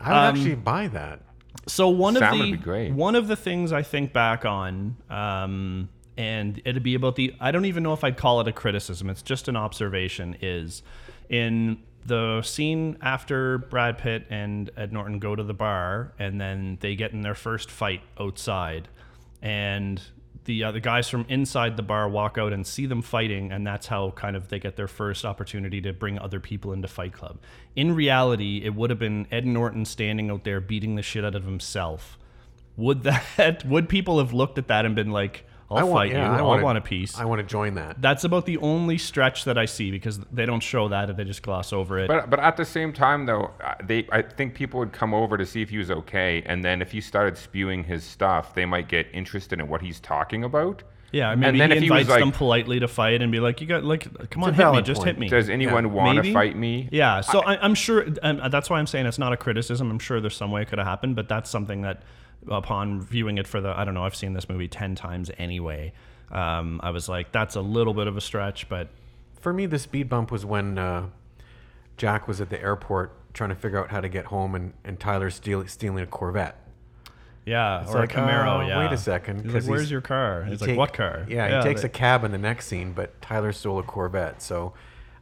I 0.00 0.10
would 0.30 0.38
actually 0.38 0.54
buy 0.54 0.86
that. 0.88 1.22
So 1.66 1.88
one 1.88 2.16
of 2.16 2.22
the 2.32 2.90
one 2.92 3.14
of 3.14 3.28
the 3.28 3.36
things 3.36 3.72
I 3.72 3.82
think 3.82 4.12
back 4.12 4.44
on, 4.44 4.96
um, 5.08 5.88
and 6.16 6.60
it'd 6.64 6.82
be 6.82 6.94
about 6.94 7.16
the 7.16 7.34
I 7.40 7.50
don't 7.50 7.64
even 7.64 7.82
know 7.82 7.92
if 7.92 8.04
I'd 8.04 8.16
call 8.16 8.40
it 8.40 8.48
a 8.48 8.52
criticism. 8.52 9.10
It's 9.10 9.22
just 9.22 9.48
an 9.48 9.56
observation. 9.56 10.36
Is 10.40 10.82
in 11.28 11.82
the 12.06 12.42
scene 12.42 12.96
after 13.02 13.58
Brad 13.58 13.98
Pitt 13.98 14.26
and 14.30 14.70
Ed 14.76 14.92
Norton 14.92 15.18
go 15.18 15.36
to 15.36 15.42
the 15.42 15.54
bar, 15.54 16.12
and 16.18 16.40
then 16.40 16.78
they 16.80 16.94
get 16.96 17.12
in 17.12 17.22
their 17.22 17.34
first 17.34 17.70
fight 17.70 18.02
outside, 18.18 18.88
and 19.42 20.00
the 20.44 20.64
uh, 20.64 20.72
the 20.72 20.80
guys 20.80 21.08
from 21.08 21.26
inside 21.28 21.76
the 21.76 21.82
bar 21.82 22.08
walk 22.08 22.38
out 22.38 22.52
and 22.52 22.66
see 22.66 22.86
them 22.86 23.02
fighting, 23.02 23.52
and 23.52 23.66
that's 23.66 23.86
how 23.86 24.10
kind 24.12 24.36
of 24.36 24.48
they 24.48 24.58
get 24.58 24.76
their 24.76 24.88
first 24.88 25.24
opportunity 25.24 25.80
to 25.82 25.92
bring 25.92 26.18
other 26.18 26.40
people 26.40 26.72
into 26.72 26.88
Fight 26.88 27.12
Club. 27.12 27.38
In 27.76 27.94
reality, 27.94 28.62
it 28.64 28.74
would 28.74 28.90
have 28.90 28.98
been 28.98 29.26
Ed 29.30 29.46
Norton 29.46 29.84
standing 29.84 30.30
out 30.30 30.44
there 30.44 30.60
beating 30.60 30.94
the 30.94 31.02
shit 31.02 31.24
out 31.24 31.34
of 31.34 31.44
himself. 31.44 32.18
Would 32.76 33.02
that 33.02 33.64
would 33.66 33.88
people 33.88 34.18
have 34.18 34.32
looked 34.32 34.58
at 34.58 34.68
that 34.68 34.84
and 34.84 34.94
been 34.94 35.10
like, 35.10 35.44
"I'll 35.78 35.92
fight 35.92 36.10
you. 36.12 36.18
I 36.18 36.42
wanna- 36.42 36.62
want 36.62 36.78
a 36.78 36.80
piece." 36.80 37.18
I 37.18 37.24
want 37.24 37.40
to 37.40 37.46
join 37.46 37.74
that. 37.74 38.00
that's 38.00 38.24
about 38.24 38.46
the 38.46 38.58
only 38.58 38.98
stretch 38.98 39.44
that 39.44 39.56
I 39.56 39.64
see 39.66 39.90
because 39.90 40.18
they 40.32 40.46
don't 40.46 40.62
show 40.62 40.88
that; 40.88 41.16
they 41.16 41.24
just 41.24 41.42
gloss 41.42 41.72
over 41.72 41.98
it. 41.98 42.08
But 42.08 42.30
but 42.30 42.40
at 42.40 42.56
the 42.56 42.64
same 42.64 42.92
time 42.92 43.26
though, 43.26 43.50
they 43.84 44.06
I 44.12 44.22
think 44.22 44.54
people 44.54 44.80
would 44.80 44.92
come 44.92 45.14
over 45.14 45.36
to 45.38 45.46
see 45.46 45.62
if 45.62 45.70
he 45.70 45.78
was 45.78 45.90
okay, 45.90 46.42
and 46.46 46.64
then 46.64 46.82
if 46.82 46.92
he 46.92 47.00
started 47.00 47.36
spewing 47.36 47.84
his 47.84 48.04
stuff, 48.04 48.54
they 48.54 48.64
might 48.66 48.88
get 48.88 49.06
interested 49.12 49.60
in 49.60 49.68
what 49.68 49.82
he's 49.82 50.00
talking 50.00 50.44
about. 50.44 50.82
yeah, 51.12 51.34
maybe 51.34 51.58
then 51.58 51.72
he 51.72 51.76
if 51.78 51.82
he 51.82 51.90
was 51.90 52.00
invites 52.02 52.08
like- 52.10 52.20
them 52.20 52.30
politely 52.30 52.78
to 52.78 52.86
fight 52.86 53.20
and 53.20 53.32
be 53.32 53.40
like, 53.40 53.60
"You 53.60 53.66
got 53.66 53.82
like, 53.82 54.30
come 54.30 54.44
on, 54.44 54.50
a 54.50 54.52
hit 54.52 54.58
me, 54.58 54.64
valid 54.64 54.84
just 54.84 54.98
point. 54.98 55.06
hit 55.08 55.18
me." 55.18 55.28
Does 55.28 55.50
anyone 55.50 55.92
want 55.92 56.22
to 56.24 56.32
fight 56.32 56.56
me? 56.56 56.88
Yeah, 56.92 57.20
so 57.20 57.40
I, 57.40 57.56
I'm 57.64 57.74
sure 57.74 58.06
um, 58.22 58.40
that's 58.48 58.70
why 58.70 58.78
I'm 58.78 58.86
saying 58.86 59.06
it's 59.06 59.18
not 59.18 59.32
a 59.32 59.36
criticism. 59.36 59.90
I'm 59.90 59.98
sure 59.98 60.20
there's 60.20 60.36
some 60.36 60.52
way 60.52 60.62
it 60.62 60.68
could 60.68 60.78
have 60.78 60.86
happened, 60.86 61.16
but 61.16 61.28
that's 61.28 61.50
something 61.50 61.82
that, 61.82 62.02
upon 62.48 63.00
viewing 63.00 63.38
it 63.38 63.46
for 63.46 63.60
the, 63.60 63.76
I 63.78 63.84
don't 63.84 63.94
know, 63.94 64.04
I've 64.04 64.16
seen 64.16 64.32
this 64.32 64.48
movie 64.48 64.68
ten 64.68 64.94
times 64.94 65.30
anyway. 65.38 65.92
Um, 66.30 66.80
I 66.82 66.90
was 66.90 67.08
like, 67.08 67.32
that's 67.32 67.56
a 67.56 67.60
little 67.60 67.92
bit 67.94 68.06
of 68.06 68.16
a 68.16 68.20
stretch, 68.20 68.68
but 68.68 68.88
For 69.40 69.52
me, 69.52 69.66
the 69.66 69.78
speed 69.78 70.08
bump 70.08 70.30
was 70.30 70.44
when 70.46 70.78
uh, 70.78 71.06
Jack 71.96 72.28
was 72.28 72.40
at 72.40 72.50
the 72.50 72.60
airport 72.60 73.12
trying 73.34 73.50
to 73.50 73.56
figure 73.56 73.78
out 73.82 73.90
how 73.90 74.00
to 74.00 74.08
get 74.08 74.26
home, 74.26 74.54
and, 74.54 74.72
and 74.84 74.98
Tyler's 74.98 75.34
steal, 75.36 75.66
stealing 75.66 76.02
a 76.02 76.06
Corvette. 76.06 76.56
yeah, 77.46 77.82
It's 77.82 77.90
or 77.94 78.00
like, 78.00 78.14
a 78.14 78.18
Camaro. 78.18 78.64
uh, 78.64 78.68
yeah. 78.68 78.78
wait 78.78 78.92
a 78.92 78.96
second, 78.98 79.44
He's 79.44 79.54
like, 79.54 79.64
where's 79.64 79.90
your 79.90 80.00
car? 80.00 80.44
He's 80.44 80.60
like, 80.60 80.68
take- 80.70 80.78
what 80.78 80.92
car? 80.92 81.26
Yeah, 81.28 81.58
he 81.58 81.68
takes 81.68 81.82
they- 81.82 81.86
a 81.86 81.90
cab 81.90 82.24
in 82.24 82.32
the 82.32 82.38
next 82.38 82.66
scene, 82.66 82.92
but 82.92 83.20
Tyler 83.22 83.52
stole 83.52 83.78
a 83.78 83.82
Corvette. 83.82 84.40
So 84.42 84.72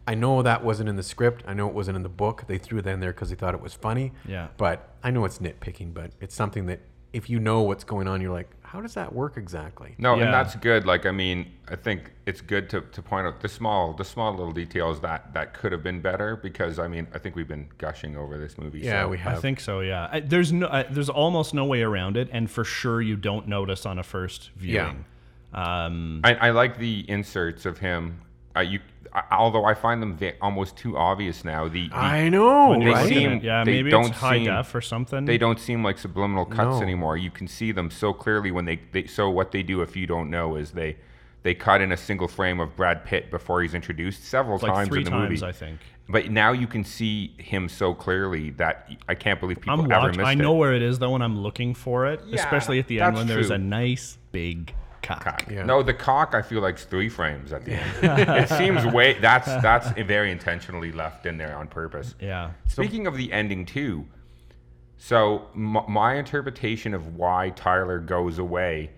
I 0.07 0.14
know 0.14 0.42
that 0.42 0.64
wasn't 0.64 0.88
in 0.88 0.96
the 0.96 1.02
script. 1.02 1.42
I 1.46 1.54
know 1.54 1.68
it 1.68 1.74
wasn't 1.74 1.96
in 1.96 2.02
the 2.02 2.09
book. 2.09 2.44
They 2.46 2.59
threw 2.59 2.81
that 2.83 2.90
in 2.90 3.00
there 3.00 3.12
because 3.12 3.28
they 3.31 3.35
thought 3.37 3.54
it 3.54 3.61
was 3.61 3.74
funny. 3.74 4.12
Yeah. 4.26 4.48
But 4.57 4.88
I 5.02 5.11
know 5.11 5.24
it's 5.26 5.38
nitpicking, 5.38 5.92
but 5.94 6.12
it's 6.20 6.35
something 6.35 6.64
that 6.66 6.81
if 7.18 7.28
you 7.28 7.40
know 7.40 7.62
what's 7.62 7.85
going 7.85 8.07
on, 8.07 8.20
you're 8.20 8.33
like, 8.33 8.48
how 8.62 8.81
does 8.81 8.94
that 8.94 9.12
work 9.12 9.37
exactly? 9.37 9.94
No, 9.98 10.14
Yeah. 10.14 10.24
and 10.24 10.35
that's 10.35 10.54
good. 10.54 10.87
Like 10.87 11.04
I 11.04 11.11
mean, 11.11 11.50
I 11.68 11.76
think 11.76 12.12
it's 12.26 12.40
good 12.40 12.70
to, 12.70 12.83
to 12.83 13.02
point 13.02 13.26
out 13.26 13.40
the 13.40 13.48
small 13.48 13.92
the 13.92 14.04
small 14.04 14.31
little 14.31 14.52
details 14.52 15.00
that 15.00 15.35
that 15.35 15.52
could 15.52 15.72
have 15.72 15.83
been 15.83 16.00
better 16.00 16.37
because 16.37 16.78
I 16.78 16.87
mean 16.87 17.07
I 17.14 17.18
think 17.18 17.35
we've 17.35 17.48
been 17.48 17.68
gushing 17.78 18.16
over 18.16 18.38
this 18.38 18.57
movie. 18.57 18.81
Yeah, 18.81 19.02
so. 19.02 19.09
we 19.09 19.18
I 19.18 19.35
think 19.37 19.59
so. 19.61 19.81
Yeah, 19.81 20.09
I, 20.12 20.20
there's 20.20 20.52
no, 20.52 20.68
I, 20.68 20.85
there's 20.85 21.09
almost 21.11 21.54
no 21.54 21.64
way 21.64 21.83
around 21.83 22.16
it, 22.16 22.28
and 22.31 22.50
for 22.50 22.64
sure 22.64 23.02
you 23.02 23.16
don't 23.16 23.48
notice 23.48 23.85
on 23.85 23.98
a 23.98 24.02
first 24.02 24.50
viewing. 24.57 25.04
Um, 25.52 26.20
I, 26.24 26.35
I 26.35 26.50
like 26.50 26.78
the 26.78 27.04
inserts 27.09 27.64
of 27.66 27.78
him. 27.78 28.20
Uh, 28.54 28.61
you, 28.61 28.78
I, 28.78 28.81
although 29.31 29.64
I 29.64 29.75
find 29.75 30.01
them 30.03 30.16
ve- 30.16 30.35
almost 30.40 30.77
too 30.77 30.97
obvious 30.97 31.44
now. 31.44 31.68
The, 31.68 31.88
the 31.88 31.94
I 31.94 32.29
know, 32.29 32.79
they 32.79 32.87
right? 32.87 33.09
seem- 33.09 33.40
yeah, 33.42 33.64
they 33.64 33.73
maybe 33.73 33.90
don't 33.90 34.07
it's 34.09 34.16
high 34.18 34.37
seem- 34.38 34.44
def 34.47 34.75
or 34.75 34.81
something. 34.81 35.25
they 35.25 35.38
don't 35.38 35.59
seem 35.61 35.83
like 35.83 35.99
subliminal 35.99 36.44
cuts 36.44 36.77
No. 36.79 36.83
anymore. 36.83 37.16
You 37.16 37.31
can 37.31 37.49
see 37.49 37.73
them 37.73 37.90
so 37.90 38.12
clearly 38.12 38.51
when 38.51 38.64
they, 38.64 38.81
they. 38.92 39.07
So 39.07 39.29
what 39.31 39.53
they 39.53 39.62
do, 39.62 39.83
if 39.83 39.97
you 39.97 40.07
don't 40.07 40.31
know, 40.31 40.57
is 40.57 40.73
they 40.73 40.97
they 41.42 41.55
cut 41.55 41.81
in 41.81 41.92
a 41.92 41.97
single 41.97 42.29
frame 42.29 42.61
of 42.61 42.75
Brad 42.77 43.05
Pitt 43.05 43.31
before 43.31 43.62
he's 43.62 43.75
introduced 43.75 44.25
several 44.25 44.59
like 44.59 44.73
times 44.73 44.88
three 44.88 44.99
in 44.99 45.05
the 45.05 45.11
times, 45.11 45.31
movie. 45.40 45.47
I 45.47 45.53
think. 45.53 45.81
But 46.11 46.31
now 46.31 46.53
you 46.53 46.66
can 46.66 46.85
see 46.85 47.35
him 47.38 47.68
so 47.68 47.92
clearly 47.92 48.51
that 48.53 48.90
I 49.09 49.14
can't 49.14 49.38
believe 49.40 49.61
people 49.61 49.75
I'm 49.81 49.92
ever 49.92 50.07
watch- 50.07 50.16
missed 50.16 50.27
I 50.27 50.33
it. 50.33 50.37
know 50.38 50.55
where 50.55 50.73
it 50.75 50.81
is 50.83 50.99
though 50.99 51.11
when 51.11 51.21
I'm 51.23 51.38
looking 51.38 51.75
for 51.75 52.07
it, 52.07 52.23
Yeah, 52.27 52.37
especially 52.42 52.79
at 52.79 52.87
the 52.88 53.01
end 53.01 53.14
that's 53.16 53.18
when 53.18 53.27
there's 53.29 53.51
a 53.51 53.59
nice 53.59 54.16
big 54.33 54.75
cock. 55.09 55.25
Cock. 55.25 55.51
Yeah. 55.51 55.64
No, 55.64 55.83
the 55.83 55.94
cock 55.94 56.35
I 56.35 56.42
feel 56.42 56.61
like 56.61 56.77
is 56.77 56.85
three 56.85 57.09
frames 57.09 57.53
at 57.53 57.64
the 57.64 57.73
end. 57.75 57.90
it 58.03 58.49
seems 58.49 58.85
way 58.87 59.18
that's 59.18 59.47
that's 59.47 59.90
very 60.03 60.31
intentionally 60.31 60.92
left 60.92 61.27
in 61.27 61.38
there 61.38 61.57
on 61.57 61.66
purpose. 61.68 62.14
Yeah. 62.21 62.51
Speaking 62.66 63.07
of 63.07 63.16
the 63.16 63.33
ending 63.33 63.64
too, 63.64 64.07
so 64.99 65.47
m- 65.55 65.79
my 65.88 66.14
interpretation 66.16 66.94
of 66.94 67.16
why 67.16 67.51
Tyler 67.51 67.99
goes 67.99 68.38
away 68.38 68.90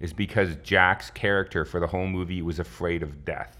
is 0.00 0.12
because 0.12 0.56
Jack's 0.62 1.10
character 1.10 1.64
for 1.64 1.80
the 1.80 1.86
whole 1.86 2.06
movie 2.06 2.40
was 2.42 2.58
afraid 2.58 3.02
of 3.02 3.24
death. 3.24 3.56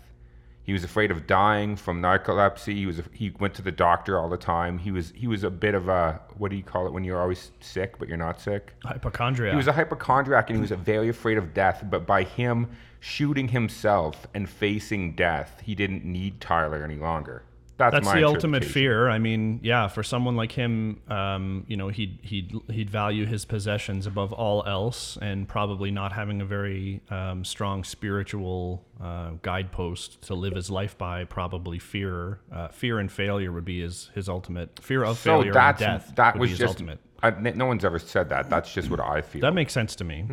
He 0.68 0.74
was 0.74 0.84
afraid 0.84 1.10
of 1.10 1.26
dying 1.26 1.76
from 1.76 2.02
narcolepsy. 2.02 2.74
He 2.74 2.84
was 2.84 3.00
he 3.10 3.30
went 3.40 3.54
to 3.54 3.62
the 3.62 3.72
doctor 3.72 4.18
all 4.18 4.28
the 4.28 4.36
time. 4.36 4.76
He 4.76 4.90
was 4.90 5.14
he 5.16 5.26
was 5.26 5.42
a 5.42 5.48
bit 5.48 5.74
of 5.74 5.88
a 5.88 6.20
what 6.36 6.50
do 6.50 6.58
you 6.58 6.62
call 6.62 6.86
it 6.86 6.92
when 6.92 7.04
you're 7.04 7.18
always 7.18 7.52
sick 7.60 7.98
but 7.98 8.06
you're 8.06 8.18
not 8.18 8.38
sick? 8.38 8.74
Hypochondria. 8.84 9.52
He 9.52 9.56
was 9.56 9.66
a 9.66 9.72
hypochondriac 9.72 10.50
and 10.50 10.58
he 10.58 10.60
was 10.60 10.70
very 10.72 11.08
afraid 11.08 11.38
of 11.38 11.54
death. 11.54 11.84
But 11.88 12.06
by 12.06 12.22
him 12.22 12.68
shooting 13.00 13.48
himself 13.48 14.26
and 14.34 14.46
facing 14.46 15.14
death, 15.14 15.62
he 15.64 15.74
didn't 15.74 16.04
need 16.04 16.38
Tyler 16.38 16.84
any 16.84 16.96
longer. 16.96 17.44
That's, 17.78 17.94
That's 17.94 18.12
the 18.12 18.24
ultimate 18.24 18.64
fear. 18.64 19.08
I 19.08 19.18
mean, 19.18 19.60
yeah, 19.62 19.86
for 19.86 20.02
someone 20.02 20.34
like 20.34 20.50
him, 20.50 21.00
um, 21.08 21.64
you 21.68 21.76
know, 21.76 21.88
he'd 21.88 22.18
he'd 22.22 22.52
he'd 22.68 22.90
value 22.90 23.24
his 23.24 23.44
possessions 23.44 24.04
above 24.04 24.32
all 24.32 24.64
else, 24.66 25.16
and 25.22 25.48
probably 25.48 25.92
not 25.92 26.12
having 26.12 26.40
a 26.40 26.44
very 26.44 27.00
um, 27.08 27.44
strong 27.44 27.84
spiritual 27.84 28.84
uh, 29.00 29.30
guidepost 29.42 30.20
to 30.22 30.34
live 30.34 30.54
his 30.56 30.70
life 30.70 30.98
by. 30.98 31.22
Probably 31.24 31.78
fear, 31.78 32.40
uh, 32.52 32.68
fear 32.68 32.98
and 32.98 33.10
failure 33.12 33.52
would 33.52 33.64
be 33.64 33.80
his 33.80 34.10
his 34.12 34.28
ultimate 34.28 34.80
fear 34.82 35.04
of 35.04 35.16
So 35.18 35.30
failure 35.38 35.46
and 35.50 35.54
that's 35.54 35.80
death. 35.80 36.12
that 36.16 36.34
would 36.34 36.40
was 36.40 36.48
be 36.48 36.50
his 36.54 36.58
just 36.58 36.70
ultimate. 36.72 36.98
I, 37.22 37.30
no 37.30 37.66
one's 37.66 37.84
ever 37.84 38.00
said 38.00 38.28
that. 38.30 38.50
That's 38.50 38.74
just 38.74 38.90
what 38.90 39.00
I 39.00 39.20
feel. 39.22 39.40
That 39.42 39.54
makes 39.54 39.72
sense 39.72 39.94
to 39.96 40.04
me. 40.04 40.26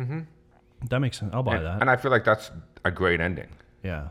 That 0.90 0.98
makes 0.98 1.18
sense. 1.18 1.32
I'll 1.32 1.42
buy 1.44 1.56
and, 1.56 1.66
that. 1.66 1.80
and 1.80 1.90
I 1.90 1.96
feel 1.96 2.10
like 2.10 2.24
that's 2.24 2.50
a 2.84 2.90
great 2.90 3.20
ending, 3.20 3.48
yeah. 3.84 4.08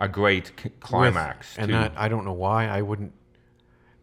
A 0.00 0.08
great 0.08 0.46
c- 0.48 0.52
With- 0.64 0.80
climax. 0.80 1.56
and 1.58 1.72
that 1.72 1.92
I 1.96 2.08
don't 2.08 2.24
know 2.24 2.32
why 2.32 2.66
I 2.66 2.82
wouldn't. 2.82 3.12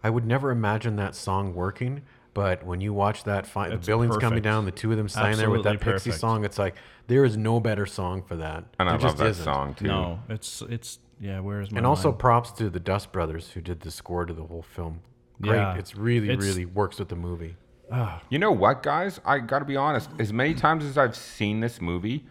I 0.03 0.09
would 0.09 0.25
never 0.25 0.51
imagine 0.51 0.95
that 0.97 1.15
song 1.15 1.53
working. 1.55 2.03
But 2.33 2.63
when 2.63 2.81
you 2.81 2.93
watch 2.93 3.23
that, 3.23 3.47
fi- 3.47 3.69
the 3.69 3.75
It's 3.75 3.87
buildings 3.87 4.15
coming 4.17 4.43
down, 4.43 4.65
the 4.65 4.71
two 4.71 4.91
of 4.91 4.97
them 4.97 5.09
standing 5.09 5.37
there 5.39 5.49
with 5.49 5.63
that 5.63 5.73
Absolutely 5.75 5.93
Pixie 5.93 6.09
perfect. 6.11 6.21
song, 6.21 6.45
it's 6.45 6.59
like 6.59 6.75
there 7.07 7.25
is 7.25 7.35
no 7.35 7.59
better 7.59 7.87
song 7.87 8.21
for 8.21 8.35
that. 8.35 8.63
and 8.79 8.87
I 8.87 8.91
There 8.91 8.99
love 8.99 9.01
just 9.01 9.17
that 9.17 9.25
isn't. 9.29 9.43
song 9.43 9.73
too. 9.73 9.87
No, 9.87 10.19
it's 10.29 10.61
it's 10.69 10.99
yeah. 11.19 11.39
Where's 11.39 11.71
my 11.71 11.79
And 11.79 11.87
also 11.87 12.11
props 12.11 12.51
to 12.53 12.69
the 12.69 12.79
Dust 12.79 13.11
Brothers 13.11 13.49
who 13.51 13.61
did 13.61 13.79
the 13.79 13.89
score 13.89 14.23
to 14.27 14.33
the 14.35 14.43
whole 14.43 14.61
film. 14.61 14.99
Great. 15.41 15.55
Yeah. 15.57 15.77
It's 15.77 15.95
really, 15.95 16.29
It's- 16.29 16.43
really 16.47 16.65
works 16.65 16.99
with 16.99 17.09
the 17.09 17.15
movie. 17.15 17.57
Ah. 17.91 18.21
You 18.29 18.37
know 18.37 18.51
what, 18.51 18.83
guys? 18.83 19.19
I 19.25 19.39
got 19.39 19.59
to 19.59 19.65
be 19.65 19.75
honest. 19.77 20.09
As 20.19 20.31
many 20.31 20.53
times 20.53 20.83
as 20.85 20.95
I've 20.97 21.15
seen 21.15 21.59
this 21.61 21.81
movie, 21.81 22.25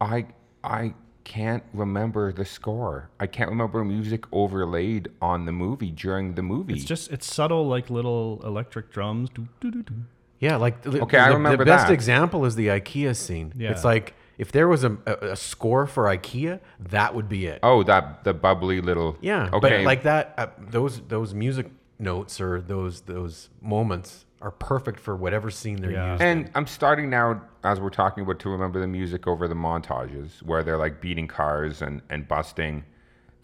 I 0.00 0.26
I 0.62 0.94
can't 1.24 1.62
remember 1.72 2.32
the 2.32 2.44
score. 2.44 3.10
I 3.18 3.26
can't 3.26 3.50
remember 3.50 3.82
music 3.84 4.24
overlaid 4.32 5.08
on 5.22 5.46
the 5.46 5.52
movie 5.52 5.90
during 5.90 6.34
the 6.34 6.42
movie. 6.42 6.74
It's 6.74 6.84
just 6.84 7.10
it's 7.10 7.32
subtle, 7.32 7.66
like 7.66 7.90
little 7.90 8.40
electric 8.44 8.92
drums. 8.92 9.30
Doo, 9.30 9.48
doo, 9.60 9.70
doo, 9.70 9.82
doo. 9.82 9.94
Yeah, 10.38 10.56
like 10.56 10.82
the, 10.82 11.00
Okay, 11.02 11.18
I 11.18 11.28
the, 11.30 11.34
remember 11.36 11.64
the 11.64 11.70
best 11.70 11.86
that. 11.86 11.92
example 11.94 12.44
is 12.44 12.54
the 12.54 12.66
IKEA 12.68 13.16
scene. 13.16 13.52
Yeah. 13.56 13.70
It's 13.70 13.84
like 13.84 14.14
if 14.36 14.52
there 14.52 14.68
was 14.68 14.84
a, 14.84 14.96
a, 15.06 15.30
a 15.32 15.36
score 15.36 15.86
for 15.86 16.04
IKEA, 16.04 16.60
that 16.80 17.14
would 17.14 17.28
be 17.28 17.46
it. 17.46 17.60
Oh, 17.62 17.82
that 17.84 18.24
the 18.24 18.34
bubbly 18.34 18.80
little. 18.80 19.16
Yeah, 19.22 19.46
Okay. 19.52 19.58
but 19.60 19.80
like 19.84 20.02
that, 20.02 20.34
uh, 20.36 20.46
those 20.58 21.00
those 21.08 21.32
music 21.32 21.70
notes 21.98 22.40
or 22.40 22.60
those 22.60 23.02
those 23.02 23.48
moments 23.62 24.26
are 24.44 24.50
perfect 24.50 25.00
for 25.00 25.16
whatever 25.16 25.50
scene 25.50 25.76
they're 25.80 25.90
Yeah. 25.90 26.12
using. 26.12 26.26
And 26.26 26.50
I'm 26.54 26.66
starting 26.66 27.08
now, 27.08 27.40
as 27.64 27.80
we're 27.80 27.88
talking 27.88 28.22
about, 28.24 28.38
to 28.40 28.50
remember 28.50 28.78
the 28.78 28.86
music 28.86 29.26
over 29.26 29.48
the 29.48 29.54
montages 29.54 30.42
where 30.42 30.62
they're 30.62 30.76
like 30.76 31.00
beating 31.00 31.26
cars 31.26 31.80
and, 31.80 32.02
and 32.10 32.28
busting 32.28 32.84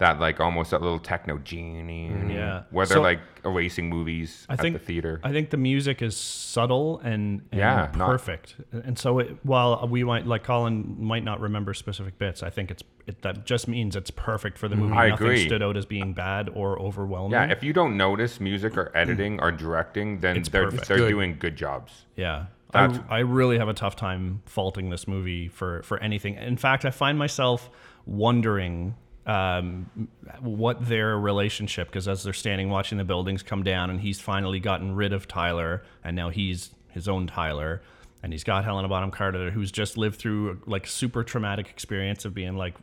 that 0.01 0.19
like 0.19 0.41
almost 0.41 0.73
that 0.73 0.83
little 0.83 0.99
techno 0.99 1.39
genie. 1.39 2.09
Yeah. 2.29 2.65
Where 2.71 2.85
they're 2.87 2.97
So- 2.97 3.03
like 3.03 3.21
erasing 3.45 3.89
movies 3.89 4.45
I 4.51 4.55
at 4.55 4.61
think 4.61 4.73
the 4.79 4.85
theater. 4.85 5.21
I 5.23 5.31
think 5.33 5.49
the 5.51 5.57
music 5.57 6.03
is 6.03 6.17
subtle 6.17 6.99
and, 6.99 7.43
and 7.53 7.59
Yeah, 7.59 7.91
not- 7.97 8.09
perfect, 8.09 8.57
and 8.73 8.99
so 8.99 9.19
it, 9.21 9.37
while 9.45 9.87
we 9.89 10.03
might 10.05 10.27
like 10.27 10.43
Colin 10.43 10.97
might 10.99 11.23
not 11.25 11.41
remember 11.41 11.73
specific 11.73 12.19
bits, 12.19 12.43
I 12.43 12.51
think 12.51 12.71
it's 12.71 12.83
it, 13.07 13.23
that 13.23 13.47
just 13.47 13.67
means 13.69 13.95
it's 13.97 14.11
perfect 14.11 14.59
for 14.59 14.69
the 14.69 14.77
movie. 14.77 14.91
Mm-hmm. 14.91 14.99
I 14.99 15.09
Nothing 15.11 15.27
agree. 15.27 15.47
stood 15.47 15.63
out 15.63 15.77
as 15.77 15.87
being 15.87 16.13
bad 16.13 16.49
or 16.53 16.79
overwhelming. 16.81 17.33
yeah, 17.33 17.51
if 17.51 17.63
you 17.63 17.73
don't 17.73 17.97
notice 17.97 18.41
music 18.41 18.77
or 18.77 18.91
editing 18.97 19.41
or 19.41 19.51
directing, 19.53 20.21
then 20.21 20.37
It's 20.37 20.49
they're 20.49 20.65
perfect. 20.67 20.89
they're 20.89 20.99
Good. 20.99 21.09
doing 21.11 21.37
good 21.39 21.57
jobs. 21.57 22.05
Yeah. 22.17 22.47
That's- 22.73 23.01
I, 23.09 23.17
I 23.17 23.19
really 23.21 23.59
have 23.59 23.69
a 23.69 23.75
tough 23.75 23.97
time 23.97 24.43
faulting 24.47 24.91
this 24.91 25.09
movie 25.09 25.49
for, 25.49 25.83
for 25.83 25.99
anything. 25.99 26.35
In 26.37 26.57
fact, 26.57 26.85
I 26.85 26.91
find 26.91 27.19
myself 27.19 27.69
wondering 28.07 28.95
um, 29.27 30.09
what 30.41 30.89
their 30.89 31.19
relationship, 31.19 31.89
because 31.89 32.09
as 32.09 32.23
they're 32.23 32.33
standing 32.33 32.71
watching 32.71 32.99
the 32.99 33.05
buildings 33.05 33.43
come 33.43 33.63
down 33.63 33.91
and 33.91 34.01
he's 34.01 34.21
finally 34.21 34.61
gotten 34.61 34.95
rid 34.95 35.13
of 35.13 35.29
Tyler 35.29 35.83
and 36.03 36.17
now 36.17 36.31
he's 36.31 36.71
his 36.89 37.09
own 37.09 37.27
Tyler 37.27 37.83
and 38.23 38.33
he's 38.33 38.45
got 38.45 38.65
Helena 38.65 38.89
Bonham 38.89 39.11
Carter 39.11 39.51
who's 39.51 39.71
just 39.71 39.97
lived 39.97 40.17
through 40.19 40.61
like 40.67 40.87
super 40.87 41.23
traumatic 41.23 41.69
experience 41.69 42.25
of 42.25 42.35
being 42.35 42.57
like 42.57 42.75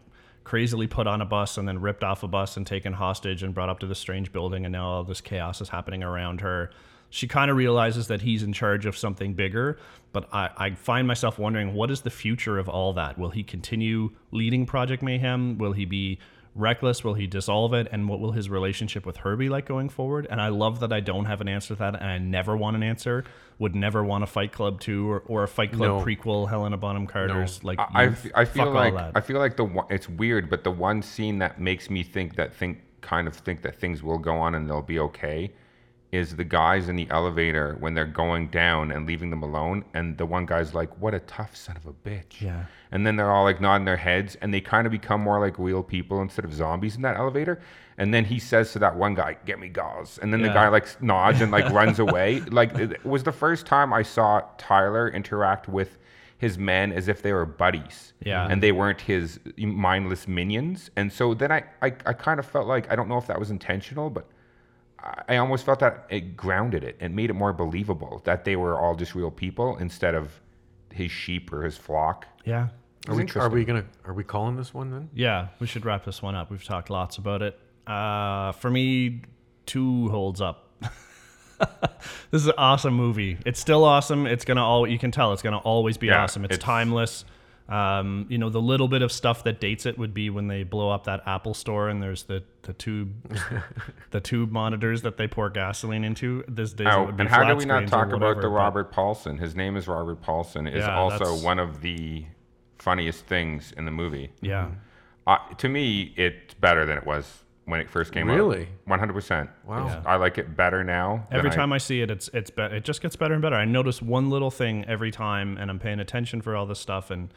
crazily 0.43 0.87
put 0.87 1.07
on 1.07 1.21
a 1.21 1.25
bus 1.25 1.57
and 1.57 1.67
then 1.67 1.81
ripped 1.81 2.03
off 2.03 2.23
a 2.23 2.27
bus 2.27 2.55
and 2.55 2.65
taken 2.65 2.93
hostage 2.93 3.43
and 3.43 3.53
brought 3.53 3.69
up 3.69 3.79
to 3.79 3.87
this 3.87 3.99
strange 3.99 4.31
building 4.31 4.65
and 4.65 4.71
now 4.71 4.87
all 4.87 5.03
this 5.03 5.19
chaos 5.19 5.59
is 5.59 5.69
happening 5.69 6.03
around 6.03 6.41
her 6.41 6.71
she 7.09 7.27
kind 7.27 7.49
of 7.49 7.57
realizes 7.57 8.07
that 8.07 8.21
he's 8.21 8.43
in 8.43 8.53
charge 8.53 8.85
of 8.85 8.97
something 8.97 9.33
bigger 9.33 9.77
but 10.17 10.27
I, 10.33 10.49
I 10.57 10.71
find 10.71 11.07
myself 11.07 11.37
wondering 11.37 11.73
what 11.73 11.91
is 11.91 12.01
the 12.01 12.09
future 12.09 12.57
of 12.57 12.67
all 12.67 12.93
that? 12.93 13.17
Will 13.19 13.29
he 13.29 13.43
continue 13.43 14.09
leading 14.31 14.65
project 14.65 15.03
mayhem? 15.03 15.57
Will 15.57 15.73
he 15.73 15.85
be 15.85 16.19
reckless? 16.55 17.03
Will 17.03 17.13
he 17.13 17.27
dissolve 17.27 17.73
it? 17.73 17.87
And 17.91 18.09
what 18.09 18.19
will 18.19 18.31
his 18.31 18.49
relationship 18.49 19.05
with 19.05 19.17
her 19.17 19.35
be 19.35 19.47
like 19.47 19.67
going 19.67 19.89
forward? 19.89 20.25
And 20.29 20.41
i 20.41 20.47
love 20.47 20.79
that 20.79 20.91
i 20.91 20.99
don't 20.99 21.25
have 21.25 21.41
an 21.41 21.47
answer 21.47 21.69
to 21.69 21.75
that 21.75 21.95
and 21.95 22.05
i 22.09 22.17
never 22.17 22.57
want 22.57 22.75
an 22.75 22.83
answer. 22.83 23.25
Would 23.59 23.75
never 23.75 24.03
want 24.03 24.23
a 24.23 24.27
fight 24.27 24.51
club 24.51 24.79
2 24.79 25.11
or, 25.11 25.19
or 25.27 25.43
a 25.43 25.47
fight 25.47 25.71
club 25.71 25.99
No. 25.99 26.03
prequel 26.03 26.49
helena 26.49 26.77
bonham 26.77 27.05
carter's 27.07 27.63
like 27.63 27.79
I, 27.79 28.09
feel 28.45 28.71
like. 28.71 28.93
I 29.15 29.21
feel 29.21 29.37
like 29.37 29.57
the 29.57 29.65
one, 29.65 29.85
it's 29.89 30.07
weird, 30.07 30.49
but 30.49 30.63
the 30.63 30.71
one 30.71 31.01
scene 31.01 31.39
that 31.39 31.59
makes 31.59 31.89
me 31.89 32.03
think 32.03 32.35
that 32.35 32.55
think 32.55 32.81
kind 33.01 33.27
of 33.27 33.35
think 33.35 33.61
that 33.61 33.75
things 33.75 34.01
will 34.01 34.17
go 34.17 34.35
on 34.35 34.55
and 34.55 34.69
they'll 34.69 34.81
be 34.81 34.99
okay 34.99 35.53
is 36.11 36.35
the 36.35 36.43
guys 36.43 36.87
in 36.87 36.95
the 36.95 37.07
elevator 37.09 37.75
when 37.79 37.93
they're 37.93 38.05
going 38.05 38.47
down 38.47 38.91
and 38.91 39.05
leaving 39.05 39.29
them 39.29 39.43
alone, 39.43 39.83
and 39.93 40.17
the 40.17 40.25
one 40.25 40.45
guy's 40.45 40.73
like, 40.73 40.97
"What 41.01 41.13
a 41.13 41.19
tough 41.19 41.55
son 41.55 41.75
of 41.75 41.85
a 41.85 41.93
bitch." 41.93 42.41
Yeah. 42.41 42.65
And 42.91 43.05
then 43.05 43.17
they're 43.17 43.31
all 43.31 43.43
like 43.43 43.59
nodding 43.59 43.85
their 43.85 43.97
heads, 43.97 44.35
and 44.35 44.53
they 44.53 44.61
kind 44.61 44.87
of 44.87 44.91
become 44.91 45.21
more 45.21 45.39
like 45.39 45.59
real 45.59 45.83
people 45.83 46.21
instead 46.21 46.45
of 46.45 46.53
zombies 46.53 46.95
in 46.95 47.01
that 47.01 47.17
elevator. 47.17 47.59
And 47.97 48.13
then 48.13 48.25
he 48.25 48.39
says 48.39 48.71
to 48.73 48.79
that 48.79 48.95
one 48.95 49.15
guy, 49.15 49.37
"Get 49.45 49.59
me 49.59 49.67
gauze," 49.67 50.17
and 50.21 50.31
then 50.31 50.41
the 50.41 50.49
guy 50.49 50.69
like 50.69 51.01
nods 51.01 51.41
and 51.41 51.51
like 51.51 51.69
runs 51.71 51.99
away. 51.99 52.39
Like 52.41 52.73
it 52.75 53.05
was 53.05 53.23
the 53.23 53.31
first 53.31 53.65
time 53.65 53.91
I 53.91 54.03
saw 54.03 54.43
Tyler 54.57 55.09
interact 55.09 55.67
with 55.67 55.97
his 56.37 56.57
men 56.57 56.91
as 56.93 57.07
if 57.07 57.21
they 57.21 57.33
were 57.33 57.45
buddies. 57.45 58.13
Yeah. 58.23 58.47
And 58.47 58.61
they 58.61 58.71
weren't 58.71 59.01
his 59.01 59.39
mindless 59.57 60.27
minions. 60.27 60.91
And 60.95 61.11
so 61.11 61.33
then 61.33 61.51
I, 61.51 61.63
I, 61.81 61.87
I 62.05 62.13
kind 62.13 62.39
of 62.39 62.45
felt 62.45 62.67
like 62.67 62.91
I 62.91 62.95
don't 62.95 63.09
know 63.09 63.17
if 63.17 63.27
that 63.27 63.39
was 63.39 63.49
intentional, 63.49 64.09
but 64.09 64.27
I- 65.07 65.35
I 65.35 65.37
almost 65.37 65.65
felt 65.65 65.79
that 65.79 66.05
it 66.09 66.35
grounded 66.35 66.83
it 66.83 66.97
and 66.99 67.15
made 67.15 67.29
it 67.29 67.33
more 67.33 67.53
believable 67.53 68.21
that 68.25 68.43
they 68.45 68.55
were 68.55 68.77
all 68.79 68.95
just 68.95 69.15
real 69.15 69.31
people 69.31 69.77
instead 69.77 70.13
of 70.15 70.41
his 70.93 71.11
sheep 71.11 71.51
or 71.53 71.63
his 71.63 71.77
flock. 71.77 72.25
yeah 72.45 72.67
Are 73.07 73.15
we, 73.15 73.25
are 73.35 73.49
we 73.49 73.63
gonna 73.65 73.85
are 74.05 74.13
we 74.13 74.23
calling 74.23 74.55
this 74.57 74.73
one 74.73 74.91
then? 74.91 75.09
Yeah, 75.13 75.47
we 75.59 75.67
should 75.67 75.85
wrap 75.85 76.03
this 76.05 76.21
one 76.21 76.35
up. 76.35 76.49
We've 76.51 76.63
talked 76.63 76.89
lots 76.89 77.17
about 77.17 77.41
it. 77.41 77.57
Uh, 77.85 78.51
for 78.53 78.69
me, 78.69 79.21
two 79.65 80.09
holds 80.09 80.41
up. 80.41 80.65
this 82.31 82.41
is 82.41 82.47
an 82.47 82.53
awesome 82.57 82.93
movie. 82.93 83.37
It's 83.45 83.59
still 83.59 83.83
awesome. 83.85 84.27
It's 84.27 84.43
gonna 84.45 84.63
all 84.63 84.85
you 84.87 84.99
can 84.99 85.11
tell. 85.11 85.31
It's 85.33 85.41
gonna 85.41 85.57
always 85.59 85.97
be 85.97 86.07
Yeah, 86.07 86.23
awesome. 86.23 86.43
It's, 86.45 86.55
it's- 86.55 86.65
timeless. 86.65 87.23
Um, 87.69 88.27
you 88.29 88.37
know, 88.37 88.49
the 88.49 88.61
little 88.61 88.87
bit 88.87 89.01
of 89.01 89.11
stuff 89.11 89.43
that 89.43 89.59
dates 89.59 89.85
it 89.85 89.97
would 89.97 90.13
be 90.13 90.29
when 90.29 90.47
they 90.47 90.63
blow 90.63 90.89
up 90.89 91.03
that 91.03 91.23
Apple 91.27 91.53
store 91.53 91.89
and 91.89 92.01
there's 92.01 92.23
the 92.23 92.43
the 92.61 92.71
tube 92.73 93.11
the 94.11 94.21
tube 94.21 94.51
monitors 94.51 95.01
that 95.01 95.17
they 95.17 95.27
pour 95.27 95.49
gasoline 95.49 96.03
into. 96.05 96.43
This 96.47 96.71
day, 96.73 96.85
it 96.85 96.89
Oh, 96.93 97.07
and 97.19 97.27
how 97.27 97.43
do 97.43 97.55
we 97.57 97.65
not 97.65 97.75
screens 97.87 97.91
or 97.91 97.95
talk 97.97 98.07
about 98.07 98.21
whatever, 98.21 98.41
the 98.41 98.47
but- 98.47 98.53
Robert 98.53 98.91
Paulson? 98.91 99.37
His 99.37 99.53
name 99.55 99.75
is 99.75 99.87
Robert 99.87 100.21
Paulson. 100.21 100.65
Is 100.67 100.85
Yeah, 100.85 100.97
also 100.97 101.35
one 101.43 101.59
of 101.59 101.81
the 101.81 102.25
funniest 102.77 103.25
things 103.25 103.73
in 103.75 103.83
the 103.85 103.91
movie. 103.91 104.31
Yeah, 104.41 104.69
Uh, 105.25 105.37
to 105.57 105.67
me, 105.67 106.13
it's 106.15 106.53
better 106.53 106.85
than 106.85 106.97
it 106.97 107.05
was 107.05 107.43
when 107.65 107.81
it 107.81 107.89
first 107.89 108.13
came 108.13 108.29
out. 108.29 108.35
Really? 108.37 108.69
One 108.85 108.99
hundred 108.99 109.11
percent. 109.13 109.49
Wow. 109.65 109.87
Yeah. 109.87 110.01
I 110.05 110.15
like 110.15 110.37
it 110.37 110.55
better 110.55 110.85
now. 110.85 111.27
than 111.29 111.39
Every 111.39 111.51
I- 111.51 111.53
time 111.55 111.73
I 111.73 111.79
see 111.79 111.99
it, 112.01 112.09
it's 112.09 112.29
it's 112.33 112.49
be- 112.49 112.61
it 112.61 112.85
just 112.85 113.01
gets 113.01 113.17
better 113.17 113.33
and 113.33 113.41
better. 113.41 113.57
I 113.57 113.65
notice 113.65 114.01
one 114.01 114.29
little 114.29 114.51
thing 114.51 114.85
every 114.85 115.11
time, 115.11 115.57
and 115.57 115.69
I'm 115.69 115.79
paying 115.79 115.99
attention 115.99 116.41
for 116.41 116.55
all 116.55 116.65
this 116.65 116.79
stuff. 116.79 117.11
And 117.11 117.27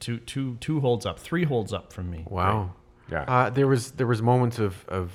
two 0.00 0.18
two 0.18 0.56
two 0.60 0.80
holds 0.80 1.06
up, 1.06 1.18
three 1.18 1.44
holds 1.44 1.72
up 1.72 1.92
from 1.92 2.10
me. 2.10 2.24
Wow. 2.28 2.74
Yeah. 3.10 3.22
Uh, 3.22 3.50
there 3.50 3.66
was 3.66 3.92
there 3.92 4.06
was 4.06 4.22
moments 4.22 4.58
of 4.58 4.84
of 4.88 5.12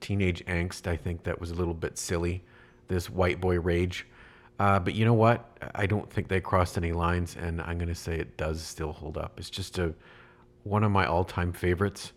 teenage 0.00 0.44
angst. 0.46 0.86
I 0.86 0.96
think 0.96 1.24
that 1.24 1.40
was 1.40 1.50
a 1.50 1.54
little 1.54 1.74
bit 1.74 1.98
silly. 1.98 2.44
This 2.88 3.08
white 3.08 3.40
boy 3.40 3.58
rage. 3.60 4.06
Uh, 4.58 4.78
but 4.78 4.94
you 4.94 5.04
know 5.04 5.14
what? 5.14 5.58
I 5.74 5.86
don't 5.86 6.10
think 6.10 6.28
they 6.28 6.40
crossed 6.40 6.76
any 6.76 6.92
lines, 6.92 7.36
and 7.36 7.60
I'm 7.62 7.78
gonna 7.78 7.94
say 7.94 8.18
it 8.18 8.36
does 8.36 8.62
still 8.62 8.92
hold 8.92 9.16
up. 9.16 9.38
It's 9.38 9.50
just 9.50 9.78
a 9.78 9.94
one 10.64 10.84
of 10.84 10.90
my 10.90 11.06
all 11.06 11.24
time 11.24 11.52
favorites. 11.52 12.12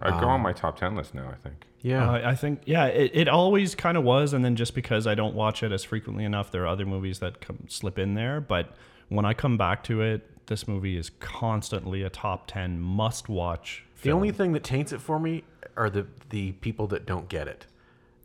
I'd 0.00 0.20
go 0.20 0.28
on 0.28 0.40
my 0.40 0.52
top 0.52 0.78
ten 0.78 0.94
list 0.94 1.14
now. 1.14 1.28
I 1.28 1.36
think. 1.36 1.64
Yeah. 1.80 2.10
Uh, 2.10 2.30
I 2.30 2.34
think 2.34 2.62
yeah, 2.66 2.86
it, 2.86 3.12
it 3.14 3.28
always 3.28 3.74
kind 3.74 3.96
of 3.96 4.04
was, 4.04 4.32
and 4.32 4.44
then 4.44 4.56
just 4.56 4.74
because 4.74 5.06
I 5.06 5.14
don't 5.14 5.34
watch 5.34 5.62
it 5.62 5.72
as 5.72 5.84
frequently 5.84 6.24
enough, 6.24 6.50
there 6.50 6.64
are 6.64 6.66
other 6.66 6.86
movies 6.86 7.20
that 7.20 7.40
come, 7.40 7.64
slip 7.68 7.98
in 7.98 8.14
there. 8.14 8.40
But 8.40 8.76
when 9.08 9.24
I 9.24 9.34
come 9.34 9.56
back 9.56 9.84
to 9.84 10.02
it, 10.02 10.28
this 10.48 10.66
movie 10.68 10.96
is 10.96 11.10
constantly 11.20 12.02
a 12.02 12.10
top 12.10 12.46
ten 12.46 12.80
must 12.80 13.28
watch. 13.28 13.84
the 14.02 14.10
only 14.12 14.30
thing 14.32 14.52
that 14.52 14.64
taints 14.64 14.92
it 14.92 15.00
for 15.00 15.18
me 15.18 15.44
are 15.76 15.88
the 15.88 16.06
the 16.30 16.52
people 16.52 16.86
that 16.88 17.06
don't 17.06 17.28
get 17.28 17.46
it. 17.48 17.66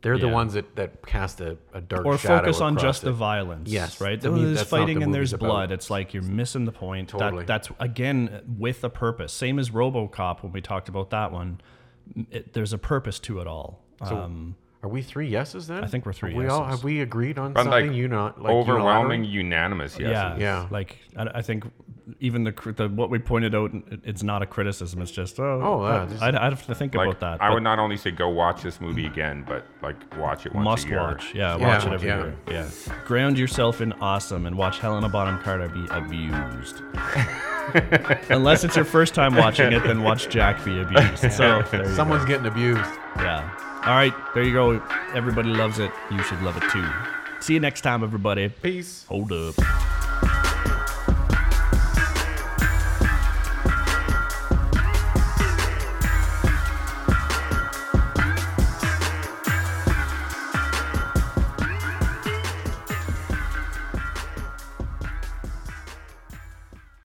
They're 0.02 0.18
the 0.18 0.26
Yeah. 0.26 0.32
ones 0.34 0.52
that, 0.52 0.76
that 0.76 1.06
cast 1.06 1.40
a, 1.40 1.56
a 1.72 1.80
dark 1.80 2.04
or 2.04 2.18
shadow 2.18 2.40
focus 2.44 2.60
on 2.60 2.74
across 2.74 2.82
just 2.82 3.02
it. 3.04 3.06
the 3.06 3.12
violence. 3.12 3.70
Yes, 3.70 4.02
right. 4.02 4.20
to 4.20 4.30
me, 4.30 4.44
there's 4.44 4.58
that's 4.58 4.70
not 4.72 4.78
fighting 4.80 4.98
the 4.98 5.04
and 5.06 5.14
there's 5.14 5.32
movie's 5.32 5.40
about. 5.44 5.46
blood. 5.46 5.72
It's 5.72 5.88
like 5.88 6.12
you're 6.12 6.22
missing 6.22 6.66
the 6.66 6.72
point. 6.72 7.08
Totally. 7.08 7.38
That, 7.44 7.46
that's 7.46 7.70
again 7.80 8.42
with 8.58 8.84
a 8.84 8.90
purpose. 8.90 9.32
Same 9.32 9.58
as 9.58 9.70
RoboCop 9.70 10.42
when 10.42 10.52
we 10.52 10.60
talked 10.60 10.90
about 10.90 11.08
that 11.10 11.32
one. 11.32 11.60
It, 12.30 12.52
there's 12.52 12.74
a 12.74 12.78
purpose 12.78 13.18
to 13.20 13.40
it 13.40 13.46
all. 13.46 13.82
um, 14.02 14.56
Are 14.82 14.90
we 14.90 15.00
three 15.00 15.26
yeses 15.28 15.68
then? 15.68 15.82
I 15.82 15.86
think 15.86 16.04
we're 16.04 16.12
three 16.12 16.32
Have 16.32 16.38
we 16.38 16.48
all 16.48 16.60
yeses. 16.64 16.76
have 16.80 16.84
we 16.84 17.00
agreed 17.00 17.38
on 17.38 17.54
But 17.54 17.62
something? 17.64 17.86
like, 17.88 17.96
you 17.96 18.08
not 18.08 18.42
like 18.42 18.52
overwhelming, 18.52 19.24
unilaterally? 19.24 19.30
unanimous. 19.32 19.98
Yes. 19.98 20.10
yeah, 20.10 20.36
Yeah. 20.36 20.68
Like 20.70 20.98
I, 21.16 21.28
I 21.36 21.40
think 21.42 21.64
even 22.20 22.44
the, 22.44 22.52
the 22.76 22.88
what 22.88 23.08
we 23.10 23.18
pointed 23.18 23.54
out, 23.54 23.70
it's 24.04 24.22
not 24.22 24.42
a 24.42 24.46
criticism. 24.46 25.00
It's 25.00 25.10
just 25.10 25.40
oh, 25.40 25.60
Oh, 25.62 25.86
yeah, 25.86 26.02
I- 26.02 26.04
this- 26.06 26.22
I'd, 26.22 26.34
I'd 26.34 26.52
have 26.52 26.66
to 26.66 26.74
think 26.74 26.94
Like, 26.94 27.06
about 27.08 27.20
that. 27.20 27.42
I 27.42 27.48
but 27.48 27.54
would 27.54 27.62
not 27.62 27.78
only 27.78 27.96
say 27.96 28.10
go 28.10 28.28
watch 28.28 28.62
this 28.62 28.80
movie 28.80 29.06
again, 29.06 29.44
but 29.46 29.66
like 29.82 29.96
watch 30.18 30.44
it 30.46 30.54
once 30.54 30.64
must 30.64 30.86
a 30.86 30.88
year. 30.90 30.98
watch. 31.00 31.34
Yeah, 31.34 31.56
Yeah, 31.56 31.66
watch 31.66 31.86
it 31.86 31.92
every 31.92 32.08
yeah. 32.08 32.18
year. 32.22 32.36
Yeah, 32.50 32.68
ground 33.06 33.38
yourself 33.38 33.80
in 33.80 33.92
awesome 33.94 34.46
and 34.46 34.56
watch 34.56 34.78
Helena 34.80 35.08
Bonham 35.08 35.38
Carter 35.42 35.68
be 35.68 35.86
abused. 35.90 36.82
Unless 38.30 38.64
it's 38.64 38.76
your 38.76 38.84
first 38.84 39.14
time 39.14 39.34
watching 39.34 39.72
it, 39.72 39.82
then 39.84 40.02
watch 40.02 40.28
Jack 40.28 40.62
be 40.64 40.80
abused. 40.80 41.32
So 41.32 41.62
there 41.70 41.86
you 41.88 41.94
Someone's 41.94 42.24
getting 42.26 42.46
abused. 42.46 42.80
Yeah. 43.16 43.50
All 43.86 43.94
right, 43.94 44.14
there 44.34 44.42
you 44.42 44.52
go. 44.52 44.82
Everybody 45.14 45.48
loves 45.50 45.78
it. 45.78 45.90
You 46.10 46.22
should 46.24 46.40
love 46.42 46.56
it 46.62 46.68
too. 46.70 46.86
See 47.40 47.54
you 47.54 47.60
next 47.60 47.80
time, 47.82 48.02
everybody. 48.04 48.48
Peace. 48.48 49.04
Hold 49.08 49.32
up. 49.32 49.54